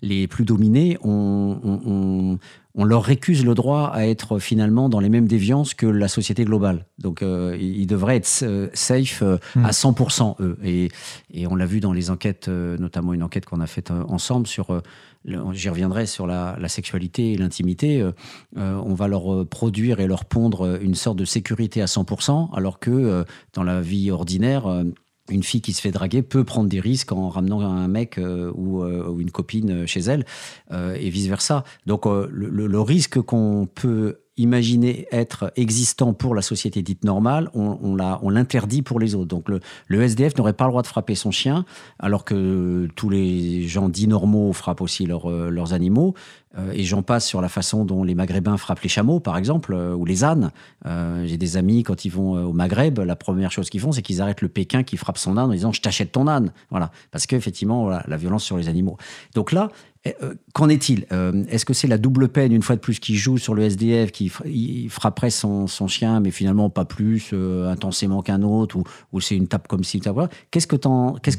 les 0.01 0.27
plus 0.27 0.43
dominés, 0.43 0.97
on 1.01 2.37
leur 2.83 3.03
récuse 3.03 3.45
le 3.45 3.53
droit 3.53 3.89
à 3.93 4.05
être 4.05 4.39
finalement 4.39 4.89
dans 4.89 4.99
les 4.99 5.09
mêmes 5.09 5.27
déviances 5.27 5.73
que 5.73 5.85
la 5.85 6.07
société 6.07 6.43
globale. 6.43 6.85
Donc 6.99 7.21
euh, 7.21 7.57
ils 7.59 7.87
devraient 7.87 8.17
être 8.17 8.43
euh, 8.43 8.67
safe 8.73 9.21
euh, 9.21 9.37
à 9.63 9.71
100% 9.71 10.35
hmm. 10.37 10.43
eux. 10.43 10.57
Et, 10.63 10.89
et 11.33 11.47
on 11.47 11.55
l'a 11.55 11.65
vu 11.65 11.79
dans 11.79 11.93
les 11.93 12.09
enquêtes, 12.09 12.49
notamment 12.49 13.13
une 13.13 13.23
enquête 13.23 13.45
qu'on 13.45 13.61
a 13.61 13.67
faite 13.67 13.91
ensemble 13.91 14.47
sur, 14.47 14.81
j'y 15.25 15.69
reviendrai, 15.69 16.05
sur 16.05 16.27
la, 16.27 16.57
la 16.59 16.67
sexualité 16.67 17.33
et 17.33 17.37
l'intimité. 17.37 18.05
on 18.55 18.93
va 18.93 19.07
leur 19.07 19.45
produire 19.47 19.99
et 19.99 20.07
leur 20.07 20.25
pondre 20.25 20.79
une 20.81 20.95
sorte 20.95 21.17
de 21.17 21.25
sécurité 21.25 21.81
à 21.81 21.85
100%, 21.85 22.55
alors 22.55 22.79
que 22.79 23.25
dans 23.53 23.63
la 23.63 23.81
vie 23.81 24.11
ordinaire, 24.11 24.83
une 25.29 25.43
fille 25.43 25.61
qui 25.61 25.73
se 25.73 25.81
fait 25.81 25.91
draguer 25.91 26.21
peut 26.21 26.43
prendre 26.43 26.69
des 26.69 26.79
risques 26.79 27.11
en 27.11 27.29
ramenant 27.29 27.61
un 27.61 27.87
mec 27.87 28.17
euh, 28.17 28.51
euh, 28.51 29.07
ou, 29.07 29.19
une 29.19 29.31
copine 29.31 29.87
chez 29.87 30.01
elle 30.01 30.25
euh, 30.71 30.95
et 30.95 31.09
vice 31.09 31.27
versa. 31.27 31.63
Donc 31.85 32.05
le, 32.05 32.81
risque 32.81 33.19
qu'on 33.21 33.67
peut 33.73 34.19
imaginer 34.37 35.07
être 35.11 35.51
existant 35.55 36.13
pour 36.13 36.35
la 36.35 36.41
société 36.41 36.81
dite 36.81 37.03
normale, 37.03 37.49
on, 37.53 37.95
l'interdit 38.29 38.81
pour 38.81 38.99
les 38.99 39.15
autres. 39.15 39.27
Donc 39.27 39.49
le, 39.49 40.01
SDF 40.01 40.37
n'aurait 40.37 40.53
pas 40.53 40.65
le 40.65 40.71
droit 40.71 40.81
de 40.81 40.87
frapper 40.87 41.15
son 41.15 41.31
chien, 41.31 41.65
alors 41.99 42.25
que 42.25 42.87
tous 42.95 43.09
les 43.09 43.67
gens 43.67 43.89
dits 43.89 44.07
normaux 44.07 44.53
frappent 44.53 44.81
aussi 44.81 45.05
leurs 45.05 45.73
animaux. 45.73 46.15
Euh, 46.57 46.71
et 46.73 46.83
j'en 46.83 47.01
passe 47.01 47.25
sur 47.25 47.41
la 47.41 47.49
façon 47.49 47.85
dont 47.85 48.03
les 48.03 48.15
Maghrébins 48.15 48.57
frappent 48.57 48.81
les 48.81 48.89
chameaux, 48.89 49.19
par 49.19 49.37
exemple, 49.37 49.73
euh, 49.73 49.93
ou 49.93 50.05
les 50.05 50.23
ânes. 50.23 50.51
Euh, 50.85 51.25
j'ai 51.25 51.37
des 51.37 51.57
amis, 51.57 51.83
quand 51.83 52.05
ils 52.05 52.09
vont 52.09 52.45
au 52.45 52.53
Maghreb, 52.53 52.99
la 52.99 53.15
première 53.15 53.51
chose 53.51 53.69
qu'ils 53.69 53.81
font, 53.81 53.91
c'est 53.91 54.01
qu'ils 54.01 54.21
arrêtent 54.21 54.41
le 54.41 54.49
Pékin 54.49 54.83
qui 54.83 54.97
frappe 54.97 55.17
son 55.17 55.37
âne 55.37 55.49
en 55.49 55.53
disant 55.53 55.71
«je 55.73 55.81
t'achète 55.81 56.11
ton 56.11 56.27
âne». 56.27 56.51
Voilà, 56.69 56.91
parce 57.11 57.25
qu'effectivement, 57.25 57.83
voilà, 57.83 58.03
la 58.07 58.17
violence 58.17 58.43
sur 58.43 58.57
les 58.57 58.69
animaux. 58.69 58.97
Donc 59.33 59.51
là, 59.51 59.69
Qu'en 60.53 60.69
est-il? 60.69 61.05
Est-ce 61.49 61.65
que 61.65 61.73
c'est 61.73 61.87
la 61.87 61.97
double 61.97 62.29
peine, 62.29 62.51
une 62.51 62.61
fois 62.61 62.75
de 62.75 62.81
plus, 62.81 62.99
qui 62.99 63.15
joue 63.15 63.37
sur 63.37 63.55
le 63.55 63.63
SDF, 63.63 64.11
qui 64.11 64.87
frapperait 64.89 65.31
son, 65.31 65.67
chien, 65.87 66.19
mais 66.19 66.31
finalement 66.31 66.69
pas 66.69 66.85
plus 66.85 67.33
intensément 67.33 68.21
qu'un 68.21 68.43
autre, 68.43 68.77
ou, 69.11 69.21
c'est 69.21 69.35
une 69.35 69.47
tape 69.47 69.67
comme 69.67 69.83
si... 69.83 70.01
Qu'est-ce 70.51 70.67
que 70.67 70.75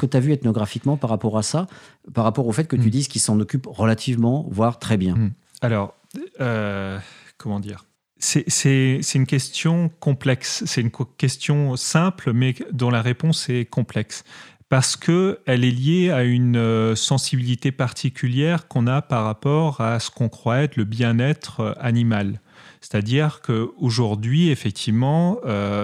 tu 0.06 0.16
as 0.16 0.20
vu 0.20 0.32
ethnographiquement 0.32 0.96
par 0.96 1.10
rapport 1.10 1.38
à 1.38 1.42
ça, 1.42 1.66
par 2.12 2.24
rapport 2.24 2.46
au 2.46 2.52
fait 2.52 2.66
que 2.66 2.76
tu 2.76 2.88
hmm. 2.88 2.90
dises 2.90 3.08
qu'il 3.08 3.20
s'en 3.20 3.38
occupe 3.40 3.66
relativement, 3.66 4.46
voire 4.50 4.78
très 4.78 4.96
bien? 4.96 5.14
Hmm. 5.14 5.30
Alors, 5.60 5.94
euh, 6.40 6.98
comment 7.38 7.60
dire? 7.60 7.84
C'est 8.18 9.14
une 9.14 9.26
question 9.26 9.90
complexe, 10.00 10.64
c'est 10.66 10.80
une 10.80 10.90
question 11.18 11.76
simple, 11.76 12.32
mais 12.32 12.54
dont 12.72 12.90
la 12.90 13.02
réponse 13.02 13.48
est 13.50 13.66
complexe. 13.66 14.24
Parce 14.68 14.96
qu'elle 14.96 15.36
est 15.46 15.70
liée 15.70 16.10
à 16.10 16.24
une 16.24 16.56
euh, 16.56 16.96
sensibilité 16.96 17.70
particulière 17.70 18.66
qu'on 18.66 18.86
a 18.86 19.00
par 19.00 19.24
rapport 19.24 19.80
à 19.80 20.00
ce 20.00 20.10
qu'on 20.10 20.28
croit 20.28 20.58
être 20.58 20.76
le 20.76 20.84
bien-être 20.84 21.60
euh, 21.60 21.72
animal. 21.78 22.40
C'est-à-dire 22.80 23.40
qu'aujourd'hui, 23.44 24.50
effectivement, 24.50 25.38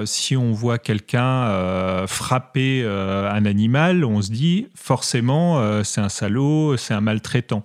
si 0.05 0.37
on 0.37 0.53
voit 0.53 0.79
quelqu'un 0.79 2.07
frapper 2.07 2.85
un 2.85 3.45
animal, 3.45 4.05
on 4.05 4.23
se 4.23 4.31
dit 4.31 4.69
forcément 4.77 5.83
c'est 5.83 6.01
un 6.01 6.09
salaud, 6.09 6.77
c'est 6.77 6.95
un 6.95 7.01
maltraitant 7.01 7.65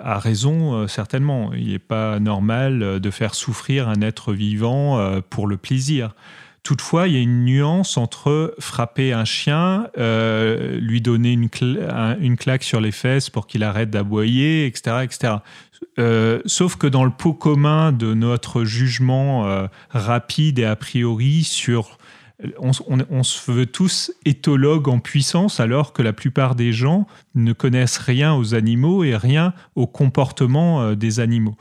a 0.00 0.18
raison, 0.18 0.74
euh, 0.74 0.86
certainement. 0.86 1.52
Il 1.54 1.68
n'est 1.68 1.78
pas 1.78 2.18
normal 2.18 2.82
euh, 2.82 2.98
de 2.98 3.10
faire 3.10 3.34
souffrir 3.34 3.88
un 3.88 4.00
être 4.02 4.32
vivant 4.32 4.98
euh, 4.98 5.20
pour 5.28 5.46
le 5.46 5.56
plaisir. 5.56 6.14
Toutefois, 6.68 7.08
il 7.08 7.14
y 7.14 7.16
a 7.16 7.20
une 7.20 7.46
nuance 7.46 7.96
entre 7.96 8.54
frapper 8.58 9.14
un 9.14 9.24
chien, 9.24 9.86
lui 9.96 11.00
donner 11.00 11.32
une, 11.32 11.48
une, 12.20 12.36
claque 12.36 12.62
sur 12.62 12.78
les 12.78 12.92
fesses 12.92 13.30
pour 13.30 13.46
qu'il 13.46 13.64
arrête 13.64 13.88
d'aboyer, 13.88 14.66
etc. 14.66 14.96
etc. 15.02 15.36
sauf 16.44 16.76
que 16.76 16.86
dans 16.86 17.06
le 17.06 17.10
pot 17.10 17.32
commun 17.32 17.90
de 17.90 18.12
notre 18.12 18.64
jugement 18.64 19.66
rapide 19.88 20.58
et 20.58 20.66
a 20.66 20.76
priori 20.76 21.42
sur 21.42 21.96
on, 22.58 23.22
se 23.24 23.50
veut 23.50 23.66
tous 23.66 24.12
éthologues 24.24 24.88
en 24.88 25.00
puissance 25.00 25.58
alors 25.58 25.92
que 25.92 26.02
la 26.02 26.12
plupart 26.12 26.54
des 26.54 26.72
gens 26.72 27.06
ne 27.34 27.52
connaissent 27.52 27.98
rien 27.98 28.34
aux 28.34 28.54
animaux 28.54 29.02
et 29.02 29.16
rien 29.16 29.54
au 29.74 29.88
comportement 29.88 30.82
euh, 30.82 30.94
des 30.94 31.18
animaux. 31.18 31.56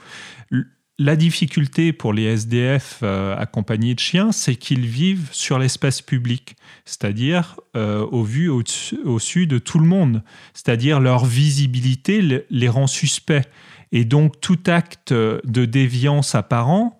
La 0.99 1.15
difficulté 1.15 1.93
pour 1.93 2.11
les 2.11 2.23
SDF 2.23 3.01
euh, 3.03 3.37
accompagnés 3.37 3.93
de 3.93 3.99
chiens, 3.99 4.31
c'est 4.31 4.55
qu'ils 4.55 4.87
vivent 4.87 5.29
sur 5.31 5.59
l'espace 5.59 6.01
public, 6.01 6.55
c'est-à-dire 6.85 7.59
euh, 7.75 8.03
au 8.05 8.23
vu 8.23 8.49
au-dessus 8.49 9.45
de 9.45 9.59
tout 9.59 9.77
le 9.77 9.85
monde, 9.85 10.23
c'est-à-dire 10.55 10.99
leur 10.99 11.25
visibilité 11.25 12.45
les 12.49 12.67
rend 12.67 12.87
suspects. 12.87 13.47
Et 13.91 14.05
donc 14.05 14.41
tout 14.41 14.59
acte 14.65 15.13
de 15.13 15.65
déviance 15.65 16.33
apparent 16.33 16.97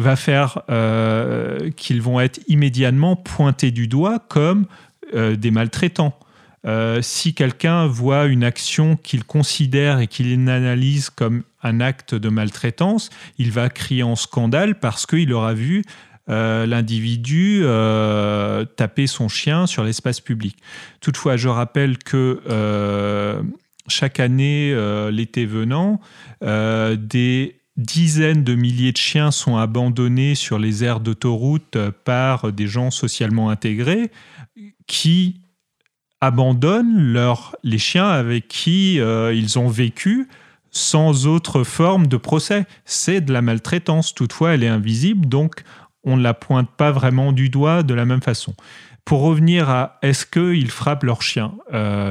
va 0.00 0.16
faire 0.16 0.62
euh, 0.70 1.70
qu'ils 1.76 2.02
vont 2.02 2.20
être 2.20 2.40
immédiatement 2.48 3.16
pointés 3.16 3.70
du 3.70 3.86
doigt 3.86 4.18
comme 4.18 4.66
euh, 5.14 5.36
des 5.36 5.50
maltraitants. 5.50 6.18
Euh, 6.66 7.00
si 7.02 7.32
quelqu'un 7.34 7.86
voit 7.86 8.26
une 8.26 8.44
action 8.44 8.96
qu'il 8.96 9.24
considère 9.24 9.98
et 10.00 10.06
qu'il 10.06 10.32
analyse 10.48 11.10
comme 11.10 11.42
un 11.62 11.80
acte 11.80 12.14
de 12.14 12.28
maltraitance, 12.28 13.10
il 13.38 13.50
va 13.50 13.70
crier 13.70 14.02
en 14.02 14.16
scandale 14.16 14.78
parce 14.78 15.06
qu'il 15.06 15.32
aura 15.32 15.54
vu 15.54 15.82
l'individu 16.28 17.64
taper 18.76 19.08
son 19.08 19.26
chien 19.26 19.66
sur 19.66 19.82
l'espace 19.82 20.20
public. 20.20 20.56
Toutefois, 21.00 21.36
je 21.36 21.48
rappelle 21.48 21.98
que 21.98 22.40
chaque 23.88 24.20
année, 24.20 24.72
l'été 25.10 25.44
venant, 25.44 26.00
des 26.40 27.60
dizaines 27.76 28.44
de 28.44 28.54
milliers 28.54 28.92
de 28.92 28.96
chiens 28.96 29.32
sont 29.32 29.56
abandonnés 29.56 30.36
sur 30.36 30.60
les 30.60 30.84
aires 30.84 31.00
d'autoroute 31.00 31.76
par 32.04 32.52
des 32.52 32.68
gens 32.68 32.92
socialement 32.92 33.50
intégrés 33.50 34.12
qui 34.86 35.39
abandonnent 36.20 37.16
les 37.62 37.78
chiens 37.78 38.08
avec 38.08 38.48
qui 38.48 39.00
euh, 39.00 39.32
ils 39.34 39.58
ont 39.58 39.68
vécu 39.68 40.28
sans 40.70 41.26
autre 41.26 41.64
forme 41.64 42.06
de 42.06 42.16
procès. 42.16 42.66
C'est 42.84 43.20
de 43.20 43.32
la 43.32 43.42
maltraitance. 43.42 44.14
Toutefois, 44.14 44.54
elle 44.54 44.62
est 44.62 44.68
invisible, 44.68 45.26
donc 45.26 45.62
on 46.04 46.16
ne 46.16 46.22
la 46.22 46.34
pointe 46.34 46.70
pas 46.70 46.92
vraiment 46.92 47.32
du 47.32 47.48
doigt 47.48 47.82
de 47.82 47.94
la 47.94 48.04
même 48.04 48.22
façon. 48.22 48.54
Pour 49.04 49.22
revenir 49.22 49.68
à 49.68 49.98
est-ce 50.02 50.26
qu'ils 50.26 50.70
frappent 50.70 51.02
leur 51.02 51.22
chien 51.22 51.52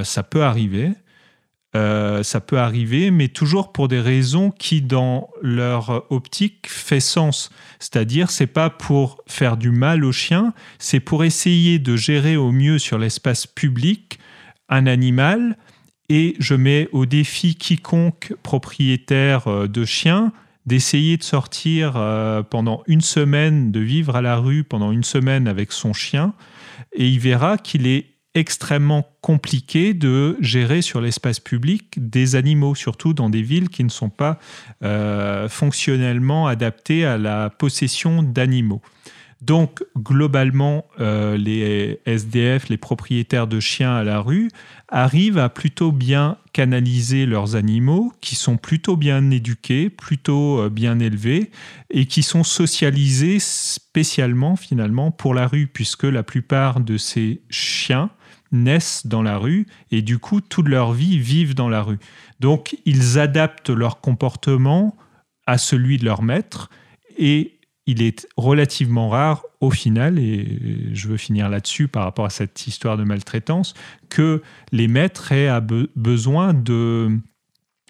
Ça 0.03 0.23
peut 0.23 0.43
arriver. 0.43 0.91
Euh, 1.75 2.23
ça 2.23 2.41
peut 2.41 2.57
arriver, 2.57 3.11
mais 3.11 3.27
toujours 3.27 3.71
pour 3.71 3.87
des 3.87 3.99
raisons 3.99 4.49
qui, 4.49 4.81
dans 4.81 5.29
leur 5.41 6.11
optique, 6.11 6.67
fait 6.67 6.99
sens. 6.99 7.51
C'est-à-dire, 7.79 8.31
c'est 8.31 8.47
pas 8.47 8.69
pour 8.69 9.21
faire 9.27 9.55
du 9.55 9.69
mal 9.69 10.03
au 10.03 10.11
chien, 10.11 10.53
c'est 10.79 10.99
pour 10.99 11.23
essayer 11.23 11.77
de 11.77 11.95
gérer 11.95 12.37
au 12.37 12.51
mieux 12.51 12.79
sur 12.79 12.97
l'espace 12.97 13.45
public 13.45 14.19
un 14.67 14.87
animal. 14.87 15.57
Et 16.11 16.35
je 16.39 16.55
mets 16.55 16.89
au 16.91 17.05
défi 17.05 17.55
quiconque 17.55 18.33
propriétaire 18.41 19.47
euh, 19.47 19.67
de 19.67 19.85
chien 19.85 20.31
d'essayer 20.69 21.17
de 21.17 21.23
sortir 21.23 21.93
euh, 21.95 22.43
pendant 22.43 22.83
une 22.85 23.01
semaine, 23.01 23.71
de 23.71 23.79
vivre 23.79 24.15
à 24.15 24.21
la 24.21 24.37
rue 24.37 24.63
pendant 24.63 24.91
une 24.91 25.03
semaine 25.03 25.47
avec 25.47 25.71
son 25.71 25.93
chien, 25.93 26.33
et 26.93 27.07
il 27.07 27.19
verra 27.19 27.57
qu'il 27.57 27.87
est 27.87 28.05
extrêmement 28.35 29.07
compliqué 29.21 29.93
de 29.93 30.37
gérer 30.39 30.81
sur 30.81 31.01
l'espace 31.01 31.39
public 31.39 31.93
des 31.97 32.35
animaux, 32.35 32.75
surtout 32.75 33.13
dans 33.13 33.29
des 33.29 33.41
villes 33.41 33.69
qui 33.69 33.83
ne 33.83 33.89
sont 33.89 34.09
pas 34.09 34.39
euh, 34.83 35.49
fonctionnellement 35.49 36.47
adaptées 36.47 37.05
à 37.05 37.17
la 37.17 37.49
possession 37.49 38.21
d'animaux. 38.21 38.81
Donc, 39.41 39.85
globalement, 39.97 40.85
euh, 40.99 41.37
les 41.37 42.01
SDF, 42.05 42.67
les 42.67 42.77
propriétaires 42.77 43.47
de 43.47 43.61
chiens 43.61 43.95
à 43.95 44.03
la 44.03 44.19
rue, 44.19 44.49
arrivent 44.89 45.37
à 45.37 45.47
plutôt 45.47 45.93
bien 45.93 46.37
canaliser 46.51 47.25
leurs 47.25 47.55
animaux, 47.55 48.11
qui 48.19 48.35
sont 48.35 48.57
plutôt 48.57 48.97
bien 48.97 49.31
éduqués, 49.31 49.89
plutôt 49.89 50.59
euh, 50.59 50.69
bien 50.69 50.99
élevés, 50.99 51.51
et 51.89 52.05
qui 52.05 52.21
sont 52.21 52.43
socialisés 52.43 53.39
spécialement, 53.39 54.57
finalement, 54.57 55.09
pour 55.09 55.33
la 55.33 55.47
rue, 55.47 55.67
puisque 55.67 56.03
la 56.03 56.23
plupart 56.23 56.81
de 56.81 56.97
ces 56.97 57.41
chiens 57.49 58.09
naissent 58.51 59.05
dans 59.05 59.21
la 59.21 59.37
rue 59.37 59.67
et 59.91 60.01
du 60.01 60.19
coup 60.19 60.41
toute 60.41 60.67
leur 60.67 60.93
vie 60.93 61.19
vivent 61.19 61.55
dans 61.55 61.69
la 61.69 61.81
rue. 61.81 61.99
Donc 62.39 62.77
ils 62.85 63.19
adaptent 63.19 63.69
leur 63.69 64.01
comportement 64.01 64.95
à 65.45 65.57
celui 65.57 65.97
de 65.97 66.05
leur 66.05 66.21
maître 66.21 66.69
et 67.17 67.59
il 67.89 68.03
est 68.03 68.27
relativement 68.37 69.09
rare 69.09 69.43
au 69.61 69.71
final, 69.71 70.19
et 70.19 70.91
je 70.93 71.07
veux 71.07 71.17
finir 71.17 71.49
là-dessus 71.49 71.87
par 71.87 72.03
rapport 72.03 72.25
à 72.25 72.29
cette 72.29 72.67
histoire 72.67 72.97
de 72.97 73.03
maltraitance, 73.03 73.73
que 74.09 74.43
les 74.71 74.87
maîtres 74.87 75.31
aient 75.31 75.49
besoin 75.95 76.53
de 76.53 77.09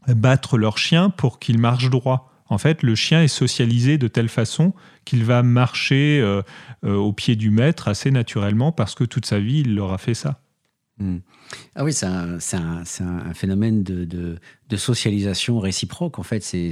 battre 0.07 0.57
leur 0.57 0.77
chien 0.77 1.09
pour 1.09 1.37
qu'il 1.37 1.59
marche 1.59 1.89
droit. 1.89 2.31
En 2.47 2.57
fait, 2.57 2.81
le 2.81 2.95
chien 2.95 3.21
est 3.21 3.27
socialisé 3.27 3.97
de 3.97 4.07
telle 4.07 4.29
façon 4.29 4.73
qu'il 5.03 5.25
va 5.25 5.43
marcher 5.43 6.19
euh, 6.21 6.41
euh, 6.85 6.95
au 6.95 7.11
pied 7.11 7.35
du 7.35 7.51
maître 7.51 7.89
assez 7.89 8.09
naturellement 8.09 8.71
parce 8.71 8.95
que 8.95 9.03
toute 9.03 9.25
sa 9.25 9.39
vie, 9.39 9.59
il 9.59 9.75
leur 9.75 9.91
a 9.93 9.97
fait 9.97 10.15
ça. 10.15 10.41
Hmm. 10.99 11.19
Ah 11.75 11.85
oui, 11.85 11.93
c'est 11.93 12.05
un, 12.05 12.37
un, 12.37 13.33
phénomène 13.33 13.83
de, 13.83 14.03
de, 14.03 14.77
socialisation 14.77 15.59
réciproque. 15.59 16.19
En 16.19 16.23
fait, 16.23 16.43
c'est 16.43 16.71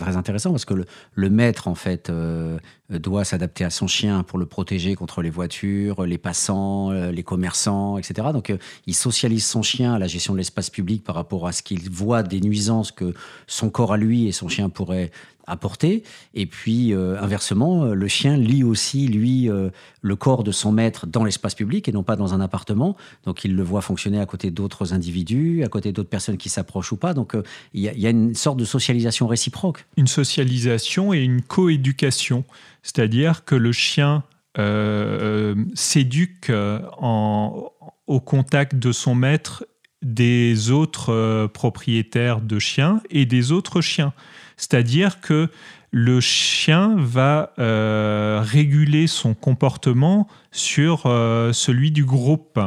très 0.00 0.16
intéressant 0.16 0.50
parce 0.50 0.64
que 0.64 0.74
le, 0.74 0.84
le 1.14 1.30
maître, 1.30 1.68
en 1.68 1.76
fait, 1.76 2.10
euh, 2.10 2.58
doit 2.90 3.24
s'adapter 3.24 3.64
à 3.64 3.70
son 3.70 3.86
chien 3.86 4.24
pour 4.24 4.38
le 4.38 4.46
protéger 4.46 4.96
contre 4.96 5.22
les 5.22 5.30
voitures, 5.30 6.04
les 6.04 6.18
passants, 6.18 6.90
euh, 6.90 7.12
les 7.12 7.22
commerçants, 7.22 7.98
etc. 7.98 8.28
Donc, 8.32 8.50
euh, 8.50 8.58
il 8.86 8.94
socialise 8.96 9.46
son 9.46 9.62
chien 9.62 9.94
à 9.94 9.98
la 10.00 10.08
gestion 10.08 10.32
de 10.32 10.38
l'espace 10.38 10.70
public 10.70 11.04
par 11.04 11.14
rapport 11.14 11.46
à 11.46 11.52
ce 11.52 11.62
qu'il 11.62 11.88
voit 11.88 12.24
des 12.24 12.40
nuisances 12.40 12.90
que 12.90 13.14
son 13.46 13.70
corps 13.70 13.92
à 13.92 13.96
lui 13.96 14.26
et 14.26 14.32
son 14.32 14.48
chien 14.48 14.70
pourraient 14.70 15.12
apporter. 15.48 16.02
Et 16.34 16.46
puis, 16.46 16.92
euh, 16.92 17.20
inversement, 17.20 17.84
euh, 17.84 17.94
le 17.94 18.08
chien 18.08 18.36
lit 18.36 18.62
aussi, 18.62 19.08
lui, 19.08 19.50
euh, 19.50 19.70
le 20.02 20.16
corps 20.16 20.44
de 20.44 20.52
son 20.52 20.72
maître 20.72 21.06
dans 21.06 21.24
l'espace 21.24 21.54
public 21.54 21.88
et 21.88 21.92
non 21.92 22.02
pas 22.02 22.16
dans 22.16 22.34
un 22.34 22.40
appartement. 22.40 22.96
Donc, 23.24 23.44
il 23.44 23.56
le 23.56 23.62
voit 23.62 23.80
fonctionner 23.80 24.20
à 24.20 24.26
côté 24.26 24.50
d'autres 24.50 24.92
individus, 24.92 25.62
à 25.64 25.68
côté 25.68 25.92
d'autres 25.92 26.10
personnes 26.10 26.36
qui 26.36 26.48
s'approchent 26.48 26.92
ou 26.92 26.96
pas. 26.96 27.14
Donc, 27.14 27.34
il 27.74 27.82
y, 27.82 28.06
a 28.06 28.10
une 28.10 28.34
sorte 28.34 28.58
de 28.58 28.64
socialisation 28.64 29.26
réciproque. 29.26 29.86
Une 29.96 30.06
socialisation 30.06 31.12
et 31.12 31.20
une 31.20 31.42
coéducation. 31.42 32.44
C'est-à-dire 32.82 33.44
que 33.44 33.54
le 33.54 33.72
chien 33.72 34.22
s'éduque 35.74 36.50
au 37.00 38.20
contact 38.20 38.74
de 38.74 38.90
son 38.90 39.14
maître 39.14 39.64
des 40.02 40.70
autres 40.70 41.46
propriétaires 41.52 42.40
de 42.40 42.58
chiens 42.58 43.00
et 43.10 43.24
des 43.26 43.52
autres 43.52 43.80
chiens. 43.80 44.12
C'est-à-dire 44.58 45.22
que 45.22 45.48
le 45.90 46.20
chien 46.20 46.96
va 46.98 47.54
euh, 47.58 48.42
réguler 48.44 49.06
son 49.06 49.32
comportement 49.32 50.28
sur 50.52 51.04
euh, 51.06 51.52
celui 51.52 51.90
du 51.90 52.04
groupe. 52.04 52.60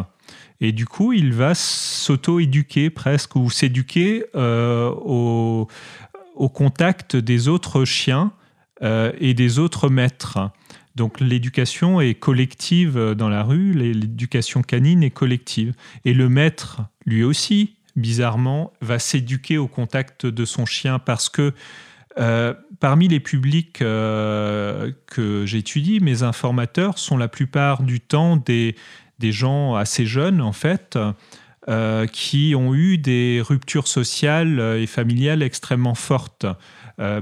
Et 0.59 0.71
du 0.71 0.85
coup, 0.85 1.13
il 1.13 1.33
va 1.33 1.53
s'auto-éduquer 1.53 2.89
presque 2.89 3.35
ou 3.35 3.49
s'éduquer 3.49 4.25
euh, 4.35 4.89
au, 4.89 5.67
contact 6.53 7.15
des 7.15 7.47
autres 7.47 7.85
chiens 7.85 8.31
et 8.81 9.35
des 9.35 9.59
autres 9.59 9.89
maîtres. 9.89 10.39
Donc 10.95 11.19
l'éducation 11.19 12.01
est 12.01 12.15
collective 12.15 13.13
dans 13.15 13.29
la 13.29 13.43
rue, 13.43 13.73
l'éducation 13.73 14.63
canine 14.63 15.03
est 15.03 15.11
collective. 15.11 15.73
Et 16.03 16.15
le 16.15 16.29
maître, 16.29 16.81
lui 17.05 17.23
aussi, 17.23 17.75
bizarrement, 17.95 18.73
va 18.81 18.99
s'éduquer 18.99 19.57
au 19.57 19.67
contact 19.67 20.25
de 20.25 20.45
son 20.45 20.65
chien 20.65 20.99
parce 20.99 21.29
que 21.29 21.53
euh, 22.19 22.53
parmi 22.79 23.07
les 23.07 23.19
publics 23.19 23.81
euh, 23.81 24.91
que 25.07 25.45
j'étudie, 25.45 25.99
mes 25.99 26.23
informateurs 26.23 26.97
sont 26.97 27.17
la 27.17 27.27
plupart 27.27 27.83
du 27.83 27.99
temps 27.99 28.35
des, 28.37 28.75
des 29.19 29.31
gens 29.31 29.75
assez 29.75 30.05
jeunes, 30.05 30.41
en 30.41 30.51
fait, 30.51 30.97
euh, 31.69 32.07
qui 32.07 32.53
ont 32.55 32.73
eu 32.73 32.97
des 32.97 33.41
ruptures 33.41 33.87
sociales 33.87 34.59
et 34.79 34.87
familiales 34.87 35.43
extrêmement 35.43 35.95
fortes. 35.95 36.45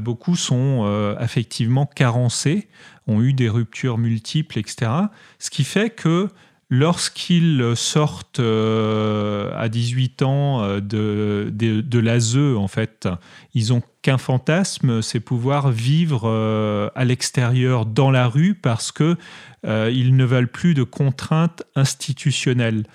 beaucoup 0.01 0.35
sont 0.35 1.15
affectivement 1.17 1.85
carencés, 1.85 2.67
ont 3.07 3.21
eu 3.21 3.33
des 3.33 3.49
ruptures 3.49 3.97
multiples, 3.97 4.59
etc. 4.59 4.91
Ce 5.39 5.49
qui 5.49 5.63
fait 5.63 5.89
que 5.89 6.29
lorsqu'ils 6.69 7.73
sortent 7.75 8.39
euh, 8.39 9.51
à 9.57 9.69
18 9.69 10.21
ans 10.21 10.63
euh, 10.63 10.79
de, 10.79 11.51
de, 11.51 11.99
l'ASE, 11.99 12.37
en 12.37 12.67
fait, 12.67 13.07
ils 13.53 13.73
ont 13.73 13.81
qu'un 14.01 14.17
fantasme, 14.17 15.01
c'est 15.01 15.19
pouvoir 15.19 15.71
vivre 15.71 16.23
euh, 16.25 16.89
à 16.95 17.05
l'extérieur, 17.05 17.85
dans 17.85 18.11
la 18.11 18.27
rue, 18.27 18.53
parce 18.53 18.91
que 18.91 19.17
ils 19.65 20.15
ne 20.15 20.23
veulent 20.23 20.47
plus 20.47 20.73
de 20.73 20.83
contraintes 20.83 21.63
institutionnelles. 21.75 22.85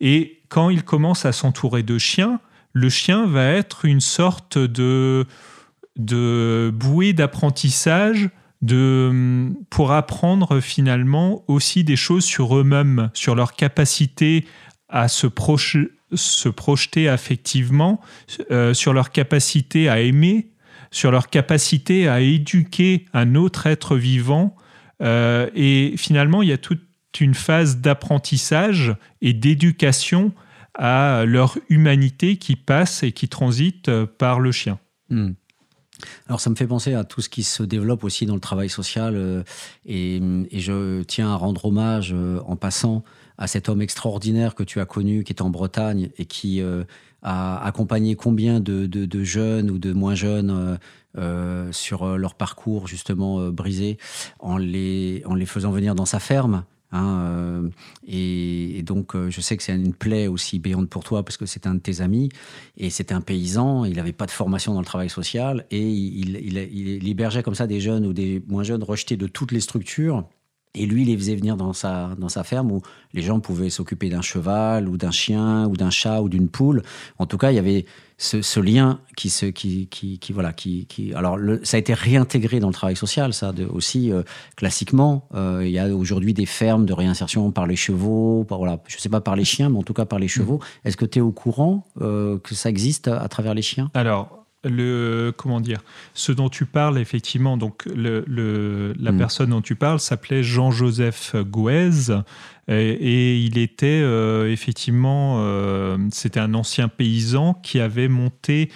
Et 0.00 0.40
quand 0.48 0.70
ils 0.70 0.82
commencent 0.82 1.26
à 1.26 1.32
s'entourer 1.32 1.82
de 1.82 1.98
chiens, 1.98 2.40
le 2.72 2.88
chien 2.88 3.26
va 3.26 3.44
être 3.50 3.84
une 3.84 4.00
sorte 4.00 4.56
de 4.56 5.26
bouée 5.98 7.12
d'apprentissage 7.12 8.30
de, 8.62 9.52
pour 9.70 9.92
apprendre 9.92 10.60
finalement 10.60 11.44
aussi 11.48 11.84
des 11.84 11.96
choses 11.96 12.24
sur 12.24 12.56
eux-mêmes, 12.56 13.10
sur 13.14 13.34
leur 13.34 13.54
capacité 13.54 14.46
à 14.88 15.08
se, 15.08 15.26
projeter 15.26 17.08
affectivement, 17.08 18.00
euh, 18.50 18.72
sur 18.74 18.92
leur 18.92 19.10
capacité 19.10 19.88
à 19.88 20.00
aimer, 20.00 20.48
sur 20.90 21.10
leur 21.10 21.28
capacité 21.28 22.08
à 22.08 22.20
éduquer 22.20 23.06
un 23.12 23.34
autre 23.34 23.66
être 23.66 23.96
vivant. 23.96 24.56
Euh, 25.02 25.50
et 25.54 25.94
finalement, 25.96 26.42
il 26.42 26.48
y 26.48 26.52
a 26.52 26.58
toute 26.58 26.80
une 27.20 27.34
phase 27.34 27.78
d'apprentissage 27.78 28.94
et 29.20 29.32
d'éducation 29.32 30.32
à 30.74 31.24
leur 31.26 31.58
humanité 31.68 32.36
qui 32.36 32.56
passe 32.56 33.02
et 33.02 33.12
qui 33.12 33.28
transite 33.28 33.90
par 34.18 34.40
le 34.40 34.52
chien. 34.52 34.78
Hmm. 35.08 35.32
Alors 36.28 36.40
ça 36.40 36.50
me 36.50 36.54
fait 36.54 36.66
penser 36.66 36.94
à 36.94 37.04
tout 37.04 37.20
ce 37.20 37.28
qui 37.28 37.42
se 37.42 37.62
développe 37.62 38.04
aussi 38.04 38.26
dans 38.26 38.34
le 38.34 38.40
travail 38.40 38.68
social 38.68 39.14
euh, 39.16 39.42
et, 39.86 40.20
je 40.52 41.02
tiens 41.02 41.30
à 41.30 41.36
rendre 41.36 41.64
hommage 41.66 42.12
euh, 42.14 42.40
en 42.46 42.56
passant 42.56 43.02
à 43.38 43.46
cet 43.46 43.68
homme 43.68 43.82
extraordinaire 43.82 44.54
que 44.54 44.62
tu 44.62 44.80
as 44.80 44.86
connu 44.86 45.24
qui 45.24 45.32
est 45.32 45.42
en 45.42 45.50
Bretagne 45.50 46.10
et 46.18 46.24
qui 46.24 46.60
euh, 46.60 46.84
a 47.22 47.64
accompagné 47.64 48.14
combien 48.14 48.60
de, 48.60 49.24
jeunes 49.24 49.70
ou 49.70 49.78
de 49.78 49.92
moins 49.92 50.14
jeunes 50.14 50.78
sur 51.72 52.18
leur 52.18 52.34
parcours 52.34 52.86
justement 52.86 53.48
brisé 53.48 53.98
en 54.38 54.58
les, 54.58 55.22
en 55.26 55.34
les 55.34 55.46
faisant 55.46 55.70
venir 55.70 55.94
dans 55.94 56.04
sa 56.04 56.20
ferme 56.20 56.64
Hein, 56.92 57.20
euh, 57.20 57.68
et, 58.06 58.82
donc, 58.82 59.14
euh, 59.14 59.30
je 59.30 59.40
sais 59.40 59.56
que 59.56 59.62
c'est 59.62 59.74
une 59.74 59.94
plaie 59.94 60.28
aussi 60.28 60.58
béante 60.58 60.88
pour 60.88 61.04
toi 61.04 61.24
parce 61.24 61.36
que 61.36 61.46
c'est 61.46 61.66
un 61.66 61.74
de 61.74 61.80
tes 61.80 62.00
amis 62.00 62.28
et 62.76 62.90
c'était 62.90 63.14
un 63.14 63.20
paysan. 63.20 63.84
Il 63.84 63.96
n'avait 63.96 64.12
pas 64.12 64.26
de 64.26 64.30
formation 64.30 64.72
dans 64.74 64.80
le 64.80 64.86
travail 64.86 65.10
social 65.10 65.66
et 65.70 65.82
il, 65.82 66.36
il, 66.36 67.08
hébergeait 67.08 67.42
comme 67.42 67.54
ça 67.54 67.66
des 67.66 67.80
jeunes 67.80 68.06
ou 68.06 68.12
des 68.12 68.42
moins 68.46 68.62
jeunes 68.62 68.82
rejetés 68.82 69.16
de 69.16 69.26
toutes 69.26 69.52
les 69.52 69.60
structures. 69.60 70.24
Et 70.76 70.86
lui, 70.86 71.02
il 71.02 71.08
les 71.08 71.16
faisait 71.16 71.36
venir 71.36 71.56
dans 71.56 71.72
sa, 71.72 72.10
dans 72.18 72.28
sa 72.28 72.44
ferme 72.44 72.70
où 72.70 72.82
les 73.12 73.22
gens 73.22 73.40
pouvaient 73.40 73.70
s'occuper 73.70 74.08
d'un 74.08 74.22
cheval 74.22 74.88
ou 74.88 74.96
d'un 74.96 75.10
chien 75.10 75.66
ou 75.66 75.76
d'un 75.76 75.90
chat 75.90 76.20
ou 76.20 76.28
d'une 76.28 76.48
poule. 76.48 76.82
En 77.18 77.26
tout 77.26 77.38
cas, 77.38 77.50
il 77.50 77.56
y 77.56 77.58
avait 77.58 77.86
ce, 78.18 78.60
lien 78.60 79.00
qui 79.16 79.28
se, 79.28 79.46
qui, 79.46 79.88
qui, 79.88 80.32
voilà, 80.32 80.52
qui, 80.52 80.86
qui 80.86 81.12
alors 81.12 81.38
ça 81.64 81.76
a 81.76 81.80
été 81.80 81.92
réintégré 81.92 82.60
dans 82.60 82.68
le 82.68 82.72
travail 82.72 82.96
social, 82.96 83.34
ça 83.34 83.52
de, 83.52 83.66
aussi 83.66 84.10
euh, 84.10 84.22
classiquement. 84.56 85.28
Euh, 85.34 85.62
il 85.64 85.70
y 85.70 85.78
a 85.78 85.94
aujourd'hui 85.94 86.32
des 86.32 86.46
fermes 86.46 86.86
de 86.86 86.94
réinsertion 86.94 87.50
par 87.50 87.66
les 87.66 87.76
chevaux, 87.76 88.44
par, 88.44 88.58
voilà, 88.58 88.80
je 88.86 88.98
sais 88.98 89.08
pas 89.08 89.20
par 89.20 89.36
les 89.36 89.44
chiens, 89.44 89.68
mais 89.68 89.78
en 89.78 89.82
tout 89.82 89.92
cas 89.92 90.06
par 90.06 90.18
les 90.18 90.28
chevaux. 90.28 90.58
Mmh. 90.58 90.88
Est-ce 90.88 90.96
que 90.96 91.04
tu 91.04 91.18
es 91.18 91.22
au 91.22 91.32
courant 91.32 91.86
euh, 92.00 92.38
que 92.38 92.54
ça 92.54 92.70
existe 92.70 93.08
à, 93.08 93.28
travers 93.28 93.54
les 93.54 93.62
chiens? 93.62 93.90
Alors 93.92 94.45
le 94.68 95.32
comment 95.36 95.60
dire 95.60 95.80
ce 96.14 96.32
dont 96.32 96.48
tu 96.48 96.66
parles 96.66 96.98
effectivement 96.98 97.56
donc 97.56 97.84
le, 97.86 98.24
la 98.98 99.12
mmh. 99.12 99.18
personne 99.18 99.50
dont 99.50 99.62
tu 99.62 99.74
parles 99.74 100.00
s'appelait 100.00 100.42
Jean-Joseph 100.42 101.36
Gouez 101.36 102.12
et, 102.68 103.38
il 103.38 103.58
était 103.58 104.00
euh, 104.02 104.50
effectivement, 104.50 105.36
euh, 105.38 105.96
c'était 106.10 106.40
un 106.40 106.54
ancien 106.54 106.88
paysan 106.88 107.54
qui 107.54 107.78
avait 107.78 108.08
monté 108.08 108.70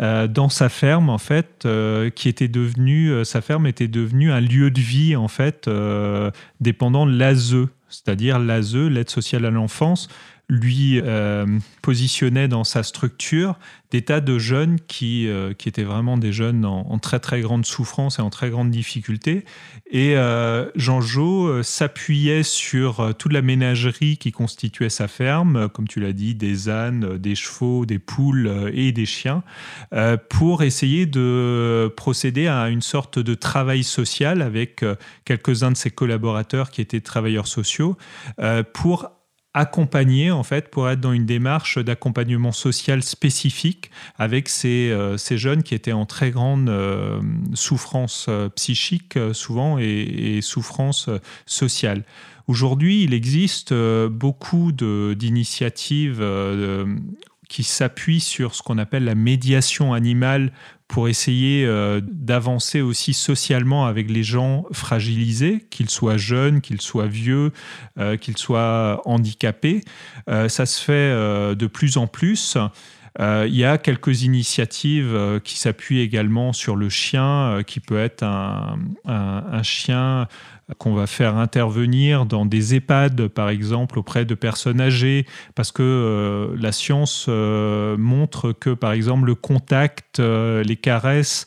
euh, 0.00 0.26
dans 0.26 0.48
sa 0.48 0.68
ferme 0.68 1.10
en 1.10 1.18
fait, 1.18 1.66
qui 2.14 2.28
était 2.28 2.48
devenu, 2.48 3.24
sa 3.24 3.40
ferme 3.40 3.66
était 3.66 3.88
devenue 3.88 4.32
un 4.32 4.40
lieu 4.40 4.70
de 4.70 4.80
vie 4.80 5.14
en 5.16 5.28
fait, 5.28 5.68
dépendant 6.60 7.06
de 7.06 7.16
l'ASE, 7.16 7.56
c'est-à-dire 7.88 8.38
l'ASE, 8.38 8.76
l'aide 8.76 9.10
sociale 9.10 9.44
à 9.44 9.50
l'enfance, 9.50 10.08
lui 10.50 11.00
euh, 11.02 11.46
positionnait 11.80 12.48
dans 12.48 12.64
sa 12.64 12.82
structure 12.82 13.58
des 13.90 14.02
tas 14.02 14.20
de 14.20 14.38
jeunes 14.38 14.78
qui, 14.88 15.28
euh, 15.28 15.54
qui 15.54 15.68
étaient 15.68 15.84
vraiment 15.84 16.18
des 16.18 16.32
jeunes 16.32 16.64
en, 16.64 16.98
très 16.98 17.20
très 17.20 17.40
grande 17.40 17.64
souffrance 17.64 18.18
et 18.18 18.22
en 18.22 18.28
très 18.28 18.50
grande 18.50 18.70
difficulté. 18.70 19.44
Et 19.90 20.16
euh, 20.16 20.68
Jean-Jo 20.74 21.62
s'appuyait 21.62 22.42
sur 22.42 23.14
toute 23.16 23.32
la 23.32 23.40
ménagerie 23.40 24.16
qui 24.18 24.32
constituait 24.32 24.88
sa 24.88 25.06
ferme, 25.06 25.68
comme 25.68 25.86
tu 25.86 26.00
l'as 26.00 26.12
dit, 26.12 26.34
des 26.34 26.68
ânes, 26.68 27.18
des 27.18 27.36
chevaux, 27.36 27.86
des 27.86 28.00
poules 28.00 28.70
et 28.74 28.90
des 28.90 29.06
chiens, 29.06 29.44
pour 30.28 30.64
essayer 30.64 31.06
de 31.06 31.92
procéder 31.96 32.48
à 32.48 32.68
une 32.70 32.82
sorte 32.82 33.20
de 33.20 33.34
travail 33.34 33.84
social 33.84 34.42
avec 34.42 34.84
quelques-uns 35.24 35.70
de 35.70 35.76
ses 35.76 35.90
collaborateurs 35.90 36.70
qui 36.70 36.80
étaient 36.80 37.00
travailleurs 37.00 37.46
sociaux, 37.46 37.96
pour 38.72 39.13
accompagner 39.54 40.32
en 40.32 40.42
fait 40.42 40.68
pour 40.68 40.90
être 40.90 41.00
dans 41.00 41.12
une 41.12 41.26
démarche 41.26 41.78
d'accompagnement 41.78 42.50
social 42.50 43.02
spécifique 43.04 43.90
avec 44.18 44.48
ces, 44.48 44.90
euh, 44.90 45.16
ces, 45.16 45.38
jeunes 45.38 45.62
qui 45.62 45.76
étaient 45.76 45.92
en 45.92 46.06
très 46.06 46.32
grande 46.32 46.68
euh, 46.68 47.20
souffrance 47.54 48.26
euh, 48.28 48.48
psychique 48.50 49.16
souvent 49.32 49.78
et, 49.78 49.84
et 50.36 50.42
souffrance 50.42 51.08
sociale. 51.46 52.04
Aujourd'hui, 52.48 53.04
il 53.04 53.14
existe 53.14 53.72
beaucoup 53.72 54.70
d'initiatives 54.72 56.22
qui 57.48 57.62
s'appuient 57.62 58.20
sur 58.20 58.54
ce 58.54 58.62
qu'on 58.62 58.76
appelle 58.76 59.04
la 59.04 59.14
médiation 59.14 59.94
animale 59.94 60.52
pour 60.88 61.08
essayer 61.08 61.64
euh, 61.64 62.00
d'avancer 62.02 62.80
aussi 62.80 63.14
socialement 63.14 63.86
avec 63.86 64.10
les 64.10 64.22
gens 64.22 64.64
fragilisés, 64.72 65.66
qu'ils 65.70 65.90
soient 65.90 66.16
jeunes, 66.16 66.60
qu'ils 66.60 66.80
soient 66.80 67.06
vieux, 67.06 67.52
euh, 67.98 68.16
qu'ils 68.16 68.36
soient 68.36 69.00
handicapés. 69.04 69.82
Euh, 70.28 70.48
ça 70.48 70.66
se 70.66 70.82
fait 70.82 70.94
de 71.56 71.66
plus 71.66 71.96
en 71.96 72.06
plus. 72.06 72.56
il 73.18 73.54
y 73.54 73.64
a 73.64 73.78
quelques 73.78 74.22
initiatives 74.22 75.40
qui 75.44 75.58
s'appuient 75.58 76.00
également 76.00 76.52
sur 76.52 76.76
le 76.76 76.88
chien, 76.88 77.62
qui 77.66 77.80
peut 77.80 77.98
être 77.98 78.22
un, 78.22 78.78
un 79.04 79.62
chien 79.62 80.28
qu'on 80.78 80.94
va 80.94 81.06
faire 81.06 81.36
intervenir 81.36 82.24
dans 82.24 82.46
des 82.46 82.74
EHPAD, 82.74 83.28
par 83.28 83.50
exemple, 83.50 83.98
auprès 83.98 84.24
de 84.24 84.34
personnes 84.34 84.80
âgées, 84.80 85.26
parce 85.54 85.72
que 85.72 85.82
euh, 85.82 86.56
la 86.58 86.72
science 86.72 87.26
euh, 87.28 87.96
montre 87.98 88.52
que, 88.52 88.70
par 88.70 88.92
exemple, 88.92 89.26
le 89.26 89.34
contact, 89.34 90.20
euh, 90.20 90.62
les 90.62 90.76
caresses, 90.76 91.46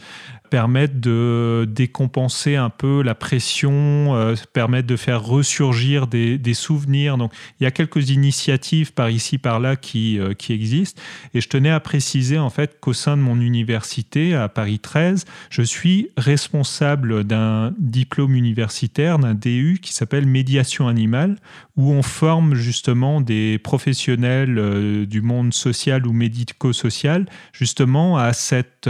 permettent 0.49 0.99
de 0.99 1.67
décompenser 1.69 2.55
un 2.55 2.69
peu 2.69 3.01
la 3.01 3.15
pression, 3.15 4.15
euh, 4.15 4.35
permettent 4.53 4.85
de 4.85 4.95
faire 4.95 5.23
ressurgir 5.23 6.07
des, 6.07 6.53
souvenirs. 6.53 7.17
Donc 7.17 7.33
il 7.59 7.63
y 7.63 7.67
a 7.67 7.71
quelques 7.71 8.09
initiatives 8.09 8.93
par 8.93 9.09
ici, 9.09 9.37
par 9.37 9.59
là 9.59 9.75
qui, 9.75 10.19
euh, 10.19 10.33
qui 10.33 10.53
existent. 10.53 11.01
Et 11.33 11.41
je 11.41 11.49
tenais 11.49 11.69
à 11.69 11.79
préciser 11.79 12.37
en 12.37 12.49
fait 12.49 12.79
qu'au 12.79 12.93
sein 12.93 13.17
de 13.17 13.21
mon 13.21 13.39
université 13.39 14.33
à 14.33 14.49
Paris 14.49 14.79
13, 14.79 15.25
je 15.49 15.61
suis 15.61 16.09
responsable 16.17 17.23
d'un 17.23 17.73
diplôme 17.77 18.35
universitaire, 18.35 19.19
d'un 19.19 19.33
DU 19.33 19.79
qui 19.81 19.93
s'appelle 19.93 20.25
médiation 20.25 20.87
animale, 20.87 21.37
où 21.75 21.91
on 21.91 22.01
forme 22.01 22.55
justement 22.55 23.21
des 23.21 23.59
professionnels 23.59 24.57
euh, 24.57 25.05
du 25.05 25.21
monde 25.21 25.53
social 25.53 26.07
ou 26.07 26.13
médico-social 26.13 27.25
justement 27.53 28.17
à 28.17 28.33
cette 28.33 28.87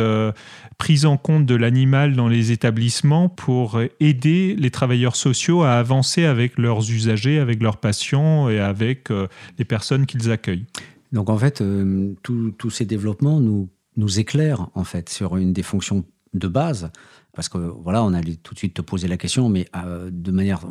prise 0.77 1.05
en 1.05 1.17
compte 1.17 1.45
de 1.45 1.55
l'animal 1.55 2.15
dans 2.15 2.27
les 2.27 2.51
établissements 2.51 3.29
pour 3.29 3.79
aider 3.99 4.55
les 4.57 4.71
travailleurs 4.71 5.15
sociaux 5.15 5.63
à 5.63 5.71
avancer 5.71 6.25
avec 6.25 6.57
leurs 6.57 6.91
usagers, 6.91 7.39
avec 7.39 7.61
leurs 7.61 7.77
patients 7.77 8.49
et 8.49 8.59
avec 8.59 9.11
euh, 9.11 9.27
les 9.57 9.65
personnes 9.65 10.05
qu'ils 10.05 10.31
accueillent. 10.31 10.65
Donc 11.11 11.29
en 11.29 11.37
fait, 11.37 11.61
euh, 11.61 12.13
tous 12.21 12.69
ces 12.69 12.85
développements 12.85 13.39
nous, 13.39 13.69
nous 13.95 14.19
éclairent 14.19 14.69
en 14.75 14.83
fait 14.83 15.09
sur 15.09 15.37
une 15.37 15.53
des 15.53 15.63
fonctions 15.63 16.05
de 16.33 16.47
base 16.47 16.91
parce 17.37 17.49
que 17.49 17.59
voilà, 17.59 18.03
on 18.03 18.13
allait 18.13 18.35
tout 18.35 18.55
de 18.55 18.57
suite 18.57 18.73
te 18.73 18.81
poser 18.81 19.07
la 19.07 19.15
question, 19.15 19.47
mais 19.47 19.67
euh, 19.75 20.09
de 20.11 20.31
manière 20.31 20.61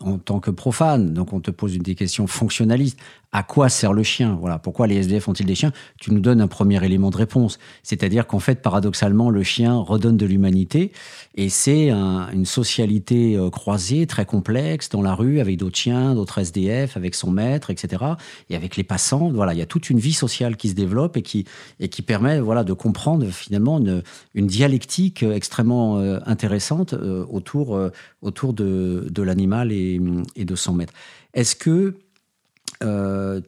en 0.00 0.18
tant 0.18 0.40
que 0.40 0.50
profane. 0.50 1.14
Donc 1.14 1.32
on 1.32 1.40
te 1.40 1.50
pose 1.50 1.78
des 1.78 1.94
questions 1.94 2.26
fonctionnalistes. 2.26 2.98
À 3.32 3.42
quoi 3.42 3.70
sert 3.70 3.94
le 3.94 4.02
chien? 4.02 4.36
Voilà, 4.38 4.58
pourquoi 4.58 4.86
les 4.86 4.96
SDF 4.96 5.26
ont-ils 5.28 5.46
des 5.46 5.54
chiens? 5.54 5.72
Tu 5.98 6.12
nous 6.12 6.20
donnes 6.20 6.42
un 6.42 6.48
premier 6.48 6.84
élément 6.84 7.08
de 7.08 7.16
réponse, 7.16 7.58
c'est-à-dire 7.82 8.26
qu'en 8.26 8.40
fait, 8.40 8.60
paradoxalement, 8.60 9.30
le 9.30 9.42
chien 9.42 9.74
redonne 9.74 10.18
de 10.18 10.26
l'humanité 10.26 10.92
et 11.34 11.48
c'est 11.48 11.90
une 11.90 12.44
socialité 12.44 13.36
euh, 13.36 13.48
croisée 13.48 14.06
très 14.06 14.26
complexe 14.26 14.90
dans 14.90 15.02
la 15.02 15.14
rue 15.14 15.40
avec 15.40 15.56
d'autres 15.56 15.78
chiens, 15.78 16.14
d'autres 16.14 16.38
SDF, 16.38 16.98
avec 16.98 17.14
son 17.14 17.30
maître, 17.30 17.70
etc. 17.70 18.04
Et 18.50 18.56
avec 18.56 18.76
les 18.76 18.84
passants. 18.84 19.30
Voilà, 19.30 19.54
il 19.54 19.58
y 19.58 19.62
a 19.62 19.66
toute 19.66 19.88
une 19.88 19.98
vie 19.98 20.12
sociale 20.12 20.58
qui 20.58 20.68
se 20.68 20.74
développe 20.74 21.16
et 21.16 21.22
qui 21.22 21.46
et 21.80 21.88
qui 21.88 22.02
permet 22.02 22.38
voilà 22.38 22.64
de 22.64 22.74
comprendre 22.74 23.26
finalement 23.28 23.78
une, 23.78 24.02
une 24.34 24.46
dialectique 24.46 25.22
extrêmement 25.22 25.85
euh, 25.94 26.18
intéressante 26.26 26.94
euh, 26.94 27.24
autour, 27.28 27.76
euh, 27.76 27.90
autour 28.22 28.52
de, 28.52 29.06
de 29.10 29.22
l'animal 29.22 29.72
et, 29.72 29.98
de 29.98 30.54
son 30.54 30.74
maître. 30.74 30.92
Est-ce 31.34 31.56
que 31.56 31.94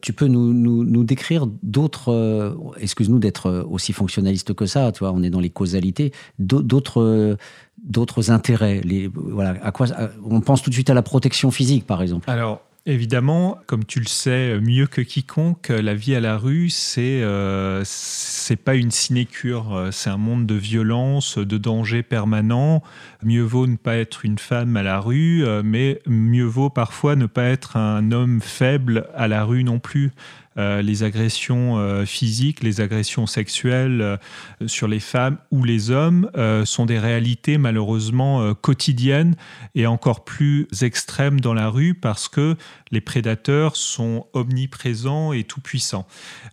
tu 0.01 0.13
peux 0.13 0.25
nous, 0.25 0.53
nous, 0.53 1.03
décrire 1.03 1.45
d'autres, 1.61 2.57
excuse-nous 2.79 3.19
d'être 3.19 3.67
aussi 3.69 3.93
fonctionnaliste 3.93 4.53
que 4.53 4.65
ça, 4.65 4.91
tu 4.91 4.99
vois, 4.99 5.11
on 5.11 5.21
est 5.21 5.29
dans 5.29 5.39
les 5.39 5.51
causalités, 5.51 6.11
d'autres, 6.39 7.37
d'autres 7.77 8.31
intérêts. 8.31 8.81
Voilà, 9.13 9.55
à 9.63 9.71
quoi, 9.71 9.85
on 10.25 10.41
pense 10.41 10.63
tout 10.63 10.71
de 10.71 10.73
suite 10.73 10.89
à 10.89 10.95
la 10.95 11.03
protection 11.03 11.51
physique, 11.51 11.85
par 11.85 12.01
exemple. 12.01 12.27
Alors, 12.27 12.61
Évidemment, 12.85 13.59
comme 13.67 13.85
tu 13.85 13.99
le 13.99 14.07
sais 14.07 14.59
mieux 14.61 14.87
que 14.87 15.01
quiconque, 15.01 15.67
la 15.67 15.93
vie 15.93 16.15
à 16.15 16.19
la 16.19 16.37
rue, 16.37 16.69
c'est 16.69 17.21
euh, 17.21 17.83
c'est 17.85 18.55
pas 18.55 18.75
une 18.75 18.89
sinécure, 18.89 19.89
c'est 19.91 20.09
un 20.09 20.17
monde 20.17 20.47
de 20.47 20.55
violence, 20.55 21.37
de 21.37 21.57
danger 21.57 22.03
permanent. 22.03 22.81
Mieux 23.21 23.43
vaut 23.43 23.67
ne 23.67 23.75
pas 23.75 23.97
être 23.97 24.23
une 24.23 24.39
femme 24.39 24.77
à 24.77 24.81
la 24.81 24.99
rue, 24.99 25.45
euh, 25.45 25.61
mais 25.63 26.01
mieux 26.07 26.45
vaut 26.45 26.69
parfois 26.69 27.15
ne 27.17 27.25
pas 27.25 27.43
être 27.43 27.75
un 27.75 28.11
homme 28.11 28.39
faible 28.41 29.07
à 29.13 29.27
la 29.27 29.43
rue 29.43 29.63
non 29.63 29.79
plus. 29.79 30.11
Euh, 30.57 30.81
les 30.81 31.03
agressions 31.03 31.77
euh, 31.77 32.05
physiques, 32.05 32.63
les 32.63 32.81
agressions 32.81 33.27
sexuelles 33.27 34.01
euh, 34.01 34.17
sur 34.65 34.87
les 34.87 34.99
femmes 34.99 35.37
ou 35.51 35.63
les 35.63 35.91
hommes 35.91 36.29
sont 36.65 36.85
des 36.85 36.99
réalités 36.99 37.57
malheureusement 37.57 38.53
quotidiennes 38.55 39.35
et 39.75 39.85
encore 39.87 40.23
plus 40.23 40.67
extrêmes 40.81 41.39
dans 41.39 41.53
la 41.53 41.69
rue 41.69 41.93
parce 41.93 42.27
que 42.27 42.55
les 42.91 43.01
prédateurs 43.01 43.75
sont 43.75 44.27
omniprésents 44.33 45.33
et 45.33 45.43
tout-puissants. 45.43 46.07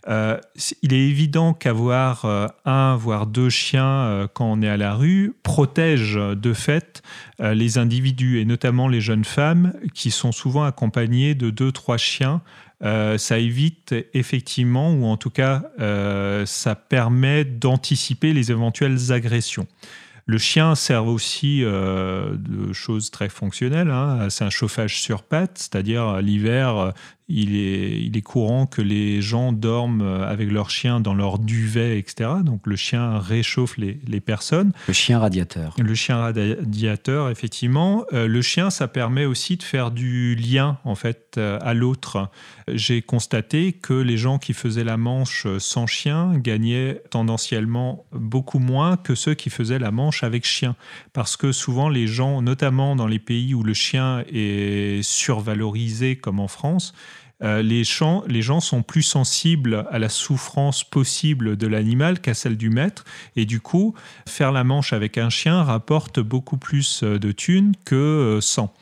il 0.07 0.93
est 0.93 1.07
évident 1.07 1.53
qu'avoir 1.53 2.25
un, 2.65 2.95
voire 2.95 3.27
deux 3.27 3.49
chiens 3.49 4.27
quand 4.33 4.51
on 4.51 4.61
est 4.61 4.69
à 4.69 4.77
la 4.77 4.93
rue 4.93 5.33
protège 5.43 6.15
de 6.15 6.53
fait 6.53 7.01
les 7.39 7.77
individus 7.77 8.39
et 8.39 8.45
notamment 8.45 8.87
les 8.87 9.01
jeunes 9.01 9.25
femmes 9.25 9.73
qui 9.93 10.11
sont 10.11 10.31
souvent 10.31 10.63
accompagnées 10.63 11.35
de 11.35 11.49
deux, 11.49 11.71
trois 11.71 11.97
chiens 11.97 12.41
euh, 12.83 13.17
ça 13.17 13.39
évite 13.39 13.95
effectivement, 14.13 14.93
ou 14.93 15.05
en 15.05 15.17
tout 15.17 15.29
cas, 15.29 15.63
euh, 15.79 16.45
ça 16.45 16.75
permet 16.75 17.43
d'anticiper 17.43 18.33
les 18.33 18.51
éventuelles 18.51 19.11
agressions. 19.11 19.67
Le 20.25 20.37
chien 20.37 20.75
sert 20.75 21.05
aussi 21.05 21.63
euh, 21.63 22.35
de 22.37 22.73
choses 22.73 23.11
très 23.11 23.29
fonctionnelles. 23.29 23.89
Hein. 23.89 24.29
C'est 24.29 24.43
un 24.43 24.49
chauffage 24.49 24.99
sur 24.99 25.23
pattes, 25.23 25.57
c'est-à-dire 25.57 26.21
l'hiver, 26.21 26.93
il 27.29 27.55
est, 27.55 27.99
il 28.01 28.15
est 28.17 28.21
courant 28.21 28.65
que 28.65 28.81
les 28.81 29.21
gens 29.21 29.51
dorment 29.51 30.01
avec 30.01 30.51
leur 30.51 30.69
chien 30.69 30.99
dans 30.99 31.13
leur 31.13 31.39
duvet, 31.39 31.99
etc. 31.99 32.29
Donc 32.43 32.65
le 32.65 32.75
chien 32.75 33.19
réchauffe 33.19 33.77
les, 33.77 33.99
les 34.07 34.19
personnes. 34.19 34.71
Le 34.87 34.93
chien 34.93 35.19
radiateur. 35.19 35.75
Le 35.77 35.95
chien 35.95 36.17
radiateur, 36.17 37.29
effectivement. 37.29 38.05
Euh, 38.13 38.27
le 38.27 38.41
chien, 38.41 38.69
ça 38.69 38.87
permet 38.87 39.25
aussi 39.25 39.57
de 39.57 39.63
faire 39.63 39.91
du 39.91 40.35
lien, 40.35 40.77
en 40.83 40.95
fait, 40.95 41.35
euh, 41.37 41.59
à 41.61 41.73
l'autre. 41.73 42.29
J'ai 42.67 43.01
constaté 43.01 43.73
que 43.73 43.93
les 43.93 44.17
gens 44.17 44.37
qui 44.37 44.53
faisaient 44.53 44.83
la 44.83 44.97
manche 44.97 45.47
sans 45.59 45.87
chien 45.87 46.33
gagnaient 46.37 47.01
tendanciellement 47.09 48.05
beaucoup 48.11 48.59
moins 48.59 48.97
que 48.97 49.15
ceux 49.15 49.33
qui 49.33 49.49
faisaient 49.49 49.79
la 49.79 49.91
manche 49.91 50.23
avec 50.23 50.45
chien. 50.45 50.75
Parce 51.13 51.37
que 51.37 51.51
souvent, 51.51 51.89
les 51.89 52.07
gens, 52.07 52.41
notamment 52.41 52.95
dans 52.95 53.07
les 53.07 53.19
pays 53.19 53.53
où 53.53 53.63
le 53.63 53.73
chien 53.73 54.23
est 54.31 55.01
survalorisé, 55.03 56.15
comme 56.15 56.39
en 56.39 56.47
France, 56.47 56.93
euh, 57.43 57.61
les, 57.61 57.83
gens 57.83 58.59
sont 58.59 58.81
plus 58.81 59.03
sensibles 59.03 59.85
à 59.91 59.99
la 59.99 60.09
souffrance 60.09 60.83
possible 60.83 61.55
de 61.55 61.67
l'animal 61.67 62.19
qu'à 62.19 62.33
celle 62.33 62.57
du 62.57 62.69
maître. 62.69 63.03
Et 63.35 63.45
du 63.45 63.59
coup, 63.59 63.93
faire 64.27 64.51
la 64.51 64.63
manche 64.63 64.93
avec 64.93 65.17
un 65.17 65.29
chien 65.29 65.63
rapporte 65.63 66.19
beaucoup 66.19 66.57
plus 66.57 67.03
euh, 67.03 67.19
de 67.19 67.31
thunes 67.31 67.73
que 67.85 67.95
euh, 67.95 68.41
sans. 68.41 68.73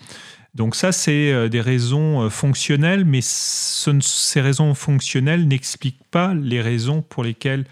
Donc 0.54 0.76
ça, 0.76 0.94
c'est 0.94 1.50
des 1.50 1.60
raisons 1.60 2.30
fonctionnelles, 2.30 3.04
mais 3.04 3.20
ces 3.22 4.40
raisons 4.40 4.74
fonctionnelles 4.74 5.50
n'expliquent 5.50 6.06
pas 6.12 6.34
les 6.34 6.62
raisons 6.62 7.02
pour 7.02 7.26
lesquelles 7.26 7.66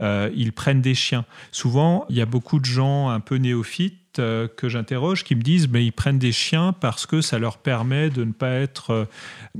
ils 0.00 0.54
prennent 0.54 0.80
des 0.80 0.94
chiens. 0.94 1.26
Souvent, 1.52 2.06
il 2.08 2.16
y 2.16 2.22
a 2.22 2.24
beaucoup 2.24 2.58
de 2.58 2.64
gens 2.64 3.10
un 3.10 3.20
peu 3.20 3.36
néophytes 3.36 3.99
euh, 4.18 4.48
que 4.48 4.68
j'interroge 4.68 5.24
qui 5.24 5.34
me 5.36 5.42
disent 5.42 5.68
mais 5.68 5.84
ils 5.84 5.92
prennent 5.92 6.18
des 6.18 6.32
chiens 6.32 6.72
parce 6.72 7.06
que 7.06 7.20
ça 7.20 7.38
leur 7.38 7.58
permet 7.58 8.10
de 8.10 8.24
ne 8.24 8.32
pas 8.32 8.50
être 8.50 9.08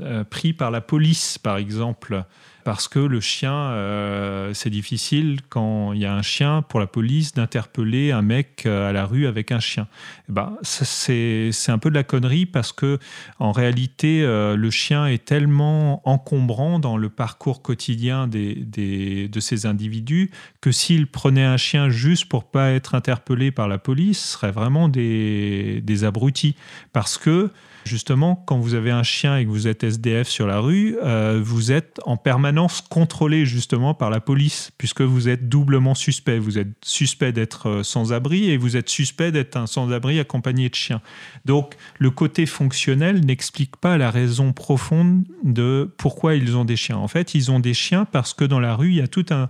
euh, 0.01 0.25
pris 0.25 0.53
par 0.53 0.71
la 0.71 0.81
police, 0.81 1.39
par 1.39 1.57
exemple 1.57 2.25
parce 2.65 2.89
que 2.89 2.99
le 2.99 3.21
chien, 3.21 3.53
euh, 3.53 4.53
c'est 4.55 4.71
difficile 4.71 5.41
quand 5.49 5.93
il 5.93 6.01
y 6.01 6.07
a 6.07 6.15
un 6.15 6.23
chien 6.23 6.63
pour 6.63 6.81
la 6.81 6.87
police 6.87 7.35
d'interpeller 7.35 8.13
un 8.13 8.23
mec 8.23 8.65
euh, 8.67 8.89
à 8.89 8.93
la 8.93 9.07
rue 9.07 9.27
avec 9.27 9.53
un 9.53 9.61
chien. 9.61 9.89
Ben, 10.29 10.57
c'est 10.63 11.51
un 11.69 11.79
peu 11.79 11.91
de 11.91 11.95
la 11.95 12.05
connerie 12.05 12.47
parce 12.47 12.73
que 12.73 12.99
en 13.39 13.53
réalité, 13.53 14.23
euh, 14.23 14.57
le 14.57 14.71
chien 14.71 15.07
est 15.07 15.25
tellement 15.25 16.07
encombrant 16.09 16.79
dans 16.79 16.97
le 16.97 17.09
parcours 17.09 17.63
quotidien 17.63 18.27
des, 18.27 18.55
des, 18.55 19.29
de 19.29 19.41
ces 19.41 19.67
individus 19.67 20.31
que 20.61 20.73
s'ils 20.73 21.07
prenaient 21.07 21.45
un 21.45 21.57
chien 21.57 21.89
juste 21.89 22.29
pour 22.29 22.45
pas 22.45 22.71
être 22.71 22.95
interpellé 22.95 23.51
par 23.51 23.69
la 23.69 23.79
police, 23.79 24.19
ce 24.19 24.33
serait 24.35 24.53
vraiment 24.53 24.89
des, 24.89 25.81
des 25.83 26.05
abrutis 26.05 26.57
parce 26.93 27.19
que 27.19 27.51
Justement, 27.85 28.37
quand 28.47 28.59
vous 28.59 28.75
avez 28.75 28.91
un 28.91 29.03
chien 29.03 29.39
et 29.39 29.45
que 29.45 29.51
vous 29.51 29.67
êtes 29.67 29.85
SDF 29.85 30.29
sur 30.29 30.47
la 30.47 30.61
rue, 30.61 30.97
euh, 31.03 31.41
vous 31.43 31.73
êtes 31.73 32.01
en 32.05 32.17
permanence 32.17 32.83
contrôlé 32.83 33.47
justement 33.47 33.95
par 33.95 34.11
la 34.11 34.21
police, 34.21 34.71
puisque 34.77 35.01
vous 35.01 35.29
êtes 35.29 35.49
doublement 35.49 35.95
suspect. 35.95 36.39
Vous 36.39 36.59
êtes 36.59 36.69
suspect 36.85 37.33
d'être 37.33 37.69
euh, 37.69 37.83
sans-abri 37.83 38.51
et 38.51 38.57
vous 38.57 38.77
êtes 38.77 38.89
suspect 38.89 39.33
d'être 39.33 39.57
un 39.57 39.67
sans-abri 39.67 40.21
accompagné 40.21 40.69
de 40.69 40.75
chien. 40.75 41.01
Donc, 41.45 41.75
le 41.99 42.11
côté 42.11 42.47
fonctionnel 42.47 43.25
n'explique 43.25 43.77
pas 43.77 43.97
la 43.97 44.11
raison 44.11 44.53
profonde 44.53 45.25
de 45.43 45.91
pourquoi 45.97 46.35
ils 46.35 46.57
ont 46.57 46.65
des 46.65 46.77
chiens. 46.77 46.97
En 46.97 47.09
fait, 47.09 47.35
ils 47.35 47.51
ont 47.51 47.61
des 47.61 47.75
chiens 47.75 48.05
parce 48.05 48.35
que 48.35 48.45
dans 48.45 48.61
la 48.61 48.75
rue, 48.75 48.91
il 48.91 48.97
y 48.97 49.01
a 49.01 49.09
tout 49.09 49.27
un 49.31 49.49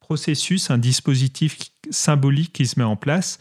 processus, 0.00 0.70
un 0.70 0.78
dispositif 0.78 1.58
symbolique 1.90 2.54
qui 2.54 2.66
se 2.66 2.78
met 2.78 2.84
en 2.84 2.96
place. 2.96 3.38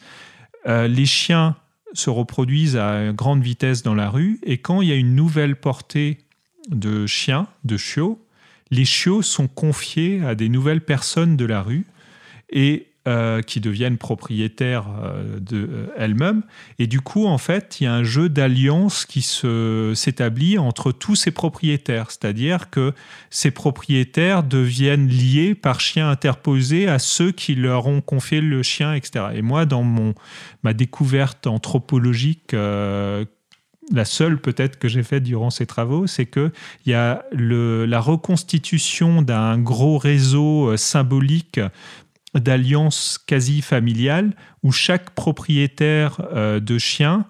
Euh, 0.68 0.88
les 0.88 1.06
chiens 1.06 1.56
se 1.94 2.10
reproduisent 2.10 2.78
à 2.78 3.12
grande 3.14 3.42
vitesse 3.42 3.84
dans 3.84 3.96
la 3.96 4.10
rue 4.10 4.40
et 4.44 4.58
quand 4.58 4.82
il 4.82 4.90
y 4.90 4.92
a 4.92 4.96
une 4.96 5.16
nouvelle 5.16 5.56
portée 5.56 6.20
de 6.70 7.08
chiens, 7.08 7.48
de 7.64 7.78
chiots, 7.78 8.22
les 8.72 8.86
chiots 8.86 9.22
sont 9.22 9.48
confiés 9.48 10.22
à 10.24 10.36
des 10.36 10.50
nouvelles 10.50 10.82
personnes 10.82 11.38
de 11.38 11.46
la 11.46 11.62
rue 11.62 11.86
et 12.50 12.88
euh, 13.08 13.42
qui 13.42 13.62
deviennent 13.62 13.98
propriétaires 13.98 14.88
euh, 15.02 15.40
d'elles-mêmes. 15.40 16.40
Euh, 16.40 16.74
et 16.78 16.88
du 16.88 17.00
coup, 17.00 17.26
en 17.26 17.38
fait, 17.38 17.78
il 17.80 17.86
y 17.86 17.88
a 17.88 17.94
un 17.94 18.04
jeu 18.04 18.28
d'alliance 18.28 19.06
qui 19.06 19.22
s'établit 19.22 20.58
entre 20.58 20.92
tous 20.92 21.16
ces 21.16 21.32
propriétaires. 21.32 22.12
C'est-à-dire 22.12 22.70
que 22.70 22.94
ces 23.30 23.52
propriétaires 23.52 24.44
deviennent 24.44 25.08
liés 25.08 25.56
par 25.56 25.80
chien 25.80 26.10
interposé 26.10 26.90
à 26.90 27.00
ceux 27.00 27.32
qui 27.32 27.56
leur 27.56 27.88
ont 27.88 28.02
confié 28.02 28.42
le 28.42 28.62
chien, 28.62 28.94
etc. 28.94 29.28
Et 29.36 29.42
moi, 29.42 29.66
dans 29.66 29.84
mon, 29.84 30.14
ma 30.64 30.74
découverte 30.74 31.48
anthropologique, 31.48 32.52
la 32.52 34.04
seule 34.04 34.38
peut-être 34.38 34.78
que 34.80 34.90
j'ai 34.90 35.04
faite 35.04 35.24
durant 35.24 35.50
ces 35.50 35.66
travaux, 35.66 36.08
c'est 36.08 36.26
qu'il 36.26 36.52
y 36.88 36.94
a 36.94 37.24
le, 37.32 37.86
la 37.86 38.02
reconstitution 38.02 39.22
d'un 39.22 39.58
gros 39.58 39.98
réseau 39.98 40.76
symbolique 40.76 41.62
d'alliance 42.34 43.20
quasi 43.26 43.62
familiale 43.62 44.34
où 44.64 44.72
chaque 44.72 45.12
propriétaire 45.12 46.22
euh, 46.34 46.60
de 46.60 46.78
chien, 46.78 47.26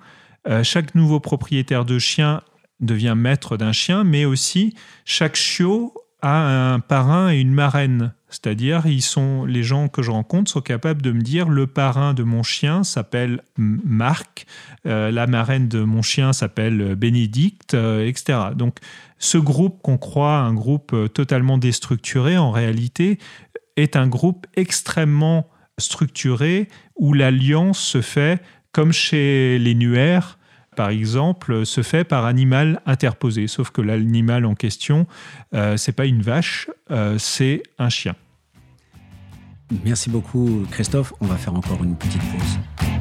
euh, 0.47 0.63
chaque 0.63 0.95
nouveau 0.95 1.19
propriétaire 1.19 1.85
de 1.85 1.99
chien 1.99 2.41
devient 2.79 3.15
maître 3.15 3.57
d'un 3.57 3.71
chien, 3.71 4.03
mais 4.03 4.25
aussi 4.25 4.75
chaque 5.05 5.35
chiot 5.35 5.93
a 6.21 6.73
un 6.73 6.79
parrain 6.79 7.31
et 7.31 7.39
une 7.39 7.53
marraine. 7.53 8.13
C'est-à-dire, 8.29 8.87
ils 8.87 9.03
sont 9.03 9.45
les 9.45 9.63
gens 9.63 9.87
que 9.87 10.01
je 10.01 10.11
rencontre 10.11 10.51
sont 10.51 10.61
capables 10.61 11.01
de 11.01 11.11
me 11.11 11.21
dire 11.21 11.47
le 11.47 11.65
parrain 11.65 12.13
de 12.13 12.23
mon 12.23 12.43
chien 12.43 12.83
s'appelle 12.83 13.41
Marc, 13.57 14.45
euh, 14.85 15.11
la 15.11 15.27
marraine 15.27 15.69
de 15.69 15.81
mon 15.83 16.01
chien 16.01 16.33
s'appelle 16.33 16.95
Bénédicte, 16.95 17.73
etc. 17.75 18.49
Donc, 18.55 18.79
ce 19.19 19.37
groupe 19.37 19.81
qu'on 19.81 19.97
croit 19.97 20.39
un 20.39 20.53
groupe 20.53 20.93
totalement 21.13 21.57
déstructuré, 21.57 22.37
en 22.37 22.51
réalité, 22.51 23.17
est 23.78 23.95
un 23.95 24.07
groupe 24.07 24.45
extrêmement 24.55 25.47
structuré 25.78 26.67
où 26.95 27.13
l'alliance 27.13 27.80
se 27.80 28.01
fait, 28.01 28.41
comme 28.71 28.91
chez 28.91 29.57
les 29.59 29.75
nuaires, 29.75 30.38
par 30.75 30.89
exemple, 30.89 31.65
se 31.65 31.82
fait 31.82 32.03
par 32.03 32.25
animal 32.25 32.82
interposé. 32.86 33.47
Sauf 33.47 33.71
que 33.71 33.82
l'animal 33.82 34.45
en 34.45 34.53
question, 34.53 35.07
euh, 35.53 35.78
c'est 35.78 35.91
pas 35.91 36.05
une 36.05 36.21
vache, 36.21 36.69
euh, 36.91 37.17
c'est 37.17 37.63
un 37.80 37.89
chien. 37.89 38.15
Merci 39.84 40.09
beaucoup, 40.09 40.65
Christophe. 40.71 41.13
On 41.19 41.25
va 41.25 41.36
faire 41.36 41.55
encore 41.55 41.84
une 41.84 41.95
petite 41.95 42.21
pause. 42.21 42.96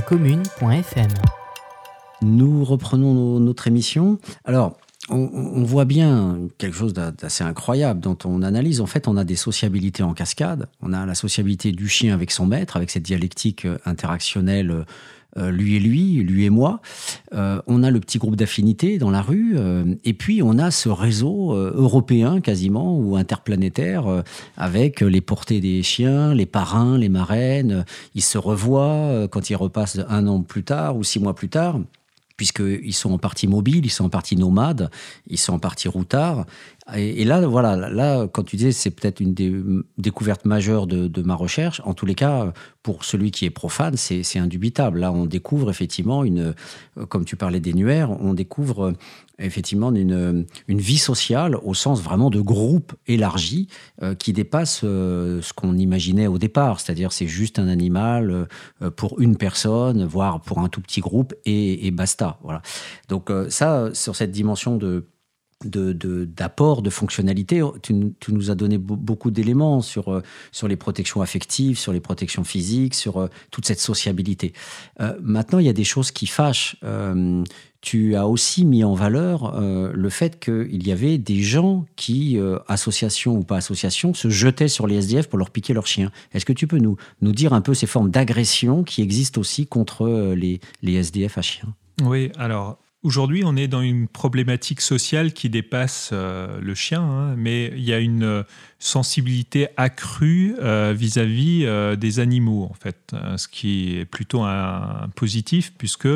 cause-commune.fm. 0.00 1.08
Nous 2.22 2.64
reprenons 2.64 3.40
notre 3.40 3.66
émission. 3.66 4.18
Alors, 4.44 4.76
on, 5.08 5.64
voit 5.64 5.84
bien 5.84 6.38
quelque 6.58 6.76
chose 6.76 6.92
d'assez 6.92 7.42
incroyable 7.42 8.00
dans 8.00 8.14
ton 8.14 8.42
analyse. 8.42 8.80
En 8.80 8.86
fait, 8.86 9.08
on 9.08 9.16
a 9.16 9.24
des 9.24 9.36
sociabilités 9.36 10.02
en 10.02 10.14
cascade. 10.14 10.68
On 10.80 10.92
a 10.92 11.04
la 11.06 11.14
sociabilité 11.14 11.72
du 11.72 11.88
chien 11.88 12.14
avec 12.14 12.30
son 12.30 12.46
maître, 12.46 12.76
avec 12.76 12.90
cette 12.90 13.02
dialectique 13.02 13.64
euh, 13.64 13.78
interactionnelle 13.84 14.84
euh, 15.36 15.50
lui 15.50 15.76
et 15.76 15.80
lui, 15.80 16.14
lui 16.22 16.44
et 16.44 16.50
moi. 16.50 16.80
Euh, 17.32 17.60
on 17.66 17.82
a 17.82 17.90
le 17.90 18.00
petit 18.00 18.18
groupe 18.18 18.36
d'affinité 18.36 18.98
dans 18.98 19.10
la 19.10 19.22
rue, 19.22 19.56
et 20.04 20.14
puis 20.14 20.42
on 20.42 20.58
a 20.58 20.70
ce 20.70 20.88
réseau 20.88 21.54
européen 21.54 22.40
quasiment 22.40 22.98
ou 22.98 23.16
interplanétaire 23.16 24.22
avec 24.56 25.00
les 25.00 25.20
portées 25.20 25.60
des 25.60 25.82
chiens, 25.82 26.34
les 26.34 26.46
parrains, 26.46 26.98
les 26.98 27.08
marraines. 27.08 27.84
Ils 28.14 28.22
se 28.22 28.38
revoient 28.38 29.28
quand 29.30 29.50
ils 29.50 29.56
repassent 29.56 30.00
un 30.08 30.26
an 30.26 30.42
plus 30.42 30.64
tard 30.64 30.96
ou 30.96 31.04
six 31.04 31.20
mois 31.20 31.34
plus 31.34 31.48
tard 31.48 31.78
puisqu'ils 32.40 32.94
sont 32.94 33.12
en 33.12 33.18
partie 33.18 33.46
mobiles, 33.46 33.84
ils 33.84 33.90
sont 33.90 34.06
en 34.06 34.08
partie 34.08 34.34
nomades, 34.34 34.90
ils 35.26 35.36
sont 35.36 35.52
en 35.52 35.58
partie 35.58 35.88
routards. 35.88 36.46
Et, 36.96 37.24
là, 37.24 37.46
voilà, 37.46 37.76
là, 37.76 38.26
quand 38.26 38.42
tu 38.42 38.56
disais, 38.56 38.72
c'est 38.72 38.90
peut-être 38.90 39.20
une 39.20 39.34
des 39.34 39.52
découvertes 39.98 40.44
majeures 40.44 40.86
de, 40.86 41.22
ma 41.22 41.34
recherche. 41.34 41.80
En 41.84 41.94
tous 41.94 42.06
les 42.06 42.14
cas, 42.14 42.52
pour 42.82 43.04
celui 43.04 43.30
qui 43.30 43.44
est 43.44 43.50
profane, 43.50 43.96
c'est 43.96 44.38
indubitable. 44.38 45.00
Là, 45.00 45.12
on 45.12 45.26
découvre 45.26 45.70
effectivement 45.70 46.24
une, 46.24 46.54
comme 47.08 47.24
tu 47.24 47.36
parlais 47.36 47.60
d'annuaire, 47.60 48.10
on 48.20 48.34
découvre 48.34 48.94
effectivement 49.40 49.92
une, 49.94 50.46
une, 50.68 50.80
vie 50.80 50.98
sociale 50.98 51.56
au 51.62 51.74
sens 51.74 52.02
vraiment 52.02 52.30
de 52.30 52.40
groupe 52.40 52.94
élargi 53.06 53.68
euh, 54.02 54.14
qui 54.14 54.32
dépasse 54.32 54.82
euh, 54.84 55.40
ce 55.42 55.52
qu'on 55.52 55.76
imaginait 55.76 56.26
au 56.26 56.38
départ. 56.38 56.80
C'est-à-dire 56.80 57.12
c'est 57.12 57.26
juste 57.26 57.58
un 57.58 57.68
animal 57.68 58.46
euh, 58.82 58.90
pour 58.90 59.20
une 59.20 59.36
personne, 59.36 60.04
voire 60.04 60.40
pour 60.40 60.58
un 60.58 60.68
tout 60.68 60.80
petit 60.80 61.00
groupe 61.00 61.34
et, 61.44 61.90
basta. 61.90 62.38
Voilà. 62.42 62.62
Donc 63.08 63.32
ça, 63.48 63.90
sur 63.94 64.14
cette 64.14 64.30
dimension 64.30 64.76
de 64.76 65.06
d'apport, 65.64 66.82
de, 66.82 66.86
de, 66.86 66.90
fonctionnalité. 66.90 67.62
Tu, 67.82 67.94
nous 68.28 68.50
as 68.50 68.54
donné 68.54 68.78
beaucoup 68.78 69.30
d'éléments 69.30 69.80
sur, 69.80 70.22
sur 70.52 70.68
les 70.68 70.76
protections 70.76 71.20
affectives, 71.22 71.78
sur 71.78 71.92
les 71.92 72.00
protections 72.00 72.44
physiques, 72.44 72.94
sur 72.94 73.28
toute 73.50 73.66
cette 73.66 73.80
sociabilité. 73.80 74.52
maintenant, 75.20 75.58
il 75.58 75.66
y 75.66 75.70
a 75.70 75.74
des 75.74 75.84
choses 75.84 76.10
qui 76.10 76.26
fâchent 76.26 76.76
tu 77.80 78.14
as 78.14 78.26
aussi 78.26 78.64
mis 78.64 78.84
en 78.84 78.94
valeur 78.94 79.54
euh, 79.54 79.90
le 79.94 80.10
fait 80.10 80.38
qu'il 80.38 80.86
y 80.86 80.92
avait 80.92 81.18
des 81.18 81.42
gens 81.42 81.86
qui, 81.96 82.38
euh, 82.38 82.58
association 82.68 83.36
ou 83.36 83.42
pas 83.42 83.56
association, 83.56 84.12
se 84.12 84.28
jetaient 84.28 84.68
sur 84.68 84.86
les 84.86 84.96
SDF 84.96 85.28
pour 85.28 85.38
leur 85.38 85.50
piquer 85.50 85.72
leurs 85.72 85.86
chiens. 85.86 86.10
Est-ce 86.32 86.44
que 86.44 86.52
tu 86.52 86.66
peux 86.66 86.78
nous, 86.78 86.96
nous 87.22 87.32
dire 87.32 87.52
un 87.52 87.60
peu 87.60 87.74
ces 87.74 87.86
formes 87.86 88.10
d'agression 88.10 88.84
qui 88.84 89.02
existent 89.02 89.40
aussi 89.40 89.66
contre 89.66 90.06
euh, 90.06 90.34
les, 90.34 90.60
les 90.82 90.94
SDF 90.94 91.38
à 91.38 91.42
chiens? 91.42 91.74
Oui, 92.02 92.30
alors 92.36 92.78
Aujourd'hui, 93.02 93.44
on 93.46 93.56
est 93.56 93.66
dans 93.66 93.80
une 93.80 94.08
problématique 94.08 94.82
sociale 94.82 95.32
qui 95.32 95.48
dépasse 95.48 96.12
le 96.12 96.74
chien, 96.74 97.00
hein, 97.00 97.34
mais 97.34 97.72
il 97.74 97.82
y 97.82 97.94
a 97.94 97.98
une 97.98 98.44
sensibilité 98.78 99.68
accrue 99.78 100.54
vis-à-vis 100.92 101.66
des 101.96 102.20
animaux, 102.20 102.68
en 102.70 102.74
fait, 102.74 103.14
ce 103.38 103.48
qui 103.48 103.96
est 103.96 104.04
plutôt 104.04 104.42
un 104.42 105.08
positif, 105.16 105.72
puisque 105.78 106.08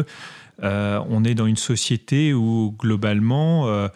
euh, 0.62 1.00
on 1.08 1.24
est 1.24 1.34
dans 1.34 1.46
une 1.46 1.56
société 1.56 2.32
où 2.32 2.74
globalement 2.78 3.66
euh, 3.68 3.88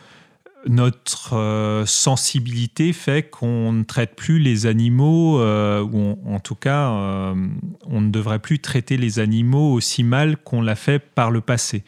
notre 0.66 1.36
euh, 1.36 1.86
sensibilité 1.86 2.92
fait 2.92 3.30
qu'on 3.30 3.72
ne 3.72 3.84
traite 3.84 4.16
plus 4.16 4.40
les 4.40 4.66
animaux, 4.66 5.40
ou 5.40 6.18
en 6.26 6.40
tout 6.40 6.56
cas, 6.56 6.90
on 6.90 8.00
ne 8.00 8.10
devrait 8.10 8.40
plus 8.40 8.58
traiter 8.58 8.96
les 8.96 9.18
animaux 9.18 9.72
aussi 9.72 10.02
mal 10.02 10.36
qu'on 10.36 10.62
l'a 10.62 10.74
fait 10.74 10.98
par 10.98 11.30
le 11.30 11.40
passé. 11.40 11.84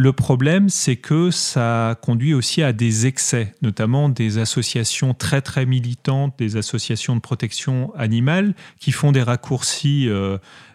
Le 0.00 0.12
problème, 0.12 0.68
c'est 0.68 0.94
que 0.94 1.32
ça 1.32 1.98
conduit 2.02 2.32
aussi 2.32 2.62
à 2.62 2.72
des 2.72 3.06
excès, 3.06 3.56
notamment 3.62 4.08
des 4.08 4.38
associations 4.38 5.12
très 5.12 5.40
très 5.40 5.66
militantes, 5.66 6.38
des 6.38 6.56
associations 6.56 7.16
de 7.16 7.20
protection 7.20 7.92
animale, 7.96 8.54
qui 8.78 8.92
font 8.92 9.10
des 9.10 9.24
raccourcis 9.24 10.08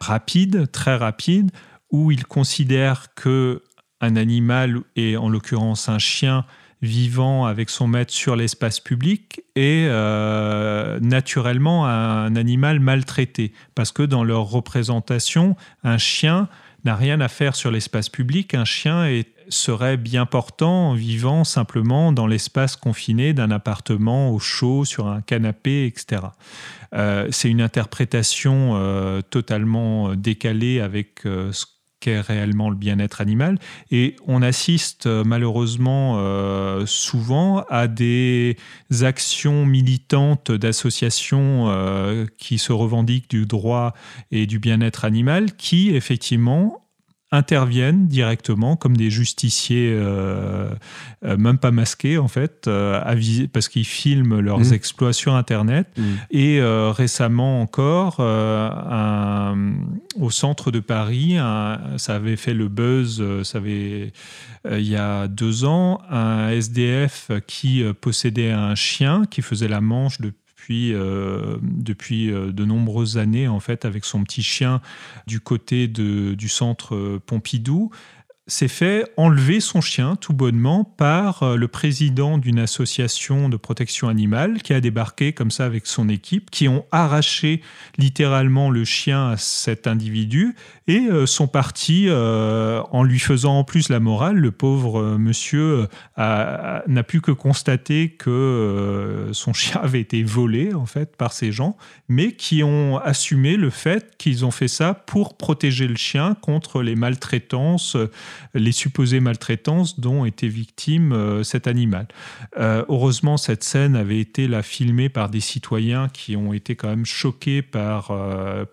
rapides, 0.02 0.70
très 0.74 0.98
rapides, 0.98 1.52
où 1.90 2.12
il 2.12 2.26
considère 2.26 3.14
que 3.16 3.64
un 4.02 4.18
animal, 4.18 4.82
et 4.98 5.16
en 5.16 5.30
l'occurrence 5.30 5.88
un 5.88 6.00
chien, 6.00 6.44
vivant 6.82 7.46
avec 7.46 7.70
son 7.70 7.88
maître 7.88 8.14
sur 8.14 8.36
l'espace 8.36 8.82
public 8.82 9.42
est 9.56 9.88
euh, 9.88 11.00
naturellement 11.00 11.88
un 11.88 12.36
animal 12.36 12.82
maltraité. 12.82 13.54
Parce 13.74 13.94
que 13.94 14.04
dans 14.04 14.26
leur 14.26 14.44
représentation, 14.44 15.56
un 15.86 15.98
chien 15.98 16.50
n'a 16.84 16.96
rien 16.96 17.22
à 17.22 17.28
faire 17.28 17.56
sur 17.56 17.72
l'espace 17.72 18.10
public. 18.10 18.54
Un 18.54 18.66
chien 18.66 19.22
serait 19.50 19.98
bien 19.98 20.26
portant 20.26 20.94
vivant 20.94 21.44
simplement 21.44 22.12
dans 22.12 22.28
l'espace 22.28 22.76
confiné 22.76 23.34
d'un 23.34 23.52
appartement 23.52 24.32
au 24.32 24.40
chaud, 24.40 24.86
sur 24.86 25.08
un 25.08 25.22
canapé, 25.22 25.86
etc. 25.86 26.22
Euh, 26.94 27.28
c'est 27.32 27.50
une 27.50 27.62
interprétation 27.62 28.74
euh, 28.76 29.22
totalement 29.22 30.16
décalée 30.16 30.80
avec 30.80 31.22
ce 31.24 31.66
qu'est 32.04 32.20
réellement 32.20 32.70
le 32.70 32.76
bien-être 32.76 33.22
animal. 33.22 33.58
Et 33.90 34.18
on 34.28 34.42
assiste 34.42 35.08
euh, 35.08 35.24
malheureusement 35.26 36.16
euh, 36.18 36.86
souvent 36.86 37.64
à 37.70 37.88
des 37.88 38.58
actions 39.02 39.66
militantes 39.66 40.52
d'associations 40.52 41.70
euh, 41.70 42.26
qui 42.38 42.58
se 42.58 42.74
revendiquent 42.74 43.30
du 43.30 43.46
droit 43.46 43.94
et 44.32 44.46
du 44.48 44.60
bien-être 44.60 45.06
animal 45.06 45.54
qui 45.56 45.96
effectivement 45.96 46.83
interviennent 47.34 48.06
directement 48.08 48.76
comme 48.76 48.96
des 48.96 49.10
justiciers, 49.10 49.92
euh, 49.92 50.70
euh, 51.26 51.36
même 51.36 51.58
pas 51.58 51.72
masqués 51.72 52.20
en 52.20 52.28
fait, 52.28 52.68
euh, 52.68 53.02
parce 53.52 53.70
qu'ils 53.70 53.88
filment 53.88 54.40
leurs 54.40 54.60
mmh. 54.60 54.74
exploits 54.74 55.14
sur 55.14 55.34
Internet. 55.34 55.88
Mmh. 55.98 56.04
Et 56.30 56.62
récemment 56.62 57.62
encore, 57.62 58.20
au 60.20 60.30
centre 60.30 60.72
de 60.72 60.80
Paris, 60.80 61.38
ça 61.98 62.16
avait 62.16 62.36
fait 62.36 62.54
le 62.54 62.68
buzz, 62.68 63.24
ça 63.44 63.58
avait, 63.58 64.14
il 64.72 64.88
y 64.88 64.96
a 64.96 65.28
deux 65.28 65.66
ans, 65.66 66.02
un 66.10 66.50
SDF 66.50 67.32
qui 67.48 67.84
possédait 68.00 68.52
un 68.52 68.76
chien 68.76 69.24
qui 69.30 69.42
faisait 69.42 69.68
la 69.68 69.82
manche 69.82 70.22
de 70.22 70.34
depuis, 70.70 70.94
euh, 70.94 71.58
euh, 72.12 72.52
de 72.52 72.66
nombreuses 72.66 73.18
années, 73.18 73.48
en 73.48 73.60
fait, 73.60 73.86
avec 73.86 74.06
son 74.06 74.24
petit 74.24 74.44
chien 74.44 74.82
du 75.28 75.40
côté 75.40 75.88
de, 75.88 76.34
du 76.34 76.50
centre 76.50 77.20
Pompidou 77.26 77.92
s'est 78.48 78.68
fait 78.68 79.06
enlever 79.16 79.62
son 79.62 79.80
chien 79.80 80.18
tout 80.18 80.34
bonnement 80.34 80.84
par 80.84 81.44
euh, 81.44 81.56
le 81.56 81.70
président 81.70 82.38
d'une 82.38 82.60
association 82.60 83.48
de 83.48 83.56
protection 83.56 84.10
animale 84.10 84.62
qui 84.62 84.74
a 84.74 84.82
débarqué 84.82 85.32
comme 85.32 85.50
ça 85.50 85.64
avec 85.64 85.88
son 85.88 86.10
équipe, 86.10 86.52
qui 86.52 86.68
ont 86.68 86.86
arraché 86.92 87.62
littéralement 87.98 88.70
le 88.70 88.84
chien 88.84 89.30
à 89.30 89.38
cet 89.38 89.88
individu 89.88 90.56
et 90.88 91.08
euh, 91.10 91.26
sont 91.26 91.48
partis 91.48 92.08
euh, 92.10 92.82
en 92.92 93.04
lui 93.04 93.20
faisant 93.20 93.60
en 93.60 93.64
plus 93.64 93.88
la 93.88 94.02
morale. 94.02 94.36
Le 94.36 94.52
pauvre 94.52 95.18
monsieur 95.18 95.88
n'a 96.18 97.04
pu 97.08 97.22
que 97.22 97.32
constater 97.32 98.10
que 98.10 99.30
son 99.32 99.54
chien 99.54 99.80
avait 99.82 100.02
été 100.02 100.24
volé 100.24 100.74
en 100.74 100.86
fait 100.86 101.16
par 101.16 101.32
ces 101.32 101.52
gens, 101.52 101.78
mais 102.10 102.34
qui 102.34 102.64
ont 102.64 102.98
assumé 102.98 103.56
le 103.56 103.70
fait 103.70 104.18
qu'ils 104.18 104.46
ont 104.46 104.52
fait 104.52 104.68
ça 104.68 104.94
pour 104.94 105.38
protéger 105.38 105.88
le 105.88 105.96
chien 105.96 106.36
contre 106.42 106.82
les 106.82 106.96
maltraitances 106.96 107.96
les 108.54 108.72
supposées 108.72 109.20
maltraitances 109.20 110.00
dont 110.00 110.26
était 110.26 110.48
victime 110.48 111.12
euh, 111.12 111.44
cet 111.44 111.68
animal. 111.68 112.08
Euh, 112.58 112.84
heureusement, 112.90 113.38
cette 113.38 113.64
scène 113.64 113.96
avait 113.96 114.20
été 114.20 114.50
filmée 114.62 115.10
par 115.10 115.30
des 115.30 115.40
citoyens 115.40 116.10
qui 116.10 116.36
ont 116.36 116.54
été 116.54 116.76
quand 116.76 116.90
même 116.90 117.06
choqués 117.06 117.62
par, 117.62 118.12
euh, 118.12 118.66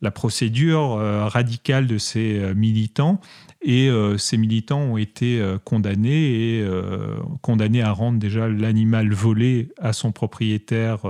la 0.00 0.10
procédure 0.10 0.90
radicale 1.32 1.86
de 1.86 1.98
ces 1.98 2.54
militants. 2.54 3.20
Et 3.60 3.90
ces 4.18 4.36
militants 4.36 4.80
ont 4.80 4.96
été 4.96 5.42
condamnés 5.64 6.60
et 6.60 6.66
condamnés 7.42 7.82
à 7.82 7.90
rendre 7.90 8.18
déjà 8.18 8.48
l'animal 8.48 9.12
volé 9.12 9.70
à 9.80 9.92
son 9.92 10.12
propriétaire 10.12 11.00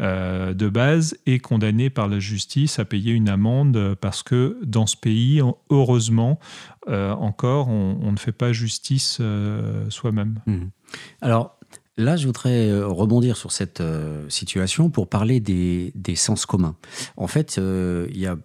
euh, 0.00 0.52
de 0.52 0.68
base 0.68 1.16
est 1.26 1.38
condamné 1.38 1.90
par 1.90 2.08
la 2.08 2.18
justice 2.18 2.78
à 2.78 2.84
payer 2.84 3.12
une 3.12 3.28
amende 3.28 3.94
parce 4.00 4.22
que 4.22 4.58
dans 4.62 4.86
ce 4.86 4.96
pays, 4.96 5.40
heureusement, 5.70 6.38
euh, 6.88 7.12
encore, 7.12 7.68
on, 7.68 8.12
ne 8.12 8.18
fait 8.18 8.32
pas 8.32 8.52
justice 8.52 9.18
euh, 9.20 9.88
soi-même. 9.90 10.40
Mmh. 10.46 10.64
Alors, 11.20 11.52
Là, 11.98 12.16
je 12.16 12.26
voudrais 12.26 12.82
rebondir 12.82 13.38
sur 13.38 13.52
cette 13.52 13.82
situation 14.28 14.90
pour 14.90 15.08
parler 15.08 15.40
des, 15.40 15.92
des 15.94 16.14
sens 16.14 16.44
communs. 16.44 16.76
En 17.16 17.26
fait, 17.26 17.56
il 17.56 18.18
y 18.18 18.26
a 18.26 18.36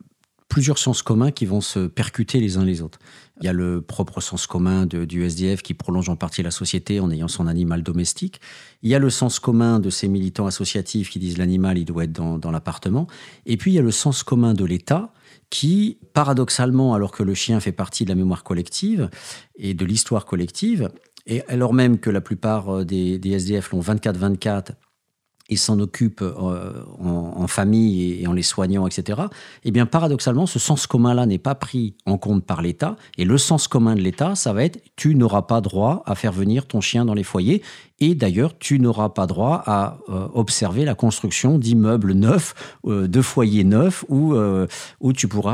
plusieurs 0.51 0.77
sens 0.77 1.01
communs 1.01 1.31
qui 1.31 1.45
vont 1.45 1.61
se 1.61 1.87
percuter 1.87 2.41
les 2.41 2.57
uns 2.57 2.65
les 2.65 2.81
autres. 2.81 2.99
Il 3.39 3.45
y 3.45 3.47
a 3.47 3.53
le 3.53 3.81
propre 3.81 4.19
sens 4.19 4.47
commun 4.47 4.85
du 4.85 5.23
SDF 5.23 5.61
qui 5.61 5.73
prolonge 5.73 6.09
en 6.09 6.17
partie 6.17 6.43
la 6.43 6.51
société 6.51 6.99
en 6.99 7.09
ayant 7.09 7.29
son 7.29 7.47
animal 7.47 7.83
domestique. 7.83 8.41
Il 8.83 8.89
y 8.89 8.93
a 8.93 8.99
le 8.99 9.09
sens 9.09 9.39
commun 9.39 9.79
de 9.79 9.89
ces 9.89 10.09
militants 10.09 10.47
associatifs 10.47 11.09
qui 11.09 11.19
disent 11.19 11.37
l'animal, 11.37 11.77
il 11.77 11.85
doit 11.85 12.03
être 12.03 12.11
dans, 12.11 12.51
l'appartement. 12.51 13.07
Et 13.45 13.55
puis 13.55 13.71
il 13.71 13.75
y 13.75 13.79
a 13.79 13.81
le 13.81 13.91
sens 13.91 14.23
commun 14.23 14.53
de 14.53 14.65
l'État 14.65 15.13
qui, 15.49 15.99
paradoxalement, 16.11 16.93
alors 16.93 17.13
que 17.13 17.23
le 17.23 17.33
chien 17.33 17.61
fait 17.61 17.71
partie 17.71 18.03
de 18.03 18.09
la 18.09 18.15
mémoire 18.15 18.43
collective 18.43 19.09
et 19.55 19.73
de 19.73 19.85
l'histoire 19.85 20.25
collective, 20.25 20.89
et 21.27 21.43
alors 21.47 21.73
même 21.73 21.97
que 21.97 22.09
la 22.09 22.19
plupart 22.19 22.83
des, 22.83 23.17
des 23.19 23.31
SDF 23.31 23.71
l'ont 23.71 23.79
24-24 23.79 24.71
ils 25.51 25.59
s'en 25.59 25.79
occupent 25.79 26.21
euh, 26.21 26.83
en, 26.99 27.45
famille 27.47 28.21
et 28.21 28.27
en 28.27 28.33
les 28.33 28.41
soignant, 28.41 28.87
etc., 28.87 29.23
eh 29.65 29.71
bien, 29.71 29.85
paradoxalement, 29.85 30.45
ce 30.45 30.59
sens 30.59 30.87
commun-là 30.87 31.25
n'est 31.25 31.37
pas 31.37 31.55
pris 31.55 31.95
en 32.05 32.17
compte 32.17 32.45
par 32.45 32.61
l'État. 32.61 32.95
Et 33.17 33.25
le 33.25 33.37
sens 33.37 33.67
commun 33.67 33.95
de 33.95 34.01
l'État, 34.01 34.35
ça 34.35 34.53
va 34.53 34.63
être 34.63 34.79
tu 34.95 35.13
n'auras 35.13 35.41
pas 35.43 35.59
droit 35.59 36.03
à 36.05 36.15
faire 36.15 36.31
venir 36.31 36.65
ton 36.65 36.79
chien 36.79 37.03
dans 37.03 37.13
les 37.13 37.23
foyers. 37.23 37.61
Et 38.03 38.15
d'ailleurs, 38.15 38.57
tu 38.57 38.79
n'auras 38.79 39.09
pas 39.09 39.27
droit 39.27 39.61
à 39.67 39.99
euh, 40.09 40.27
observer 40.33 40.85
la 40.85 40.95
construction 40.95 41.59
d'immeubles 41.59 42.13
neufs, 42.13 42.55
euh, 42.87 43.07
de 43.07 43.21
foyers 43.21 43.63
neufs, 43.63 44.03
où, 44.09 44.33
euh, 44.33 44.65
où 45.01 45.13
tu 45.13 45.27
pourras 45.27 45.51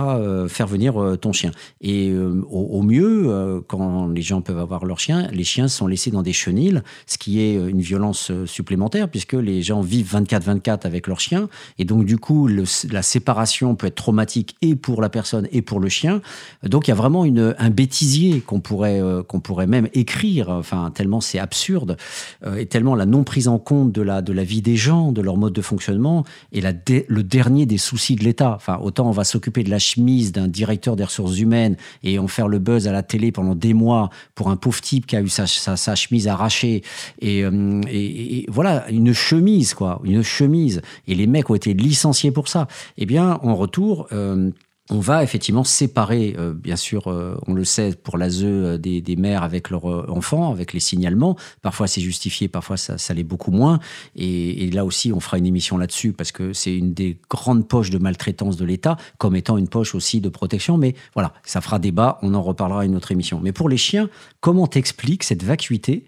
faire 0.48 0.66
venir 0.66 1.18
ton 1.20 1.34
chien. 1.34 1.52
Et 1.82 2.14
au, 2.16 2.82
mieux, 2.82 3.62
quand 3.68 4.08
les 4.08 4.22
gens 4.22 4.42
peuvent 4.42 4.60
avoir 4.60 4.86
leur 4.86 5.00
chien, 5.00 5.28
les 5.32 5.44
chiens 5.44 5.68
sont 5.68 5.88
laissés 5.88 6.12
dans 6.12 6.22
des 6.22 6.32
chenilles, 6.32 6.82
ce 7.06 7.18
qui 7.18 7.42
est 7.42 7.56
une 7.56 7.82
violence 7.82 8.32
supplémentaire, 8.46 9.10
puisque 9.10 9.34
les 9.34 9.62
gens 9.62 9.82
vivent 9.82 10.16
24-24 10.16 10.86
avec 10.86 11.08
leur 11.08 11.20
chien. 11.20 11.50
Et 11.78 11.86
donc, 11.86 12.06
du 12.06 12.18
coup, 12.18 12.48
la 12.48 13.02
séparation 13.02 13.76
peut 13.76 13.88
être 13.88 13.96
traumatique 13.96 14.56
et 14.62 14.76
pour 14.76 15.02
la 15.02 15.10
personne 15.10 15.48
et 15.52 15.62
pour 15.62 15.82
le 15.82 15.90
chien. 15.90 16.22
Donc, 16.64 16.88
il 16.88 16.92
y 16.92 16.94
a 16.94 16.96
vraiment 16.96 17.26
une, 17.26 17.54
un 17.60 17.70
bêtisier 17.70 18.40
qu'on 18.40 18.62
pourrait, 18.62 19.02
qu'on 19.28 19.42
pourrait 19.42 19.68
même 19.68 19.90
écrire, 19.94 20.50
enfin, 20.50 20.92
tellement 20.94 21.20
c'est 21.20 21.40
absurde 21.40 21.98
est 22.44 22.48
euh, 22.48 22.66
tellement 22.66 22.96
la 22.96 23.06
non 23.06 23.24
prise 23.24 23.48
en 23.48 23.60
compte 23.60 23.92
de 23.92 24.02
la, 24.02 24.22
de 24.22 24.34
la 24.34 24.44
vie 24.44 24.62
des 24.62 24.76
gens, 24.76 25.12
de 25.12 25.22
leur 25.22 25.38
mode 25.38 25.54
de 25.54 25.62
fonctionnement, 25.62 26.24
et 26.52 26.62
la 26.62 26.74
le 27.08 27.24
dernier 27.24 27.66
des 27.66 27.78
soucis 27.78 28.16
de 28.16 28.24
l'État. 28.24 28.54
Enfin, 28.56 28.80
autant 28.82 29.08
on 29.08 29.12
va 29.12 29.24
s'occuper 29.24 29.64
de 29.64 29.70
la 29.70 29.80
chemise 29.80 30.32
d'un 30.32 30.48
directeur 30.48 30.96
des 30.96 31.04
ressources 31.04 31.40
humaines 31.40 31.76
et 32.04 32.20
en 32.20 32.28
faire 32.28 32.48
le 32.48 32.60
buzz 32.60 32.88
à 32.88 32.92
la 32.92 33.04
télé 33.04 33.32
pendant 33.32 33.56
des 33.56 33.74
mois 33.74 34.10
pour 34.36 34.50
un 34.50 34.56
pauvre 34.56 34.82
type 34.82 35.06
qui 35.06 35.16
a 35.16 35.22
eu 35.22 35.30
sa, 35.30 35.48
sa, 35.48 35.96
chemise 35.96 36.28
arrachée. 36.28 36.84
Euh, 37.24 37.82
et, 37.90 38.40
et, 38.40 38.46
voilà, 38.50 38.90
une 38.90 39.14
chemise, 39.14 39.74
quoi, 39.74 40.02
une 40.04 40.24
chemise. 40.24 40.82
Et 41.08 41.16
les 41.16 41.28
mecs 41.28 41.50
ont 41.50 41.56
été 41.56 41.74
licenciés 41.74 42.32
pour 42.32 42.48
ça. 42.48 42.68
Eh 42.98 43.06
bien, 43.06 43.40
en 43.44 43.56
retour, 43.56 44.08
euh, 44.12 44.52
on 44.90 45.00
va 45.00 45.24
effectivement 45.24 45.64
séparer, 45.64 46.36
euh, 46.38 46.54
bien 46.54 46.78
sûr, 46.78 47.08
euh, 47.08 47.38
on 47.46 47.54
le 47.54 47.66
sait 47.66 47.94
pour 47.96 48.18
l'ASE 48.18 48.44
euh, 48.44 48.78
des, 48.78 49.02
des, 49.02 49.16
mères 49.16 49.44
avec 49.44 49.70
leurs 49.70 49.86
enfants, 50.10 50.52
avec 50.52 50.74
les 50.74 50.80
signalements. 50.80 51.36
Parfois 51.62 51.88
c'est 51.88 52.02
justifié, 52.02 52.48
parfois 52.48 52.78
ça, 52.78 52.98
ça 52.98 53.14
l'est 53.14 53.24
beaucoup 53.24 53.52
moins. 53.52 53.80
Et, 54.16 54.70
là 54.72 54.86
aussi, 54.86 55.12
on 55.12 55.20
fera 55.20 55.38
une 55.38 55.46
émission 55.46 55.78
là-dessus 55.78 56.14
parce 56.14 56.32
que 56.32 56.54
c'est 56.54 56.76
une 56.76 56.94
des 56.94 57.20
grandes 57.30 57.68
poches 57.68 57.90
de 57.90 57.98
maltraitance 57.98 58.58
de 58.58 58.66
l'État, 58.66 58.98
comme 59.18 59.36
étant 59.36 59.58
une 59.58 59.68
poche 59.68 59.96
aussi 59.96 60.22
de 60.22 60.30
protection. 60.30 60.78
Mais 60.78 60.96
voilà, 61.14 61.34
ça 61.44 61.62
fera 61.62 61.80
débat, 61.80 62.20
on 62.22 62.34
en 62.34 62.42
reparlera 62.42 62.86
une 62.86 62.96
autre 62.96 63.12
émission. 63.12 63.40
Mais 63.42 63.52
pour 63.52 63.70
les 63.70 63.78
chiens, 63.78 64.10
comment 64.40 64.68
t'expliques 64.68 65.24
cette 65.24 65.44
vacuité 65.44 66.06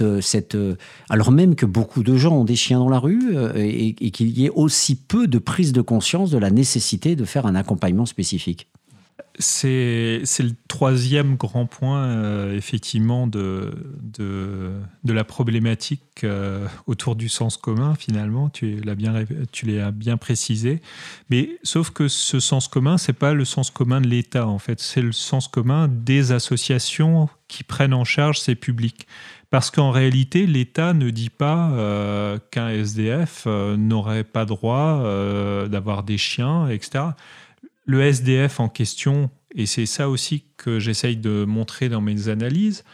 euh, 0.00 0.20
euh, 0.54 0.76
alors 1.08 1.30
même 1.30 1.54
que 1.54 1.66
beaucoup 1.66 2.02
de 2.02 2.16
gens 2.16 2.32
ont 2.32 2.44
des 2.44 2.56
chiens 2.56 2.78
dans 2.78 2.88
la 2.88 2.98
rue 2.98 3.36
euh, 3.36 3.52
et, 3.56 3.92
qu'il 4.10 4.30
y 4.30 4.46
ait 4.46 4.50
aussi 4.50 4.96
peu 4.96 5.26
de 5.26 5.38
prise 5.38 5.72
de 5.72 5.82
conscience 5.82 6.30
de 6.30 6.38
la 6.38 6.50
nécessité 6.50 7.16
de 7.16 7.24
faire 7.24 7.46
un 7.46 7.54
accompagnement 7.54 8.06
spécifique 8.06 8.68
c'est, 9.40 10.20
le 10.40 10.50
troisième 10.66 11.36
grand 11.36 11.66
point, 11.66 12.50
effectivement, 12.50 13.28
de, 13.28 13.72
la 15.04 15.22
problématique 15.22 16.26
autour 16.88 17.14
du 17.14 17.28
sens 17.28 17.56
commun, 17.56 17.94
finalement. 17.94 18.48
Tu 18.48 18.80
l'as 18.80 18.96
bien, 18.96 19.24
tu 19.52 19.66
l'as 19.66 19.92
bien 19.92 20.16
précisé. 20.16 20.82
Mais 21.30 21.50
sauf 21.62 21.90
que 21.90 22.08
ce 22.08 22.40
sens 22.40 22.66
commun, 22.66 22.98
c'est 22.98 23.12
pas 23.12 23.32
le 23.32 23.44
sens 23.44 23.70
commun 23.70 24.00
de 24.00 24.08
l'État, 24.08 24.48
en 24.48 24.58
fait. 24.58 24.80
C'est 24.80 25.02
le 25.02 25.12
sens 25.12 25.46
commun 25.46 25.86
des 25.86 26.32
associations 26.32 27.28
qui 27.46 27.62
prennent 27.62 27.94
en 27.94 28.04
charge 28.04 28.40
ces 28.40 28.56
publics. 28.56 29.06
Parce 29.50 29.70
qu'en 29.70 29.90
réalité, 29.90 30.46
l'État 30.46 30.92
ne 30.92 31.08
dit 31.08 31.30
pas 31.30 31.70
euh, 31.70 32.38
qu'un 32.50 32.68
SDF 32.68 33.44
euh, 33.46 33.76
n'aurait 33.76 34.24
pas 34.24 34.44
droit 34.44 35.00
euh, 35.02 35.68
d'avoir 35.68 36.02
des 36.02 36.18
chiens, 36.18 36.68
etc. 36.68 37.04
Le 37.86 38.02
SDF 38.02 38.60
en 38.60 38.68
question, 38.68 39.30
et 39.54 39.64
c'est 39.64 39.86
ça 39.86 40.10
aussi 40.10 40.44
que 40.58 40.78
j'essaye 40.78 41.16
de 41.16 41.46
montrer 41.46 41.88
dans 41.88 42.02
mes 42.02 42.28
analyses, 42.28 42.84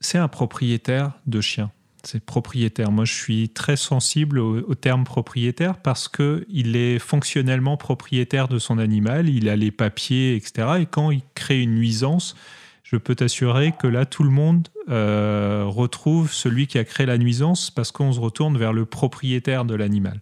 c'est 0.00 0.18
un 0.18 0.26
propriétaire 0.26 1.12
de 1.26 1.40
chiens. 1.40 1.70
C'est 2.02 2.24
propriétaire. 2.24 2.90
Moi, 2.90 3.04
je 3.04 3.14
suis 3.14 3.48
très 3.50 3.76
sensible 3.76 4.40
au, 4.40 4.74
terme 4.74 5.04
propriétaire 5.04 5.76
parce 5.76 6.08
qu'il 6.08 6.74
est 6.74 6.98
fonctionnellement 6.98 7.76
propriétaire 7.76 8.48
de 8.48 8.58
son 8.58 8.78
animal, 8.78 9.28
il 9.28 9.48
a 9.48 9.54
les 9.54 9.70
papiers, 9.70 10.34
etc. 10.34 10.80
Et 10.80 10.86
quand 10.86 11.12
il 11.12 11.22
crée 11.36 11.62
une 11.62 11.76
nuisance, 11.76 12.34
je 12.92 12.98
peux 12.98 13.14
t'assurer 13.14 13.72
que 13.72 13.86
là, 13.86 14.04
tout 14.04 14.22
le 14.22 14.30
monde 14.30 14.68
euh, 14.90 15.64
retrouve 15.66 16.30
celui 16.30 16.66
qui 16.66 16.78
a 16.78 16.84
créé 16.84 17.06
la 17.06 17.16
nuisance 17.16 17.70
parce 17.70 17.90
qu'on 17.90 18.12
se 18.12 18.20
retourne 18.20 18.58
vers 18.58 18.74
le 18.74 18.84
propriétaire 18.84 19.64
de 19.64 19.74
l'animal. 19.74 20.20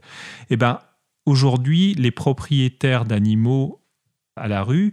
Eh 0.50 0.56
ben, 0.56 0.78
aujourd'hui, 1.26 1.94
les 1.94 2.12
propriétaires 2.12 3.04
d'animaux 3.04 3.82
à 4.36 4.46
la 4.46 4.62
rue 4.62 4.92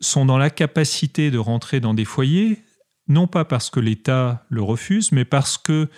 sont 0.00 0.24
dans 0.24 0.38
la 0.38 0.48
capacité 0.48 1.30
de 1.30 1.36
rentrer 1.36 1.80
dans 1.80 1.92
des 1.92 2.06
foyers, 2.06 2.62
non 3.06 3.26
pas 3.26 3.44
parce 3.44 3.68
que 3.68 3.80
l'État 3.80 4.46
le 4.48 4.62
refuse, 4.62 5.12
mais 5.12 5.26
parce 5.26 5.58
que 5.58 5.88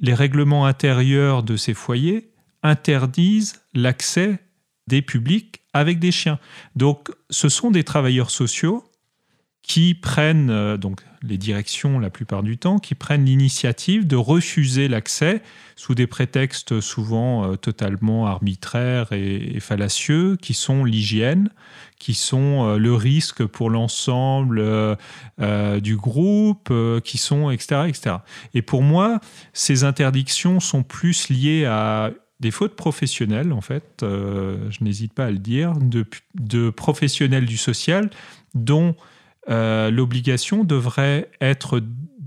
les 0.00 0.14
règlements 0.14 0.66
intérieurs 0.66 1.44
de 1.44 1.56
ces 1.56 1.74
foyers 1.74 2.32
interdisent 2.64 3.62
l'accès 3.74 4.40
des 4.88 5.02
publics 5.02 5.62
avec 5.72 6.00
des 6.00 6.10
chiens. 6.10 6.40
Donc, 6.74 7.10
ce 7.30 7.48
sont 7.48 7.70
des 7.70 7.84
travailleurs 7.84 8.30
sociaux 8.30 8.84
qui 9.64 9.94
prennent, 9.94 10.50
euh, 10.50 10.76
donc 10.76 11.00
les 11.22 11.38
directions 11.38 11.98
la 11.98 12.10
plupart 12.10 12.42
du 12.42 12.58
temps, 12.58 12.78
qui 12.78 12.94
prennent 12.94 13.24
l'initiative 13.24 14.06
de 14.06 14.14
refuser 14.14 14.88
l'accès 14.88 15.42
sous 15.74 15.94
des 15.94 16.06
prétextes 16.06 16.80
souvent 16.80 17.44
euh, 17.50 17.56
totalement 17.56 18.26
arbitraires 18.26 19.12
et, 19.12 19.58
fallacieux, 19.60 20.36
qui 20.36 20.52
sont 20.52 20.84
l'hygiène, 20.84 21.48
qui 21.98 22.12
sont 22.12 22.68
euh, 22.68 22.76
le 22.76 22.94
risque 22.94 23.46
pour 23.46 23.70
l'ensemble 23.70 24.62
du 25.82 25.96
groupe, 25.96 26.72
qui 27.02 27.16
sont, 27.16 27.50
etc., 27.50 27.86
etc. 27.88 28.16
Et 28.52 28.60
pour 28.60 28.82
moi, 28.82 29.18
ces 29.54 29.82
interdictions 29.82 30.60
sont 30.60 30.82
plus 30.82 31.30
liées 31.30 31.64
à 31.64 32.10
des 32.40 32.50
fautes 32.50 32.76
professionnelles, 32.76 33.52
en 33.52 33.62
fait, 33.62 34.00
je 34.02 34.84
n'hésite 34.84 35.14
pas 35.14 35.26
à 35.26 35.30
le 35.30 35.38
dire, 35.38 35.72
de, 35.72 36.04
de 36.34 36.68
professionnels 36.68 37.46
du 37.46 37.56
social 37.56 38.10
dont 38.54 38.94
euh, 39.48 39.90
l'obligation 39.90 40.64
devrait 40.64 41.30
être 41.40 41.82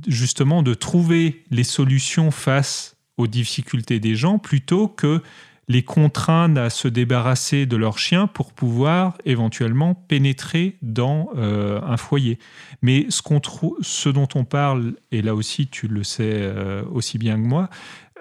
justement 0.07 0.63
de 0.63 0.74
trouver 0.74 1.43
les 1.51 1.63
solutions 1.63 2.32
face 2.32 2.95
aux 3.18 3.28
difficultés 3.28 3.99
des 3.99 4.15
gens 4.15 4.38
plutôt 4.38 4.88
que 4.88 5.22
les 5.70 5.84
contraindre 5.84 6.61
à 6.61 6.70
se 6.70 6.88
débarrasser 6.88 7.65
de 7.65 7.76
leur 7.76 7.97
chien 7.97 8.28
pour 8.28 8.53
pouvoir 8.53 9.18
éventuellement 9.26 9.95
pénétrer 9.95 10.78
dans 10.82 11.30
euh, 11.36 11.82
un 11.82 11.97
foyer. 11.97 12.39
Mais 12.82 13.07
ce, 13.09 14.09
dont 14.09 14.30
on 14.36 14.45
parle, 14.45 14.93
et 15.11 15.22
là 15.22 15.36
aussi 15.36 15.68
tu 15.68 15.89
le 15.89 16.03
sais 16.03 16.32
euh, 16.32 16.84
aussi 16.89 17.18
bien 17.18 17.36
que 17.36 17.45
moi, 17.47 17.70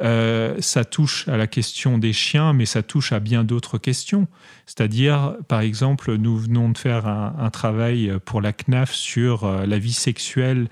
euh, 0.03 0.57
ça 0.61 0.84
touche 0.84 1.26
à 1.28 1.36
la 1.36 1.47
question 1.47 1.99
des 1.99 2.12
chiens, 2.12 2.53
mais 2.53 2.66
ça 2.66 2.82
touche 2.82 3.12
à 3.12 3.20
bien 3.20 3.44
d'autres 3.44 3.78
questions. 3.78 4.28
C'est-à-dire, 4.66 5.36
par 5.49 5.61
exemple, 5.61 6.16
nous 6.16 6.36
venons 6.36 6.70
de 6.70 6.78
faire 6.78 7.07
un, 7.07 7.51
travail 7.51 8.12
pour 8.24 8.40
la 8.40 8.53
CNAF 8.53 8.92
sur 8.92 9.44
euh, 9.44 9.64
la 9.64 9.78
vie 9.78 9.92
sexuelle 9.92 10.68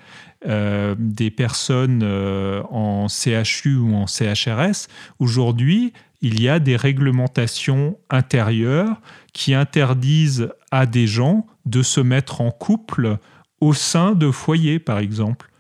euh, 0.47 0.95
des 0.99 1.31
personnes 1.31 2.03
en 2.03 3.07
CHU 3.09 3.77
ou 3.77 3.95
en 3.95 4.07
CHRS. 4.07 4.89
Aujourd'hui, 5.19 5.93
il 6.21 6.43
y 6.43 6.49
a 6.49 6.59
des 6.59 6.77
réglementations 6.77 7.99
intérieures 8.11 9.01
qui 9.33 9.55
interdisent 9.55 10.51
à 10.71 10.87
des 10.87 11.07
gens 11.07 11.47
de 11.65 11.83
se 11.83 12.01
mettre 12.01 12.41
en 12.41 12.51
couple 12.51 13.19
au 13.61 13.73
sein 13.73 14.13
de 14.13 14.31
foyers, 14.31 14.79
par 14.79 14.99
exemple 14.99 15.51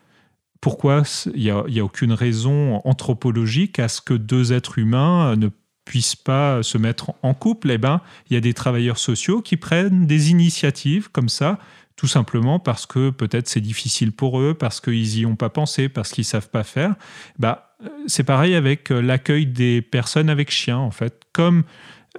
pourquoi 0.64 1.02
il 1.34 1.42
n'y 1.42 1.78
a, 1.78 1.84
aucune 1.84 2.14
raison 2.14 2.80
anthropologique 2.86 3.78
à 3.78 3.88
ce 3.88 4.00
que 4.00 4.14
deux 4.14 4.54
êtres 4.54 4.78
humains 4.78 5.36
ne 5.36 5.50
puissent 5.84 6.16
pas 6.16 6.62
se 6.62 6.78
mettre 6.78 7.12
en 7.20 7.34
couple? 7.34 7.70
Eh 7.70 7.76
bien, 7.76 8.00
il 8.30 8.32
y 8.32 8.36
a 8.38 8.40
des 8.40 8.54
travailleurs 8.54 8.96
sociaux 8.96 9.42
qui 9.42 9.58
prennent 9.58 10.06
des 10.06 10.30
initiatives 10.30 11.10
comme 11.10 11.28
ça, 11.28 11.58
tout 11.96 12.06
simplement 12.06 12.60
parce 12.60 12.86
que 12.86 13.10
peut-être 13.10 13.46
c'est 13.46 13.60
difficile 13.60 14.10
pour 14.10 14.40
eux, 14.40 14.54
parce 14.54 14.80
qu'ils 14.80 15.18
n'y 15.18 15.26
ont 15.26 15.36
pas 15.36 15.50
pensé, 15.50 15.90
parce 15.90 16.12
qu'ils 16.12 16.22
ne 16.22 16.28
savent 16.28 16.48
pas 16.48 16.64
faire. 16.64 16.94
Bah, 17.38 17.76
c'est 18.06 18.24
pareil 18.24 18.54
avec 18.54 18.88
l'accueil 18.88 19.44
des 19.44 19.82
personnes 19.82 20.30
avec 20.30 20.50
chiens, 20.50 20.78
en 20.78 20.90
fait. 20.90 21.24
Comme 21.34 21.64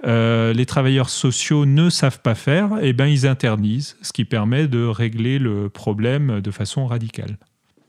les 0.04 0.66
travailleurs 0.66 1.08
sociaux 1.08 1.66
ne 1.66 1.90
savent 1.90 2.20
pas 2.20 2.36
faire, 2.36 2.78
eh 2.80 2.92
ben 2.92 3.06
ils 3.06 3.26
interdisent, 3.26 3.96
ce 4.02 4.12
qui 4.12 4.24
permet 4.24 4.68
de 4.68 4.84
régler 4.84 5.40
le 5.40 5.68
problème 5.68 6.40
de 6.40 6.50
façon 6.52 6.86
radicale. 6.86 7.38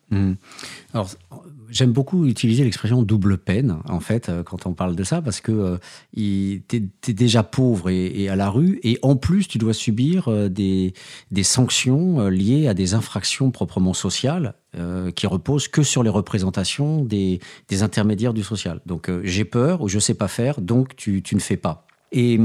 Mmh. 0.09 0.33
Alors, 0.93 1.09
j'aime 1.69 1.91
beaucoup 1.91 2.25
utiliser 2.25 2.63
l'expression 2.63 3.01
double 3.03 3.37
peine, 3.37 3.77
en 3.87 3.99
fait, 3.99 4.29
euh, 4.29 4.43
quand 4.43 4.65
on 4.65 4.73
parle 4.73 4.95
de 4.95 5.03
ça, 5.03 5.21
parce 5.21 5.41
que 5.41 5.51
euh, 5.51 5.77
tu 6.15 6.61
es, 7.07 7.13
déjà 7.13 7.43
pauvre 7.43 7.89
et, 7.89 8.29
à 8.29 8.35
la 8.35 8.49
rue, 8.49 8.79
et 8.83 8.99
en 9.01 9.15
plus, 9.15 9.47
tu 9.47 9.57
dois 9.57 9.73
subir 9.73 10.27
euh, 10.27 10.49
des, 10.49 10.93
des, 11.31 11.43
sanctions 11.43 12.27
liées 12.27 12.67
à 12.67 12.73
des 12.73 12.93
infractions 12.93 13.51
proprement 13.51 13.93
sociales 13.93 14.53
qui 15.15 15.25
reposent 15.25 15.67
que 15.67 15.81
sur 15.81 16.03
les 16.03 16.09
représentations 16.09 17.03
des, 17.03 17.39
des 17.67 17.81
intermédiaires 17.81 18.35
du 18.35 18.43
social. 18.43 18.79
Donc, 18.85 19.09
j'ai 19.23 19.43
peur 19.43 19.81
ou 19.81 19.87
je 19.87 19.97
sais 19.97 20.13
pas 20.13 20.27
faire, 20.27 20.61
donc 20.61 20.95
tu, 20.95 21.23
tu 21.23 21.33
ne 21.33 21.39
fais 21.39 21.57
pas. 21.57 21.87
Et 22.11 22.39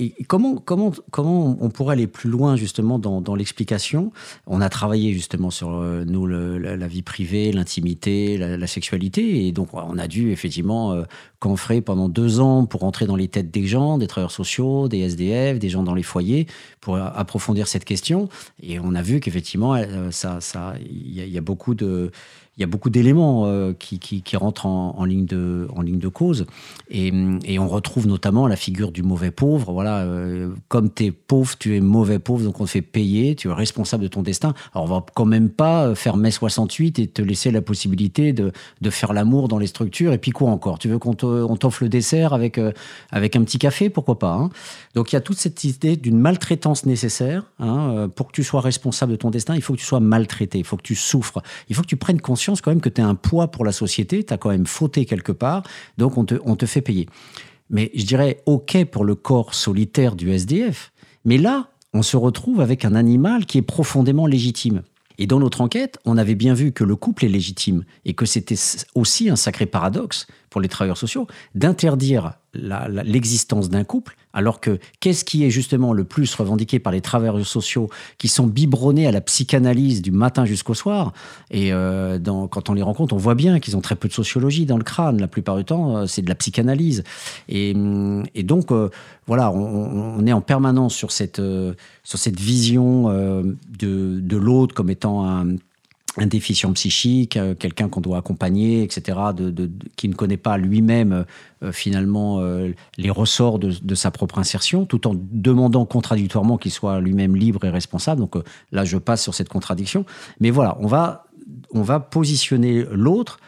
hum, 0.00 0.10
comment, 0.26 0.56
comment, 0.56 0.92
comment 1.10 1.56
on 1.60 1.70
pourrait 1.70 1.94
aller 1.94 2.06
plus 2.06 2.30
loin 2.30 2.56
justement 2.56 2.98
dans, 2.98 3.34
l'explication? 3.34 4.12
On 4.46 4.60
a 4.60 4.68
travaillé 4.68 5.12
justement 5.12 5.50
sur 5.50 5.70
euh, 5.70 6.04
nous 6.04 6.26
la, 6.26 6.86
vie 6.86 7.02
privée, 7.02 7.52
l'intimité, 7.52 8.36
la, 8.36 8.66
sexualité, 8.66 9.46
et 9.46 9.52
donc 9.52 9.74
on 9.74 9.98
a 9.98 10.06
dû 10.06 10.32
effectivement 10.32 10.92
euh, 10.92 11.02
pendant 11.84 12.08
deux 12.08 12.40
ans 12.40 12.66
pour 12.66 12.84
entrer 12.84 13.06
dans 13.06 13.16
les 13.16 13.28
têtes 13.28 13.50
des 13.50 13.66
gens, 13.66 13.98
des 13.98 14.06
travailleurs 14.06 14.30
sociaux, 14.30 14.88
des 14.88 15.00
SDF, 15.00 15.58
des 15.58 15.68
gens 15.68 15.82
dans 15.82 15.94
les 15.94 16.02
foyers, 16.02 16.46
pour 16.80 16.96
approfondir 16.96 17.66
cette 17.66 17.84
question. 17.84 18.28
Et 18.62 18.78
on 18.78 18.94
a 18.94 19.02
vu 19.02 19.20
qu'effectivement, 19.20 19.74
euh, 19.74 20.10
ça, 20.10 20.40
ça, 20.40 20.74
il 20.80 21.12
y, 21.12 21.38
a 21.38 21.40
beaucoup 21.40 21.74
de 21.74 22.10
il 22.60 22.64
y 22.64 22.64
a 22.64 22.66
beaucoup 22.66 22.90
d'éléments 22.90 23.46
euh, 23.46 23.72
qui, 23.72 24.22
rentrent 24.36 24.66
en, 24.66 25.04
ligne 25.06 25.24
de, 25.24 26.08
cause. 26.08 26.44
Et, 26.90 27.10
on 27.58 27.66
retrouve 27.66 28.06
notamment 28.06 28.46
la 28.46 28.56
figure 28.56 28.92
du 28.92 29.02
mauvais 29.02 29.30
pauvre. 29.30 29.72
Voilà, 29.72 30.00
euh, 30.00 30.50
comme 30.68 30.92
tu 30.92 31.06
es 31.06 31.10
pauvre, 31.10 31.56
tu 31.58 31.74
es 31.74 31.80
mauvais 31.80 32.18
pauvre, 32.18 32.44
donc 32.44 32.60
on 32.60 32.66
te 32.66 32.70
fait 32.70 32.82
payer, 32.82 33.34
tu 33.34 33.48
es 33.48 33.52
responsable 33.52 34.02
de 34.02 34.08
ton 34.08 34.20
destin. 34.20 34.52
Alors 34.74 34.84
on 34.84 34.94
va 34.94 35.06
quand 35.14 35.24
même 35.24 35.48
pas 35.48 35.94
faire 35.94 36.18
mai 36.18 36.30
68 36.30 36.98
et 36.98 37.06
te 37.06 37.22
laisser 37.22 37.50
la 37.50 37.62
possibilité 37.62 38.34
de, 38.34 38.52
faire 38.90 39.14
l'amour 39.14 39.48
dans 39.48 39.58
les 39.58 39.66
structures. 39.66 40.12
Et 40.12 40.18
puis 40.18 40.30
quoi 40.30 40.50
encore? 40.50 40.78
Tu 40.78 40.88
veux 40.88 40.98
qu'on 40.98 41.14
t'offre 41.14 41.82
le 41.82 41.88
dessert 41.88 42.34
avec, 42.34 42.58
euh, 42.58 42.72
un 43.10 43.20
petit 43.22 43.58
café? 43.58 43.88
Pourquoi 43.88 44.18
pas 44.18 44.34
hein? 44.34 44.50
Donc 44.94 45.12
il 45.12 45.14
y 45.14 45.18
a 45.18 45.22
toute 45.22 45.38
cette 45.38 45.64
idée 45.64 45.96
d'une 45.96 46.18
maltraitance 46.18 46.84
nécessaire. 46.84 47.44
Hein, 47.58 48.10
pour 48.14 48.26
que 48.26 48.32
tu 48.32 48.44
sois 48.44 48.60
responsable 48.60 49.12
de 49.12 49.16
ton 49.16 49.30
destin, 49.30 49.54
il 49.54 49.62
faut 49.62 49.72
que 49.72 49.78
tu 49.78 49.86
sois 49.86 50.00
maltraité, 50.00 50.58
il 50.58 50.64
faut 50.64 50.76
que 50.76 50.82
tu 50.82 50.94
souffres, 50.94 51.40
il 51.70 51.74
faut 51.74 51.80
que 51.80 51.86
tu 51.86 51.96
prennes 51.96 52.20
quand 52.60 52.70
même 52.70 52.80
que 52.80 52.88
tu 52.88 53.00
es 53.00 53.04
un 53.04 53.14
poids 53.14 53.50
pour 53.50 53.64
la 53.64 53.72
société, 53.72 54.24
tu 54.24 54.32
as 54.34 54.36
quand 54.36 54.50
même 54.50 54.66
fauté 54.66 55.04
quelque 55.04 55.32
part, 55.32 55.62
donc 55.98 56.18
on 56.18 56.24
te, 56.24 56.34
on 56.44 56.56
te 56.56 56.66
fait 56.66 56.80
payer. 56.80 57.06
Mais 57.70 57.90
je 57.94 58.04
dirais 58.04 58.42
OK 58.46 58.84
pour 58.86 59.04
le 59.04 59.14
corps 59.14 59.54
solitaire 59.54 60.16
du 60.16 60.30
SDF, 60.32 60.92
mais 61.24 61.38
là, 61.38 61.68
on 61.92 62.02
se 62.02 62.16
retrouve 62.16 62.60
avec 62.60 62.84
un 62.84 62.94
animal 62.94 63.46
qui 63.46 63.58
est 63.58 63.62
profondément 63.62 64.26
légitime. 64.26 64.82
Et 65.18 65.26
dans 65.26 65.38
notre 65.38 65.60
enquête, 65.60 65.98
on 66.04 66.16
avait 66.16 66.34
bien 66.34 66.54
vu 66.54 66.72
que 66.72 66.82
le 66.82 66.96
couple 66.96 67.26
est 67.26 67.28
légitime 67.28 67.84
et 68.04 68.14
que 68.14 68.24
c'était 68.24 68.56
aussi 68.94 69.28
un 69.28 69.36
sacré 69.36 69.66
paradoxe 69.66 70.26
pour 70.50 70.60
les 70.60 70.68
travailleurs 70.68 70.98
sociaux 70.98 71.26
d'interdire 71.54 72.32
l'existence 72.52 73.68
d'un 73.68 73.84
couple, 73.84 74.16
alors 74.32 74.60
que 74.60 74.80
qu'est-ce 74.98 75.24
qui 75.24 75.44
est 75.44 75.50
justement 75.50 75.92
le 75.92 76.02
plus 76.02 76.34
revendiqué 76.34 76.80
par 76.80 76.92
les 76.92 77.00
travailleurs 77.00 77.46
sociaux 77.46 77.88
qui 78.18 78.26
sont 78.26 78.48
biberonnés 78.48 79.06
à 79.06 79.12
la 79.12 79.20
psychanalyse 79.20 80.02
du 80.02 80.10
matin 80.10 80.44
jusqu'au 80.44 80.74
soir? 80.74 81.12
Et 81.52 81.72
euh, 81.72 82.18
quand 82.50 82.68
on 82.68 82.74
les 82.74 82.82
rencontre, 82.82 83.14
on 83.14 83.18
voit 83.18 83.36
bien 83.36 83.60
qu'ils 83.60 83.76
ont 83.76 83.80
très 83.80 83.94
peu 83.94 84.08
de 84.08 84.12
sociologie 84.12 84.66
dans 84.66 84.78
le 84.78 84.82
crâne. 84.82 85.20
La 85.20 85.28
plupart 85.28 85.56
du 85.56 85.64
temps, 85.64 85.96
euh, 85.96 86.06
c'est 86.06 86.22
de 86.22 86.28
la 86.28 86.34
psychanalyse. 86.34 87.04
Et, 87.48 87.70
et 88.34 88.42
donc, 88.42 88.72
euh, 88.72 88.90
voilà, 89.28 89.52
on, 89.52 90.18
on, 90.18 90.26
est 90.26 90.32
en 90.32 90.40
permanence 90.40 90.94
sur 90.94 91.12
cette, 91.12 91.40
sur 92.02 92.18
cette 92.18 92.40
vision 92.40 93.08
de, 93.08 94.18
de 94.20 94.36
l'autre 94.36 94.74
comme 94.74 94.90
étant 94.90 95.24
un 95.24 95.54
un 96.16 96.26
déficient 96.26 96.72
psychique, 96.72 97.36
euh, 97.36 97.54
quelqu'un 97.54 97.88
qu'on 97.88 98.00
doit 98.00 98.18
accompagner, 98.18 98.82
etc., 98.82 99.18
de, 99.34 99.70
qui 99.96 100.08
ne 100.08 100.14
connaît 100.14 100.36
pas 100.36 100.58
lui-même 100.58 101.24
euh, 101.62 101.72
finalement 101.72 102.40
euh, 102.40 102.72
les 102.96 103.10
ressorts 103.10 103.58
de, 103.58 103.94
sa 103.94 104.10
propre 104.10 104.38
insertion, 104.38 104.86
tout 104.86 105.06
en 105.06 105.14
demandant 105.14 105.84
contradictoirement 105.84 106.58
qu'il 106.58 106.72
soit 106.72 107.00
lui-même 107.00 107.36
libre 107.36 107.64
et 107.64 107.70
responsable. 107.70 108.20
Donc 108.20 108.36
là, 108.72 108.84
je 108.84 108.96
passe 108.96 109.22
sur 109.22 109.34
cette 109.34 109.48
contradiction. 109.48 110.04
Mais 110.40 110.50
voilà, 110.50 110.76
on 110.80 110.86
va, 110.86 111.26
on 111.72 111.82
va 111.82 112.00
positionner 112.00 112.84
l'autre 112.90 113.38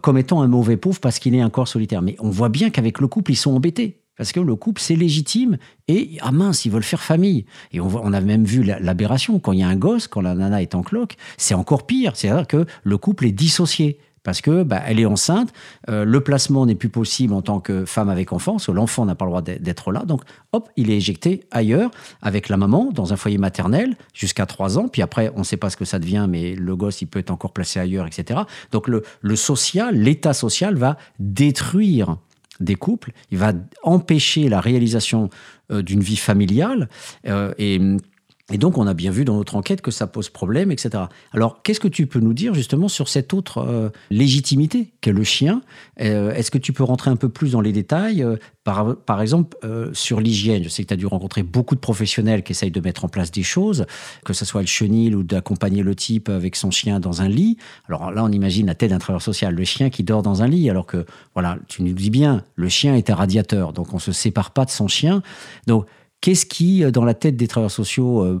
comme 0.00 0.16
étant 0.16 0.42
un 0.42 0.48
mauvais 0.48 0.76
pauvre 0.76 1.00
parce 1.00 1.18
qu'il 1.18 1.34
est 1.34 1.40
un 1.40 1.50
corps 1.50 1.68
solitaire. 1.68 2.02
Mais 2.02 2.16
on 2.20 2.30
voit 2.30 2.48
bien 2.48 2.70
qu'avec 2.70 3.00
le 3.00 3.08
couple, 3.08 3.32
ils 3.32 3.36
sont 3.36 3.54
embêtés. 3.54 4.01
Parce 4.22 4.30
que 4.30 4.38
le 4.38 4.54
couple, 4.54 4.80
c'est 4.80 4.94
légitime. 4.94 5.56
Et, 5.88 6.16
ah 6.20 6.30
mince, 6.30 6.64
ils 6.64 6.70
veulent 6.70 6.84
faire 6.84 7.02
famille. 7.02 7.44
Et 7.72 7.80
on, 7.80 8.12
a 8.12 8.20
même 8.20 8.44
vu 8.44 8.62
l'aberration. 8.62 9.40
Quand 9.40 9.50
il 9.50 9.58
y 9.58 9.62
a 9.64 9.68
un 9.68 9.74
gosse, 9.74 10.06
quand 10.06 10.20
la 10.20 10.36
nana 10.36 10.62
est 10.62 10.76
en 10.76 10.84
cloque, 10.84 11.16
c'est 11.38 11.54
encore 11.54 11.86
pire. 11.86 12.14
C'est-à-dire 12.14 12.46
que 12.46 12.64
le 12.84 12.98
couple 12.98 13.26
est 13.26 13.32
dissocié. 13.32 13.98
Parce 14.22 14.40
que 14.40 14.62
bah, 14.62 14.80
elle 14.86 15.00
est 15.00 15.06
enceinte, 15.06 15.52
euh, 15.90 16.04
le 16.04 16.20
placement 16.20 16.66
n'est 16.66 16.76
plus 16.76 16.88
possible 16.88 17.34
en 17.34 17.42
tant 17.42 17.58
que 17.58 17.84
femme 17.84 18.08
avec 18.08 18.32
enfant, 18.32 18.52
parce 18.52 18.66
que 18.66 18.70
l'enfant 18.70 19.04
n'a 19.06 19.16
pas 19.16 19.24
le 19.24 19.30
droit 19.30 19.42
d'être 19.42 19.90
là. 19.90 20.04
Donc, 20.04 20.22
hop, 20.52 20.68
il 20.76 20.88
est 20.88 20.96
éjecté 20.98 21.40
ailleurs 21.50 21.90
avec 22.20 22.48
la 22.48 22.56
maman 22.56 22.92
dans 22.94 23.12
un 23.12 23.16
foyer 23.16 23.38
maternel 23.38 23.96
jusqu'à 24.14 24.46
3 24.46 24.78
ans. 24.78 24.86
Puis 24.86 25.02
après, 25.02 25.32
on 25.34 25.40
ne 25.40 25.44
sait 25.44 25.56
pas 25.56 25.68
ce 25.68 25.76
que 25.76 25.84
ça 25.84 25.98
devient, 25.98 26.26
mais 26.30 26.54
le 26.54 26.76
gosse, 26.76 27.02
il 27.02 27.06
peut 27.06 27.18
être 27.18 27.32
encore 27.32 27.52
placé 27.52 27.80
ailleurs, 27.80 28.06
etc. 28.06 28.42
Donc, 28.70 28.86
le 28.86 29.36
social, 29.36 29.96
l'état 29.96 30.32
social 30.32 30.76
va 30.76 30.96
détruire 31.18 32.18
des 32.62 32.74
couples, 32.74 33.12
il 33.30 33.38
va 33.38 33.52
empêcher 33.82 34.48
la 34.48 34.60
réalisation 34.60 35.30
euh, 35.70 35.82
d'une 35.82 36.00
vie 36.00 36.16
familiale 36.16 36.88
euh, 37.26 37.52
et 37.58 37.80
et 38.52 38.58
donc, 38.58 38.76
on 38.76 38.86
a 38.86 38.92
bien 38.92 39.10
vu 39.10 39.24
dans 39.24 39.36
notre 39.36 39.56
enquête 39.56 39.80
que 39.80 39.90
ça 39.90 40.06
pose 40.06 40.28
problème, 40.28 40.70
etc. 40.70 41.04
Alors, 41.32 41.62
qu'est-ce 41.62 41.80
que 41.80 41.88
tu 41.88 42.06
peux 42.06 42.20
nous 42.20 42.34
dire 42.34 42.52
justement 42.52 42.86
sur 42.86 43.08
cette 43.08 43.32
autre 43.32 43.58
euh, 43.58 43.88
légitimité 44.10 44.92
qu'est 45.00 45.12
le 45.12 45.24
chien? 45.24 45.62
Euh, 46.02 46.34
Est-ce 46.34 46.50
que 46.50 46.58
tu 46.58 46.74
peux 46.74 46.84
rentrer 46.84 47.10
un 47.10 47.16
peu 47.16 47.30
plus 47.30 47.52
dans 47.52 47.62
les 47.62 47.72
détails 47.72 48.22
euh, 48.22 48.36
par, 48.62 48.94
par, 48.94 49.22
exemple, 49.22 49.56
sur 49.94 50.20
l'hygiène? 50.20 50.62
Je 50.62 50.68
sais 50.68 50.82
que 50.82 50.88
tu 50.88 50.94
as 50.94 50.98
dû 50.98 51.06
rencontrer 51.06 51.42
beaucoup 51.42 51.74
de 51.74 51.80
professionnels 51.80 52.42
qui 52.42 52.52
essayent 52.52 52.70
de 52.70 52.80
mettre 52.80 53.06
en 53.06 53.08
place 53.08 53.30
des 53.30 53.42
choses, 53.42 53.86
que 54.24 54.34
ce 54.34 54.44
soit 54.44 54.60
le 54.60 54.66
chenil 54.66 55.16
ou 55.16 55.22
d'accompagner 55.22 55.82
le 55.82 55.94
type 55.94 56.28
avec 56.28 56.54
son 56.54 56.70
chien 56.70 57.00
dans 57.00 57.22
un 57.22 57.28
lit. 57.28 57.56
Alors 57.88 58.10
là, 58.10 58.22
on 58.22 58.30
imagine 58.30 58.66
la 58.66 58.74
tête 58.74 58.90
d'un 58.90 58.98
travailleur 58.98 59.22
social, 59.22 59.54
le 59.54 59.64
chien 59.64 59.88
qui 59.88 60.04
dort 60.04 60.22
dans 60.22 60.42
un 60.42 60.46
lit, 60.46 60.68
alors 60.68 60.84
que, 60.84 61.06
voilà, 61.32 61.56
tu 61.68 61.82
nous 61.82 61.94
dis 61.94 62.10
bien, 62.10 62.44
le 62.54 62.68
chien 62.68 62.94
est 62.96 63.08
un 63.08 63.14
radiateur, 63.14 63.72
donc 63.72 63.92
on 63.92 63.96
ne 63.96 64.00
se 64.00 64.12
sépare 64.12 64.50
pas 64.50 64.66
de 64.66 64.70
son 64.70 64.88
chien. 64.88 65.22
Donc, 65.66 65.86
Qu'est-ce 66.22 66.46
qui, 66.46 66.84
euh, 66.84 66.90
dans 66.92 67.04
la 67.04 67.14
tête 67.14 67.36
des 67.36 67.48
travailleurs 67.48 67.72
sociaux, 67.72 68.22
euh, 68.22 68.40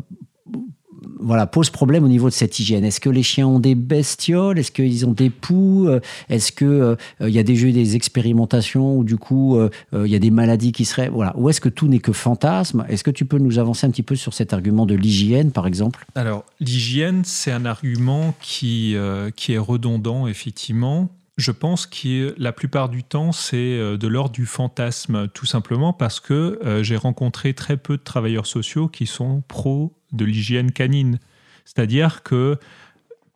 voilà, 1.18 1.48
pose 1.48 1.68
problème 1.68 2.04
au 2.04 2.08
niveau 2.08 2.28
de 2.28 2.34
cette 2.34 2.60
hygiène? 2.60 2.84
Est-ce 2.84 3.00
que 3.00 3.10
les 3.10 3.24
chiens 3.24 3.48
ont 3.48 3.58
des 3.58 3.74
bestioles? 3.74 4.56
Est-ce 4.60 4.70
qu'ils 4.70 5.04
ont 5.04 5.12
des 5.12 5.30
poux? 5.30 5.88
Euh, 5.88 5.98
Est-ce 6.28 6.52
qu'il 6.52 6.96
il 7.20 7.34
y 7.34 7.40
a 7.40 7.42
déjà 7.42 7.66
eu 7.66 7.72
des 7.72 7.96
expérimentations 7.96 8.96
où 8.96 9.02
du 9.02 9.16
coup 9.16 9.58
il 9.92 10.06
y 10.06 10.14
a 10.14 10.18
des 10.20 10.30
maladies 10.30 10.70
qui 10.70 10.84
seraient 10.84 11.08
voilà. 11.08 11.34
Ou 11.36 11.50
est-ce 11.50 11.60
que 11.60 11.68
tout 11.68 11.88
n'est 11.88 11.98
que 11.98 12.12
fantasme? 12.12 12.84
Est-ce 12.88 13.02
que 13.02 13.10
tu 13.10 13.24
peux 13.24 13.38
nous 13.38 13.58
avancer 13.58 13.84
un 13.84 13.90
petit 13.90 14.04
peu 14.04 14.14
sur 14.14 14.32
cet 14.32 14.52
argument 14.52 14.86
de 14.86 14.94
l'hygiène, 14.94 15.50
par 15.50 15.66
exemple? 15.66 16.06
Alors 16.14 16.44
l'hygiène, 16.60 17.22
c'est 17.24 17.50
un 17.50 17.64
argument 17.64 18.34
qui 18.40 18.94
qui 19.34 19.54
est 19.54 19.58
redondant 19.58 20.28
effectivement. 20.28 21.10
Je 21.42 21.50
pense 21.50 21.86
que 21.86 22.36
la 22.38 22.52
plupart 22.52 22.88
du 22.88 23.02
temps, 23.02 23.32
c'est 23.32 23.56
euh, 23.56 23.96
de 23.96 24.06
l'ordre 24.06 24.30
du 24.30 24.46
fantasme, 24.46 25.26
tout 25.26 25.44
simplement 25.44 25.92
parce 25.92 26.20
que 26.20 26.60
euh, 26.64 26.84
j'ai 26.84 26.94
rencontré 26.94 27.52
très 27.52 27.76
peu 27.76 27.96
de 27.96 28.02
travailleurs 28.02 28.46
sociaux 28.46 28.86
qui 28.86 29.06
sont 29.06 29.42
pro 29.48 29.92
de 30.12 30.24
l'hygiène 30.24 30.70
canine. 30.70 31.18
C'est-à-dire 31.64 32.22
que 32.22 32.60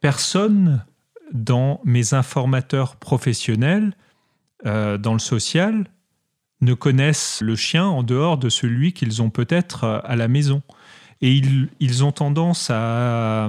personne 0.00 0.84
dans 1.32 1.80
mes 1.84 2.14
informateurs 2.14 2.94
professionnels, 2.94 3.96
euh, 4.66 4.98
dans 4.98 5.12
le 5.12 5.18
social, 5.18 5.90
ne 6.60 6.74
connaissent 6.74 7.40
le 7.42 7.56
chien 7.56 7.86
en 7.86 8.04
dehors 8.04 8.38
de 8.38 8.48
celui 8.48 8.92
qu'ils 8.92 9.20
ont 9.20 9.30
peut-être 9.30 10.00
à 10.04 10.14
la 10.14 10.28
maison. 10.28 10.62
Et 11.22 11.32
ils, 11.32 12.04
ont 12.04 12.12
tendance 12.12 12.70
à 12.70 13.48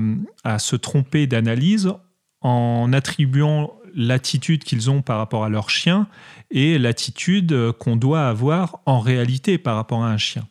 se 0.57 0.75
tromper 0.75 1.27
d'analyse 1.27 1.93
en 2.41 2.91
attribuant 2.93 3.77
l'attitude 3.97 4.63
qu'ils 4.63 4.89
ont 4.89 5.01
par 5.01 5.17
rapport 5.17 5.43
à 5.43 5.49
leur 5.49 5.69
chien 5.69 6.07
et 6.51 6.77
l'attitude 6.77 7.73
qu'on 7.73 7.97
doit 7.97 8.29
avoir 8.29 8.79
en 8.85 9.01
réalité 9.01 9.57
par 9.57 9.75
rapport 9.75 10.03
à 10.03 10.09
un 10.09 10.17
chien. 10.17 10.47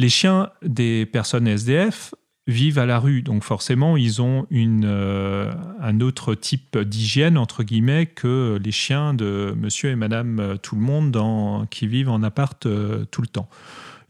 Les 0.00 0.08
chiens 0.08 0.50
des 0.62 1.06
personnes 1.06 1.46
SDF 1.46 2.12
vivent 2.48 2.78
à 2.78 2.86
la 2.86 2.98
rue, 2.98 3.22
donc 3.22 3.44
forcément 3.44 3.96
ils 3.96 4.20
ont 4.20 4.46
une, 4.50 4.84
euh, 4.84 5.52
un 5.80 6.00
autre 6.00 6.34
type 6.34 6.76
d'hygiène 6.76 7.38
entre 7.38 7.62
guillemets 7.62 8.06
que 8.06 8.58
les 8.62 8.72
chiens 8.72 9.14
de 9.14 9.54
Monsieur 9.56 9.90
et 9.90 9.96
Madame 9.96 10.40
euh, 10.40 10.56
tout 10.56 10.74
le 10.74 10.80
monde 10.80 11.12
dans, 11.12 11.66
qui 11.66 11.86
vivent 11.86 12.08
en 12.08 12.22
appart 12.22 12.66
euh, 12.66 13.04
tout 13.10 13.22
le 13.22 13.28
temps. 13.28 13.48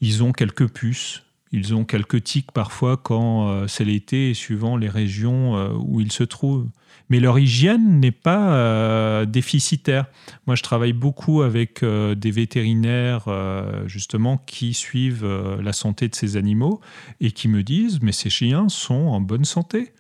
Ils 0.01 0.23
ont 0.23 0.33
quelques 0.33 0.69
puces, 0.69 1.25
ils 1.53 1.75
ont 1.75 1.85
quelques 1.85 2.25
tics 2.25 2.53
parfois 2.53 2.97
quand 2.97 3.69
c'est 3.69 3.85
l'été, 3.85 4.35
suivant 4.35 4.77
les 4.77 4.89
régions 4.89 5.77
où 5.77 6.01
ils 6.01 6.11
se 6.11 6.25
trouvent 6.25 6.67
mais 7.13 7.21
leur 7.21 7.39
hygiène 7.39 8.01
n'est 8.01 8.11
pas 8.11 8.55
euh, 8.55 9.27
déficitaire. 9.27 10.07
Moi, 10.47 10.57
je 10.57 10.63
travaille 10.63 10.95
beaucoup 10.95 11.43
avec 11.43 11.83
euh, 11.83 12.15
des 12.15 12.31
vétérinaires, 12.31 13.25
euh, 13.27 13.87
justement, 13.87 14.39
qui 14.39 14.73
suivent 14.73 15.29
la 15.63 15.75
santé 15.75 16.09
de 16.09 16.15
ces 16.15 16.39
animaux 16.39 16.81
et 17.21 17.31
qui 17.31 17.49
me 17.49 17.63
disent, 17.63 18.01
mais 18.01 18.13
ces 18.13 18.31
chiens 18.31 18.71
sont 18.71 19.09
en 19.09 19.21
bonne 19.21 19.45
santé. 19.45 19.93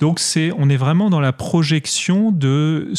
Donc, 0.00 0.18
c'est, 0.18 0.50
on 0.58 0.68
est 0.68 0.76
vraiment 0.76 1.10
dans 1.10 1.20
la 1.20 1.32
projection 1.32 2.32
de 2.32 2.92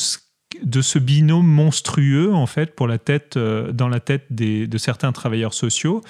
de 0.61 0.81
ce 0.83 0.99
binôme 0.99 1.47
monstrueux 1.47 2.31
en 2.31 2.45
fait 2.45 2.75
pour 2.75 2.87
la 2.87 2.99
tête 2.99 3.39
dans 3.39 3.89
la 3.89 3.99
tête 3.99 4.27
de 4.29 4.77
certains 4.77 5.11
travailleurs 5.11 5.55
sociaux 5.55 6.01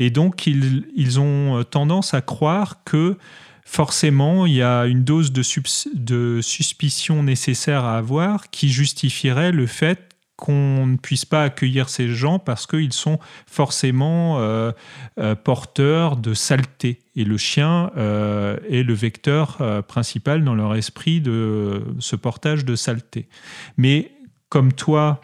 et 0.00 0.10
donc 0.10 0.44
ils, 0.48 0.86
ils 0.96 1.20
ont 1.20 1.62
tendance 1.62 2.12
à 2.12 2.20
croire 2.20 2.82
que 2.82 3.16
forcément, 3.64 4.46
il 4.46 4.54
y 4.54 4.62
a 4.62 4.86
une 4.86 5.04
dose 5.04 5.32
de, 5.32 6.40
suspicion 6.42 7.22
nécessaire 7.22 7.84
à 7.84 7.96
avoir 7.96 8.50
qui 8.50 8.68
justifierait 8.68 9.52
le 9.52 9.66
fait 9.66 10.08
qu'on 10.36 10.86
ne 10.86 10.96
puisse 10.96 11.24
pas 11.24 11.44
accueillir 11.44 11.88
ces 11.88 12.08
gens 12.08 12.40
parce 12.40 12.66
qu'ils 12.66 12.92
sont 12.92 13.20
forcément 13.46 14.40
euh, 14.40 14.72
euh, 15.18 15.36
porteurs 15.36 16.16
de 16.16 16.34
saleté. 16.34 16.98
Et 17.14 17.24
le 17.24 17.36
chien 17.36 17.92
euh, 17.96 18.56
est 18.68 18.82
le 18.82 18.94
vecteur 18.94 19.58
principal 19.86 20.42
dans 20.42 20.54
leur 20.54 20.74
esprit 20.74 21.20
de 21.20 21.84
ce 22.00 22.16
portage 22.16 22.64
de 22.64 22.74
saleté. 22.74 23.28
Mais 23.76 24.12
comme 24.48 24.72
toi, 24.72 25.20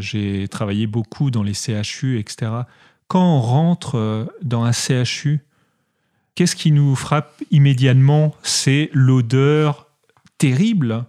j'ai 0.00 0.48
travaillé 0.48 0.86
beaucoup 0.86 1.30
dans 1.30 1.42
les 1.42 1.54
CHU, 1.54 2.18
etc. 2.18 2.50
Quand 3.08 3.36
on 3.36 3.40
rentre 3.40 4.28
dans 4.42 4.64
un 4.64 4.72
CHU, 4.72 5.40
qu'est-ce 6.38 6.54
qui 6.54 6.70
nous 6.70 6.94
frappe 6.94 7.42
immédiatement 7.50 8.32
C'est 8.44 8.90
l'odeur 8.92 9.88
terrible. 10.38 11.04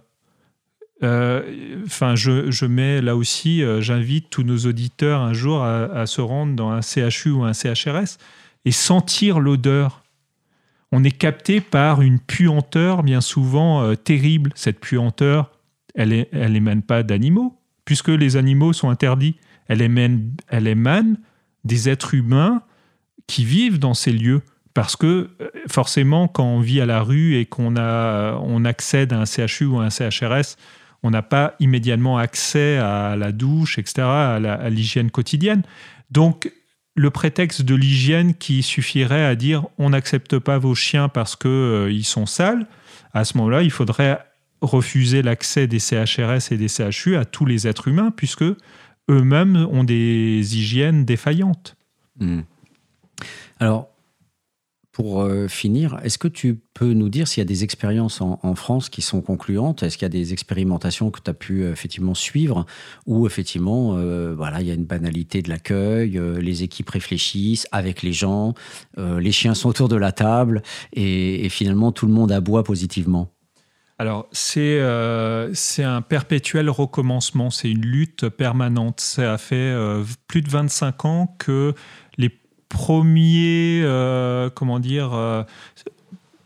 Euh, 1.04 1.84
enfin, 1.86 2.16
je, 2.16 2.66
mets 2.66 3.00
là 3.00 3.14
aussi, 3.14 3.62
euh, 3.62 3.80
j'invite 3.80 4.28
tous 4.28 4.42
nos 4.42 4.58
auditeurs 4.66 5.20
un 5.20 5.32
jour 5.32 5.62
à, 5.62 6.04
se 6.06 6.20
rendre 6.20 6.56
dans 6.56 6.70
un 6.70 6.80
CHU 6.82 7.30
ou 7.30 7.44
un 7.44 7.52
CHRS 7.52 8.18
et 8.64 8.72
sentir 8.72 9.38
l'odeur. 9.38 10.02
On 10.90 11.04
est 11.04 11.16
capté 11.16 11.60
par 11.60 12.02
une 12.02 12.18
puanteur 12.18 13.04
bien 13.04 13.20
souvent 13.20 13.84
euh, 13.84 13.94
terrible. 13.94 14.50
Cette 14.56 14.80
puanteur, 14.80 15.52
elle, 15.94 16.26
elle 16.32 16.56
émane 16.56 16.82
pas 16.82 17.04
d'animaux, 17.04 17.56
puisque 17.84 18.08
les 18.08 18.36
animaux 18.36 18.72
sont 18.72 18.90
interdits. 18.90 19.36
Elle 19.68 19.80
émane, 19.80 20.32
elle 20.48 20.66
émane 20.66 21.18
des 21.62 21.88
êtres 21.88 22.14
humains 22.14 22.62
qui 23.28 23.44
vivent 23.44 23.78
dans 23.78 23.94
ces 23.94 24.10
lieux. 24.10 24.42
Parce 24.74 24.96
que 24.96 25.30
euh, 25.40 25.50
forcément, 25.68 26.28
quand 26.28 26.44
on 26.44 26.60
vit 26.60 26.80
à 26.80 26.86
la 26.86 27.02
rue 27.02 27.36
et 27.36 27.46
qu'on 27.46 27.76
a, 27.76 28.34
on 28.42 28.64
accède 28.64 29.12
à 29.12 29.20
un 29.20 29.24
CHU 29.24 29.66
ou 29.66 29.80
à 29.80 29.84
un 29.84 29.90
CHRS, 29.90 30.56
on 31.02 31.10
n'a 31.10 31.22
pas 31.22 31.54
immédiatement 31.60 32.18
accès 32.18 32.76
à 32.76 33.16
la 33.16 33.32
douche, 33.32 33.78
etc., 33.78 34.02
à 34.06 34.70
l'hygiène 34.70 35.10
quotidienne. 35.10 35.62
Donc, 36.10 36.52
le 36.94 37.10
prétexte 37.10 37.62
de 37.62 37.74
l'hygiène 37.74 38.34
qui 38.34 38.62
suffirait 38.62 39.24
à 39.24 39.34
dire 39.34 39.66
on 39.78 39.90
n'accepte 39.90 40.38
pas 40.38 40.58
vos 40.58 40.74
chiens 40.74 41.08
parce 41.08 41.36
qu'ils 41.36 41.50
euh, 41.50 42.02
sont 42.02 42.26
sales, 42.26 42.66
à 43.14 43.24
ce 43.24 43.36
moment-là, 43.38 43.62
il 43.62 43.70
faudrait 43.70 44.18
refuser 44.60 45.22
l'accès 45.22 45.66
des 45.66 45.78
CHRS 45.78 46.52
et 46.52 46.56
des 46.56 46.68
CHU 46.68 47.16
à 47.16 47.24
tous 47.24 47.46
les 47.46 47.66
êtres 47.66 47.88
humains, 47.88 48.12
puisque 48.14 48.42
eux-mêmes 48.42 49.56
ont 49.70 49.84
des 49.84 50.58
hygiènes 50.58 51.04
défaillantes. 51.04 51.76
Hmm. 52.18 52.40
Alors, 53.58 53.88
pour 54.92 55.22
euh, 55.22 55.46
finir, 55.46 56.00
est-ce 56.02 56.18
que 56.18 56.26
tu 56.26 56.60
peux 56.74 56.92
nous 56.92 57.08
dire 57.08 57.28
s'il 57.28 57.40
y 57.40 57.42
a 57.42 57.46
des 57.46 57.62
expériences 57.62 58.20
en, 58.20 58.54
France 58.56 58.88
qui 58.88 59.02
sont 59.02 59.20
concluantes? 59.20 59.84
Est-ce 59.84 59.96
qu'il 59.96 60.04
y 60.04 60.06
a 60.06 60.08
des 60.08 60.32
expérimentations 60.32 61.10
que 61.10 61.20
tu 61.20 61.30
as 61.30 61.34
pu 61.34 61.62
euh, 61.62 61.72
effectivement 61.72 62.14
suivre? 62.14 62.66
Ou 63.06 63.26
effectivement, 63.26 63.96
euh, 63.96 64.34
voilà, 64.36 64.60
il 64.60 64.66
y 64.66 64.70
a 64.70 64.74
une 64.74 64.84
banalité 64.84 65.42
de 65.42 65.48
l'accueil, 65.48 66.20
les 66.40 66.62
équipes 66.64 66.90
réfléchissent 66.90 67.68
avec 67.70 68.02
les 68.02 68.12
gens, 68.12 68.54
les 68.96 69.32
chiens 69.32 69.54
sont 69.54 69.68
autour 69.68 69.88
de 69.88 69.96
la 69.96 70.12
table 70.12 70.62
et, 70.92 71.48
finalement 71.48 71.92
tout 71.92 72.06
le 72.06 72.12
monde 72.12 72.32
aboie 72.32 72.64
positivement. 72.64 73.32
Alors, 73.98 74.28
c'est 74.32 74.80
c'est 75.52 75.82
un 75.82 76.02
perpétuel 76.02 76.70
recommencement, 76.70 77.50
c'est 77.50 77.70
une 77.70 77.84
lutte 77.84 78.28
permanente. 78.28 79.00
Ça 79.00 79.38
fait 79.38 79.74
plus 80.26 80.42
de 80.42 80.50
25 80.50 81.04
ans 81.04 81.36
que 81.38 81.74
premiers, 82.70 83.82
euh, 83.84 84.48
comment 84.48 84.80
dire, 84.80 85.12
euh, 85.12 85.42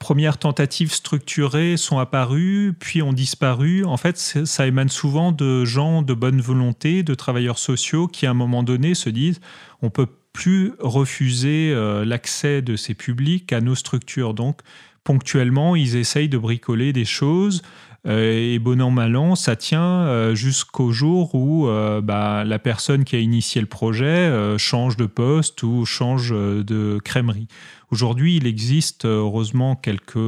premières 0.01 0.39
tentatives 0.39 0.93
structurées 0.93 1.77
sont 1.77 1.99
apparues, 1.99 2.75
puis 2.81 3.03
ont 3.03 3.13
disparu. 3.13 3.85
En 3.85 3.97
fait, 3.97 4.19
ça 4.19 4.67
émane 4.67 4.89
souvent 4.89 5.31
de 5.31 5.65
gens 5.65 6.03
de 6.03 6.15
bonne 6.15 6.41
volonté, 6.41 7.05
de 7.05 7.15
travailleurs 7.15 7.59
sociaux 7.59 8.09
qui, 8.09 8.27
à 8.27 8.31
un 8.31 8.35
moment 8.35 8.65
donné, 8.65 8.95
se 8.95 9.11
disent 9.11 9.41
on 9.81 9.91
peut 9.91 10.09
plus 10.33 10.73
refuser 10.81 11.73
euh, 11.73 12.05
l'accès 12.05 12.61
de 12.61 12.75
ces 12.75 12.95
publics 12.95 13.53
à 13.53 13.61
nos 13.61 13.77
structures. 13.77 14.35
Donc, 14.35 14.61
ponctuellement, 15.05 15.77
ils 15.77 15.95
essayent 15.95 16.29
de 16.29 16.39
bricoler 16.39 16.93
des 16.93 17.05
choses. 17.05 17.63
Et 18.06 18.59
bon 18.59 18.82
an, 18.82 18.90
mal 18.90 19.16
an, 19.16 19.35
ça 19.35 19.56
tient 19.56 20.35
jusqu'au 20.35 20.93
jour 20.93 21.35
où 21.35 21.66
bah, 22.02 22.44
la 22.44 22.59
personne 22.59 23.05
qui 23.05 23.16
a 23.16 23.18
initié 23.18 23.60
le 23.60 23.66
projet 23.66 24.31
change 24.59 24.97
de 24.97 25.06
poste 25.06 25.62
ou 25.62 25.86
change 25.86 26.31
de 26.31 26.98
crèmerie. 27.02 27.48
Aujourd'hui, 27.90 28.36
il 28.36 28.47
existe 28.47 29.05
heureusement 29.05 29.76
quelques, 29.76 30.18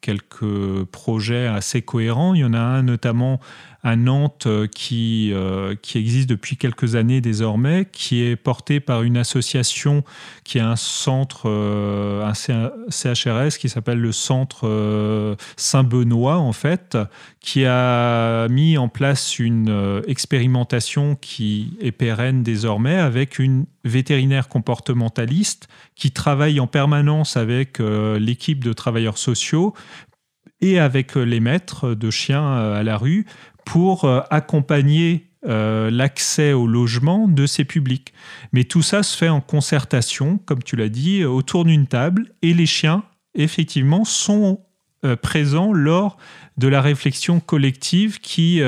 quelques 0.00 0.84
projets 0.90 1.46
assez 1.46 1.82
cohérents. 1.82 2.34
Il 2.34 2.40
y 2.40 2.44
en 2.44 2.54
a 2.54 2.60
un 2.60 2.82
notamment 2.82 3.40
à 3.84 3.94
Nantes 3.94 4.46
euh, 4.46 4.66
qui, 4.66 5.30
euh, 5.32 5.74
qui 5.80 5.98
existe 5.98 6.28
depuis 6.28 6.56
quelques 6.56 6.96
années 6.96 7.20
désormais, 7.20 7.86
qui 7.90 8.22
est 8.22 8.34
porté 8.34 8.80
par 8.80 9.02
une 9.02 9.16
association 9.16 10.02
qui 10.42 10.58
a 10.58 10.68
un 10.68 10.76
centre, 10.76 11.42
euh, 11.46 12.24
un 12.24 12.34
CHRS 12.34 13.58
qui 13.58 13.68
s'appelle 13.68 14.00
le 14.00 14.12
Centre 14.12 15.36
Saint-Benoît, 15.56 16.38
en 16.38 16.52
fait, 16.52 16.98
qui 17.40 17.64
a 17.66 18.48
mis 18.48 18.78
en 18.78 18.88
place 18.88 19.38
une 19.38 20.02
expérimentation 20.06 21.14
qui 21.14 21.76
est 21.80 21.92
pérenne 21.92 22.42
désormais 22.42 22.96
avec 22.96 23.38
une 23.38 23.66
vétérinaire 23.84 24.48
comportementaliste 24.48 25.68
qui 25.94 26.10
travaille 26.10 26.60
en 26.60 26.66
permanence 26.66 27.36
avec 27.36 27.78
l'équipe 27.78 28.64
de 28.64 28.72
travailleurs 28.72 29.18
sociaux 29.18 29.74
et 30.60 30.78
avec 30.78 31.14
les 31.14 31.40
maîtres 31.40 31.94
de 31.94 32.10
chiens 32.10 32.52
à 32.52 32.82
la 32.82 32.96
rue 32.96 33.26
pour 33.68 34.06
euh, 34.06 34.20
accompagner 34.30 35.26
euh, 35.46 35.90
l'accès 35.90 36.54
au 36.54 36.66
logement 36.66 37.28
de 37.28 37.44
ces 37.44 37.66
publics. 37.66 38.14
Mais 38.52 38.64
tout 38.64 38.80
ça 38.80 39.02
se 39.02 39.14
fait 39.14 39.28
en 39.28 39.42
concertation, 39.42 40.38
comme 40.46 40.62
tu 40.62 40.74
l'as 40.74 40.88
dit, 40.88 41.22
autour 41.22 41.66
d'une 41.66 41.86
table, 41.86 42.30
et 42.40 42.54
les 42.54 42.64
chiens, 42.64 43.04
effectivement, 43.34 44.06
sont 44.06 44.60
euh, 45.04 45.16
présents 45.16 45.74
lors 45.74 46.16
de 46.56 46.66
la 46.66 46.80
réflexion 46.80 47.40
collective 47.40 48.20
qui 48.20 48.60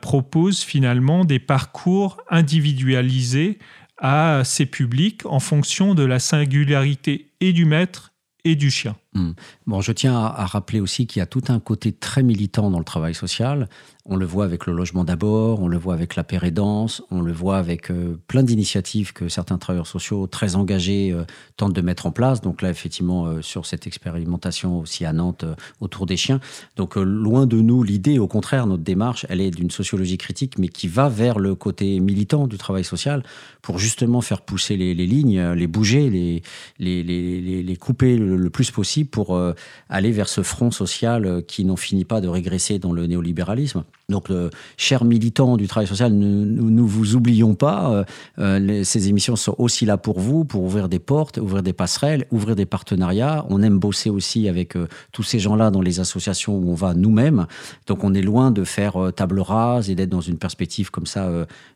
propose 0.00 0.62
finalement 0.62 1.24
des 1.24 1.38
parcours 1.38 2.16
individualisés 2.30 3.60
à 3.98 4.42
ces 4.44 4.66
publics 4.66 5.24
en 5.24 5.38
fonction 5.38 5.94
de 5.94 6.02
la 6.02 6.18
singularité 6.18 7.30
et 7.40 7.52
du 7.52 7.64
maître 7.64 8.12
et 8.44 8.56
du 8.56 8.72
chien. 8.72 8.96
Hmm. 9.16 9.32
Bon, 9.66 9.80
je 9.80 9.92
tiens 9.92 10.14
à 10.14 10.44
rappeler 10.44 10.80
aussi 10.80 11.06
qu'il 11.06 11.20
y 11.20 11.22
a 11.22 11.26
tout 11.26 11.44
un 11.48 11.58
côté 11.58 11.92
très 11.92 12.22
militant 12.22 12.70
dans 12.70 12.78
le 12.78 12.84
travail 12.84 13.14
social 13.14 13.66
on 14.08 14.16
le 14.16 14.26
voit 14.26 14.44
avec 14.44 14.66
le 14.66 14.72
logement 14.72 15.04
d'abord, 15.04 15.60
on 15.60 15.68
le 15.68 15.78
voit 15.78 15.94
avec 15.94 16.16
la 16.16 16.24
pérédance, 16.24 17.02
on 17.10 17.20
le 17.20 17.32
voit 17.32 17.58
avec 17.58 17.90
euh, 17.90 18.18
plein 18.28 18.42
d'initiatives 18.42 19.12
que 19.12 19.28
certains 19.28 19.58
travailleurs 19.58 19.86
sociaux 19.86 20.26
très 20.26 20.54
engagés 20.54 21.12
euh, 21.12 21.24
tentent 21.56 21.72
de 21.72 21.80
mettre 21.80 22.06
en 22.06 22.12
place. 22.12 22.40
Donc 22.40 22.62
là, 22.62 22.70
effectivement, 22.70 23.26
euh, 23.26 23.42
sur 23.42 23.66
cette 23.66 23.86
expérimentation 23.86 24.78
aussi 24.78 25.04
à 25.04 25.12
Nantes 25.12 25.44
autour 25.80 26.06
des 26.06 26.16
chiens. 26.16 26.40
Donc 26.76 26.96
loin 26.96 27.46
de 27.46 27.60
nous 27.60 27.82
l'idée, 27.82 28.18
au 28.18 28.28
contraire, 28.28 28.66
notre 28.66 28.82
démarche, 28.82 29.26
elle 29.28 29.40
est 29.40 29.50
d'une 29.50 29.70
sociologie 29.70 30.18
critique, 30.18 30.58
mais 30.58 30.68
qui 30.68 30.88
va 30.88 31.08
vers 31.08 31.38
le 31.38 31.54
côté 31.54 31.98
militant 32.00 32.46
du 32.46 32.58
travail 32.58 32.84
social 32.84 33.22
pour 33.62 33.78
justement 33.78 34.20
faire 34.20 34.42
pousser 34.42 34.76
les, 34.76 34.94
lignes, 34.94 35.40
les 35.52 35.66
bouger, 35.66 36.42
les, 36.78 37.76
couper 37.76 38.16
le, 38.16 38.50
plus 38.50 38.70
possible 38.70 39.05
pour 39.06 39.40
aller 39.88 40.12
vers 40.12 40.28
ce 40.28 40.42
front 40.42 40.70
social 40.70 41.42
qui 41.46 41.64
n'en 41.64 41.76
finit 41.76 42.04
pas 42.04 42.20
de 42.20 42.28
régresser 42.28 42.78
dans 42.78 42.92
le 42.92 43.06
néolibéralisme. 43.06 43.84
Donc, 44.08 44.30
euh, 44.30 44.50
chers 44.76 45.04
militants 45.04 45.56
du 45.56 45.66
travail 45.66 45.88
social, 45.88 46.12
nous 46.12 46.70
ne 46.70 46.82
vous 46.82 47.16
oublions 47.16 47.56
pas. 47.56 47.90
Euh, 47.90 48.04
euh, 48.38 48.84
ces 48.84 49.08
émissions 49.08 49.34
sont 49.34 49.56
aussi 49.58 49.84
là 49.84 49.96
pour 49.96 50.20
vous, 50.20 50.44
pour 50.44 50.62
ouvrir 50.62 50.88
des 50.88 51.00
portes, 51.00 51.38
ouvrir 51.38 51.64
des 51.64 51.72
passerelles, 51.72 52.24
ouvrir 52.30 52.54
des 52.54 52.66
partenariats. 52.66 53.44
On 53.48 53.62
aime 53.62 53.78
bosser 53.78 54.08
aussi 54.08 54.48
avec 54.48 54.74
tous 55.10 55.22
ces 55.24 55.40
gens-là 55.40 55.70
dans 55.70 55.82
les 55.82 55.98
associations 55.98 56.56
où 56.56 56.70
on 56.70 56.74
va 56.74 56.94
nous-mêmes. 56.94 57.46
Donc, 57.88 58.04
on 58.04 58.14
est 58.14 58.22
loin 58.22 58.52
de 58.52 58.62
faire 58.62 59.12
table 59.14 59.40
rase 59.40 59.90
et 59.90 59.96
d'être 59.96 60.10
dans 60.10 60.20
une 60.20 60.38
perspective 60.38 60.90
comme 60.90 61.06
ça, 61.06 61.28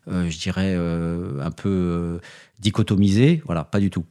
je 0.07 0.39
dirais, 0.39 0.75
un 0.75 1.51
peu 1.51 2.19
dichotomisée. 2.59 3.41
Voilà, 3.45 3.65
pas 3.65 3.79
du 3.79 3.89
tout. 3.89 4.05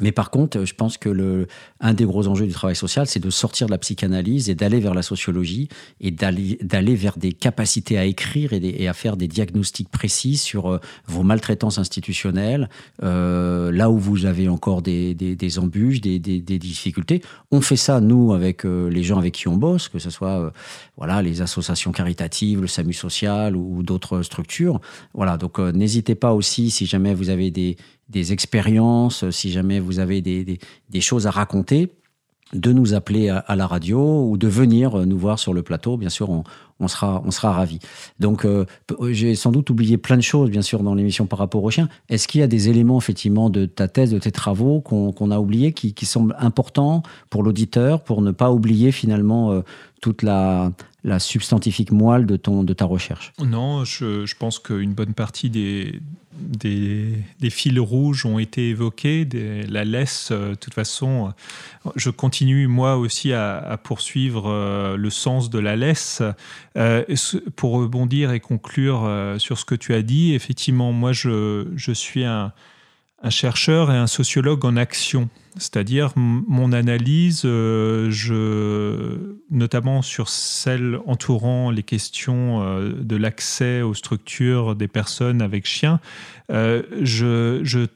Mais 0.00 0.12
par 0.12 0.30
contre, 0.30 0.64
je 0.64 0.74
pense 0.74 0.98
que 0.98 1.08
le, 1.08 1.46
un 1.80 1.94
des 1.94 2.04
gros 2.04 2.28
enjeux 2.28 2.46
du 2.46 2.52
travail 2.52 2.76
social, 2.76 3.06
c'est 3.06 3.20
de 3.20 3.30
sortir 3.30 3.66
de 3.66 3.72
la 3.72 3.78
psychanalyse 3.78 4.50
et 4.50 4.54
d'aller 4.54 4.80
vers 4.80 4.94
la 4.94 5.02
sociologie 5.02 5.68
et 6.00 6.10
d'aller 6.10 6.94
vers 6.94 7.18
des 7.18 7.32
capacités 7.32 7.98
à 7.98 8.04
écrire 8.04 8.52
et, 8.52 8.88
à 8.88 8.92
faire 8.92 9.16
des 9.16 9.28
diagnostics 9.28 9.88
précis 9.88 10.36
sur 10.36 10.70
euh, 10.70 10.78
vos 11.06 11.22
maltraitances 11.22 11.78
institutionnelles, 11.78 12.68
euh, 13.02 13.70
là 13.72 13.90
où 13.90 13.98
vous 13.98 14.26
avez 14.26 14.48
encore 14.48 14.82
des, 14.82 15.14
des, 15.14 15.58
embûches, 15.58 16.00
des, 16.00 16.18
des, 16.18 16.40
difficultés. 16.40 17.22
On 17.50 17.60
fait 17.60 17.76
ça, 17.76 18.00
nous, 18.00 18.32
avec 18.32 18.64
euh, 18.64 18.88
les 18.88 19.02
gens 19.02 19.18
avec 19.18 19.34
qui 19.34 19.48
on 19.48 19.56
bosse, 19.56 19.88
que 19.88 19.98
ce 19.98 20.10
soit 20.10 20.52
voilà, 20.96 21.22
les 21.22 21.42
associations 21.42 21.92
caritatives, 21.92 22.60
le 22.60 22.66
SAMU 22.66 22.92
social 22.92 23.56
ou, 23.56 23.82
d'autres 23.82 24.22
structures. 24.22 24.80
Voilà, 25.14 25.36
donc 25.36 25.58
n'hésitez 25.58 26.14
pas 26.14 26.34
aussi, 26.34 26.70
si 26.70 26.86
jamais 26.86 27.14
vous 27.14 27.30
avez 27.30 27.50
des, 27.50 27.76
des 28.10 28.32
expériences, 28.32 29.28
si 29.30 29.50
jamais 29.50 29.80
vous 29.80 29.98
avez 29.98 30.20
des, 30.20 30.58
des, 30.88 31.00
choses 31.00 31.26
à 31.26 31.30
raconter, 31.30 31.92
de 32.52 32.72
nous 32.72 32.94
appeler 32.94 33.28
à, 33.28 33.56
la 33.56 33.66
radio 33.66 34.24
ou 34.28 34.36
de 34.36 34.48
venir 34.48 35.06
nous 35.06 35.18
voir 35.18 35.38
sur 35.38 35.54
le 35.54 35.62
plateau. 35.62 35.96
Bien 35.96 36.08
sûr, 36.08 36.30
on, 36.30 36.42
on 36.80 36.88
sera, 36.88 37.22
on 37.24 37.30
sera 37.30 37.52
ravis. 37.52 37.78
Donc, 38.18 38.44
euh, 38.44 38.64
j'ai 39.10 39.34
sans 39.34 39.52
doute 39.52 39.70
oublié 39.70 39.98
plein 39.98 40.16
de 40.16 40.22
choses, 40.22 40.50
bien 40.50 40.62
sûr, 40.62 40.82
dans 40.82 40.94
l'émission 40.94 41.26
par 41.26 41.38
rapport 41.38 41.62
aux 41.62 41.70
chiens. 41.70 41.88
Est-ce 42.08 42.26
qu'il 42.26 42.40
y 42.40 42.44
a 42.44 42.46
des 42.46 42.68
éléments, 42.68 42.98
effectivement, 42.98 43.50
de 43.50 43.66
ta 43.66 43.86
thèse, 43.86 44.10
de 44.10 44.18
tes 44.18 44.32
travaux 44.32 44.80
qu'on 44.80 45.30
a 45.30 45.38
oubliés, 45.38 45.72
qui, 45.72 46.06
semblent 46.06 46.34
importants 46.38 47.02
pour 47.28 47.42
l'auditeur, 47.42 48.02
pour 48.02 48.22
ne 48.22 48.32
pas 48.32 48.50
oublier, 48.50 48.90
finalement, 48.90 49.52
euh, 49.52 49.60
toute 50.00 50.22
la, 50.22 50.72
substantifique 51.18 51.92
moelle 51.92 52.26
de, 52.26 52.36
ton, 52.36 52.62
de 52.62 52.72
ta 52.72 52.84
recherche 52.84 53.32
Non, 53.38 53.84
je, 53.84 54.34
pense 54.36 54.58
qu'une 54.58 54.92
bonne 54.92 55.14
partie 55.14 55.50
des, 55.50 56.00
des, 56.38 57.50
fils 57.50 57.78
rouges 57.78 58.26
ont 58.26 58.38
été 58.38 58.70
évoqués. 58.70 59.26
la 59.68 59.84
laisse, 59.84 60.28
euh, 60.30 60.50
de 60.50 60.54
toute 60.54 60.74
façon, 60.74 61.32
je 61.96 62.10
continue 62.10 62.66
moi 62.66 62.96
aussi 62.96 63.32
à, 63.32 63.78
poursuivre 63.82 64.96
le 64.96 65.10
sens 65.10 65.50
de 65.50 65.58
la 65.58 65.76
laisse. 65.76 66.22
Euh, 66.76 67.02
pour 67.56 67.72
rebondir 67.72 68.30
et 68.30 68.38
conclure 68.38 69.02
euh, 69.04 69.38
sur 69.38 69.58
ce 69.58 69.64
que 69.64 69.74
tu 69.74 69.92
as 69.92 70.02
dit, 70.02 70.34
effectivement, 70.34 70.92
moi, 70.92 71.12
je, 71.12 71.66
je 71.74 71.92
suis 71.92 72.24
un, 72.24 72.52
un, 73.22 73.30
chercheur 73.30 73.90
et 73.90 73.96
un 73.96 74.06
sociologue 74.06 74.64
en 74.64 74.76
action. 74.76 75.28
C'est-à-dire, 75.56 76.12
mon 76.16 76.72
analyse, 76.72 77.42
euh, 77.44 78.10
je, 78.10 79.36
notamment 79.50 80.00
sur 80.02 80.28
celle 80.28 80.98
entourant 81.06 81.70
les 81.70 81.82
questions 81.82 82.60
de 82.80 83.16
l'accès 83.16 83.82
aux 83.82 83.94
structures 83.94 84.76
des 84.76 84.88
personnes 84.88 85.42
avec 85.42 85.66
chiens, 85.66 86.00
je, 86.48 87.60
je 87.62 87.86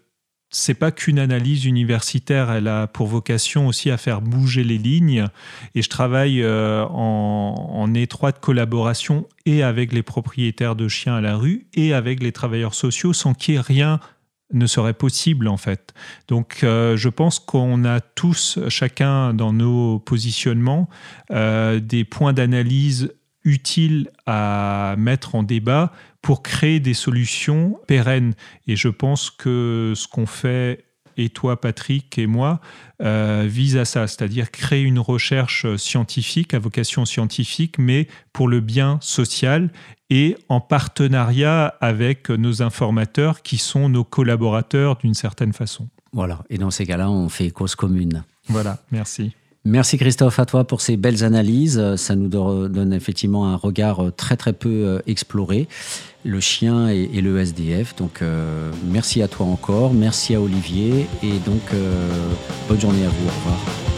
c'est 0.55 0.75
pas 0.75 0.93
qu'une 0.93 1.19
analyse 1.19 1.65
universitaire, 1.65 2.51
elle 2.53 2.69
a 2.69 2.87
pour 2.87 3.09
vocation 3.09 3.67
aussi 3.67 3.91
à 3.91 3.97
faire 3.97 4.21
bouger 4.21 4.63
les 4.63 4.79
lignes. 4.79 5.27
Et 5.75 5.83
je 5.83 5.89
travaille 5.89 6.43
euh, 6.43 6.85
en, 6.87 7.93
étroite 7.95 8.41
collaboration 8.41 9.27
et 9.47 9.63
avec 9.63 9.93
les 9.93 10.03
propriétaires 10.03 10.77
de 10.77 10.89
chiens 10.89 11.17
à 11.17 11.21
la 11.21 11.37
rue 11.37 11.67
et 11.75 11.93
avec 11.93 12.23
les 12.23 12.33
travailleurs 12.33 12.75
sociaux, 12.75 13.13
sans 13.13 13.35
qui 13.35 13.59
rien 13.59 14.01
ne 14.53 14.67
serait 14.67 14.95
possible 14.95 15.49
en 15.49 15.57
fait. 15.57 15.95
Donc 16.29 16.61
euh, 16.63 16.97
je 16.97 17.09
pense 17.09 17.39
qu'on 17.39 17.85
a 17.85 18.01
tous, 18.01 18.59
chacun 18.69 19.35
dans 19.35 19.53
nos 19.53 19.99
positionnements, 19.99 20.89
euh, 21.31 21.81
des 21.81 22.05
points 22.05 22.33
d'analyse 22.33 23.13
utiles 23.45 24.11
à 24.27 24.95
mettre 24.99 25.35
en 25.35 25.43
débat 25.43 25.93
pour 26.23 26.43
créer 26.43 26.81
des 26.81 26.95
solutions 26.95 27.79
pérennes. 27.87 28.35
Et 28.67 28.77
je 28.77 28.89
pense 28.89 29.31
que 29.31 29.93
ce 29.95 30.09
qu'on 30.09 30.27
fait, 30.27 30.87
et 31.17 31.29
toi 31.29 31.61
Patrick 31.61 32.17
et 32.19 32.27
moi, 32.27 32.61
euh, 33.03 33.45
vise 33.47 33.77
à 33.77 33.85
ça, 33.85 34.07
c'est-à-dire 34.07 34.51
créer 34.51 34.83
une 34.83 34.99
recherche 34.99 35.77
scientifique, 35.77 36.55
à 36.55 36.59
vocation 36.59 37.05
scientifique, 37.05 37.79
mais 37.79 38.09
pour 38.33 38.49
le 38.49 38.61
bien 38.61 38.99
social 39.03 39.71
et 40.11 40.37
en 40.49 40.61
partenariat 40.61 41.75
avec 41.81 42.29
nos 42.31 42.63
informateurs 42.63 43.43
qui 43.43 43.59
sont 43.59 43.89
nos 43.89 44.05
collaborateurs 44.05 44.97
d'une 44.97 45.15
certaine 45.15 45.53
façon. 45.53 45.89
Voilà, 46.13 46.45
et 46.51 46.59
dans 46.59 46.71
ces 46.71 46.87
cas-là, 46.87 47.11
on 47.11 47.29
fait 47.29 47.51
cause 47.51 47.75
commune. 47.75 48.23
Voilà, 48.49 48.79
merci. 48.91 49.33
Merci 49.67 49.97
Christophe 49.97 50.39
à 50.39 50.45
toi 50.45 50.65
pour 50.65 50.83
ces 50.83 50.99
belles 50.99 51.25
analyses. 51.25 51.97
Ça 51.97 52.15
nous 52.17 52.29
donne 52.29 52.93
effectivement 52.93 53.49
un 53.49 53.57
regard 53.57 54.13
très 54.15 54.37
très 54.37 54.53
peu 54.53 54.69
euh, 54.69 54.99
exploré, 55.07 55.69
le 56.23 56.39
chien 56.39 56.89
et, 56.89 57.21
le 57.23 57.39
SDF. 57.39 57.97
Donc 57.97 58.21
euh, 58.21 58.71
merci 58.91 59.23
à 59.23 59.29
toi 59.29 59.47
encore, 59.47 59.95
merci 59.95 60.35
à 60.35 60.41
Olivier 60.41 61.07
et 61.23 61.39
donc 61.47 61.63
euh, 61.73 62.11
bonne 62.69 62.81
journée 62.81 63.07
à 63.07 63.09
vous. 63.09 63.27
Au 63.27 63.31
revoir. 63.31 63.94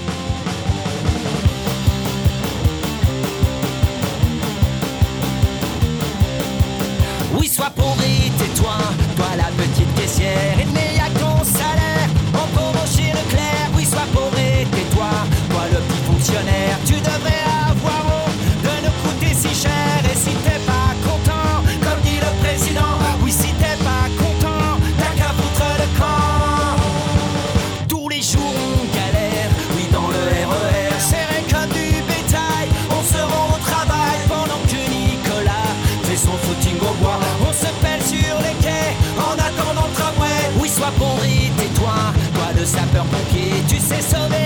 Sapeur-pompier, 44.01 44.37
tu 44.37 44.46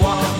walk. 0.00 0.39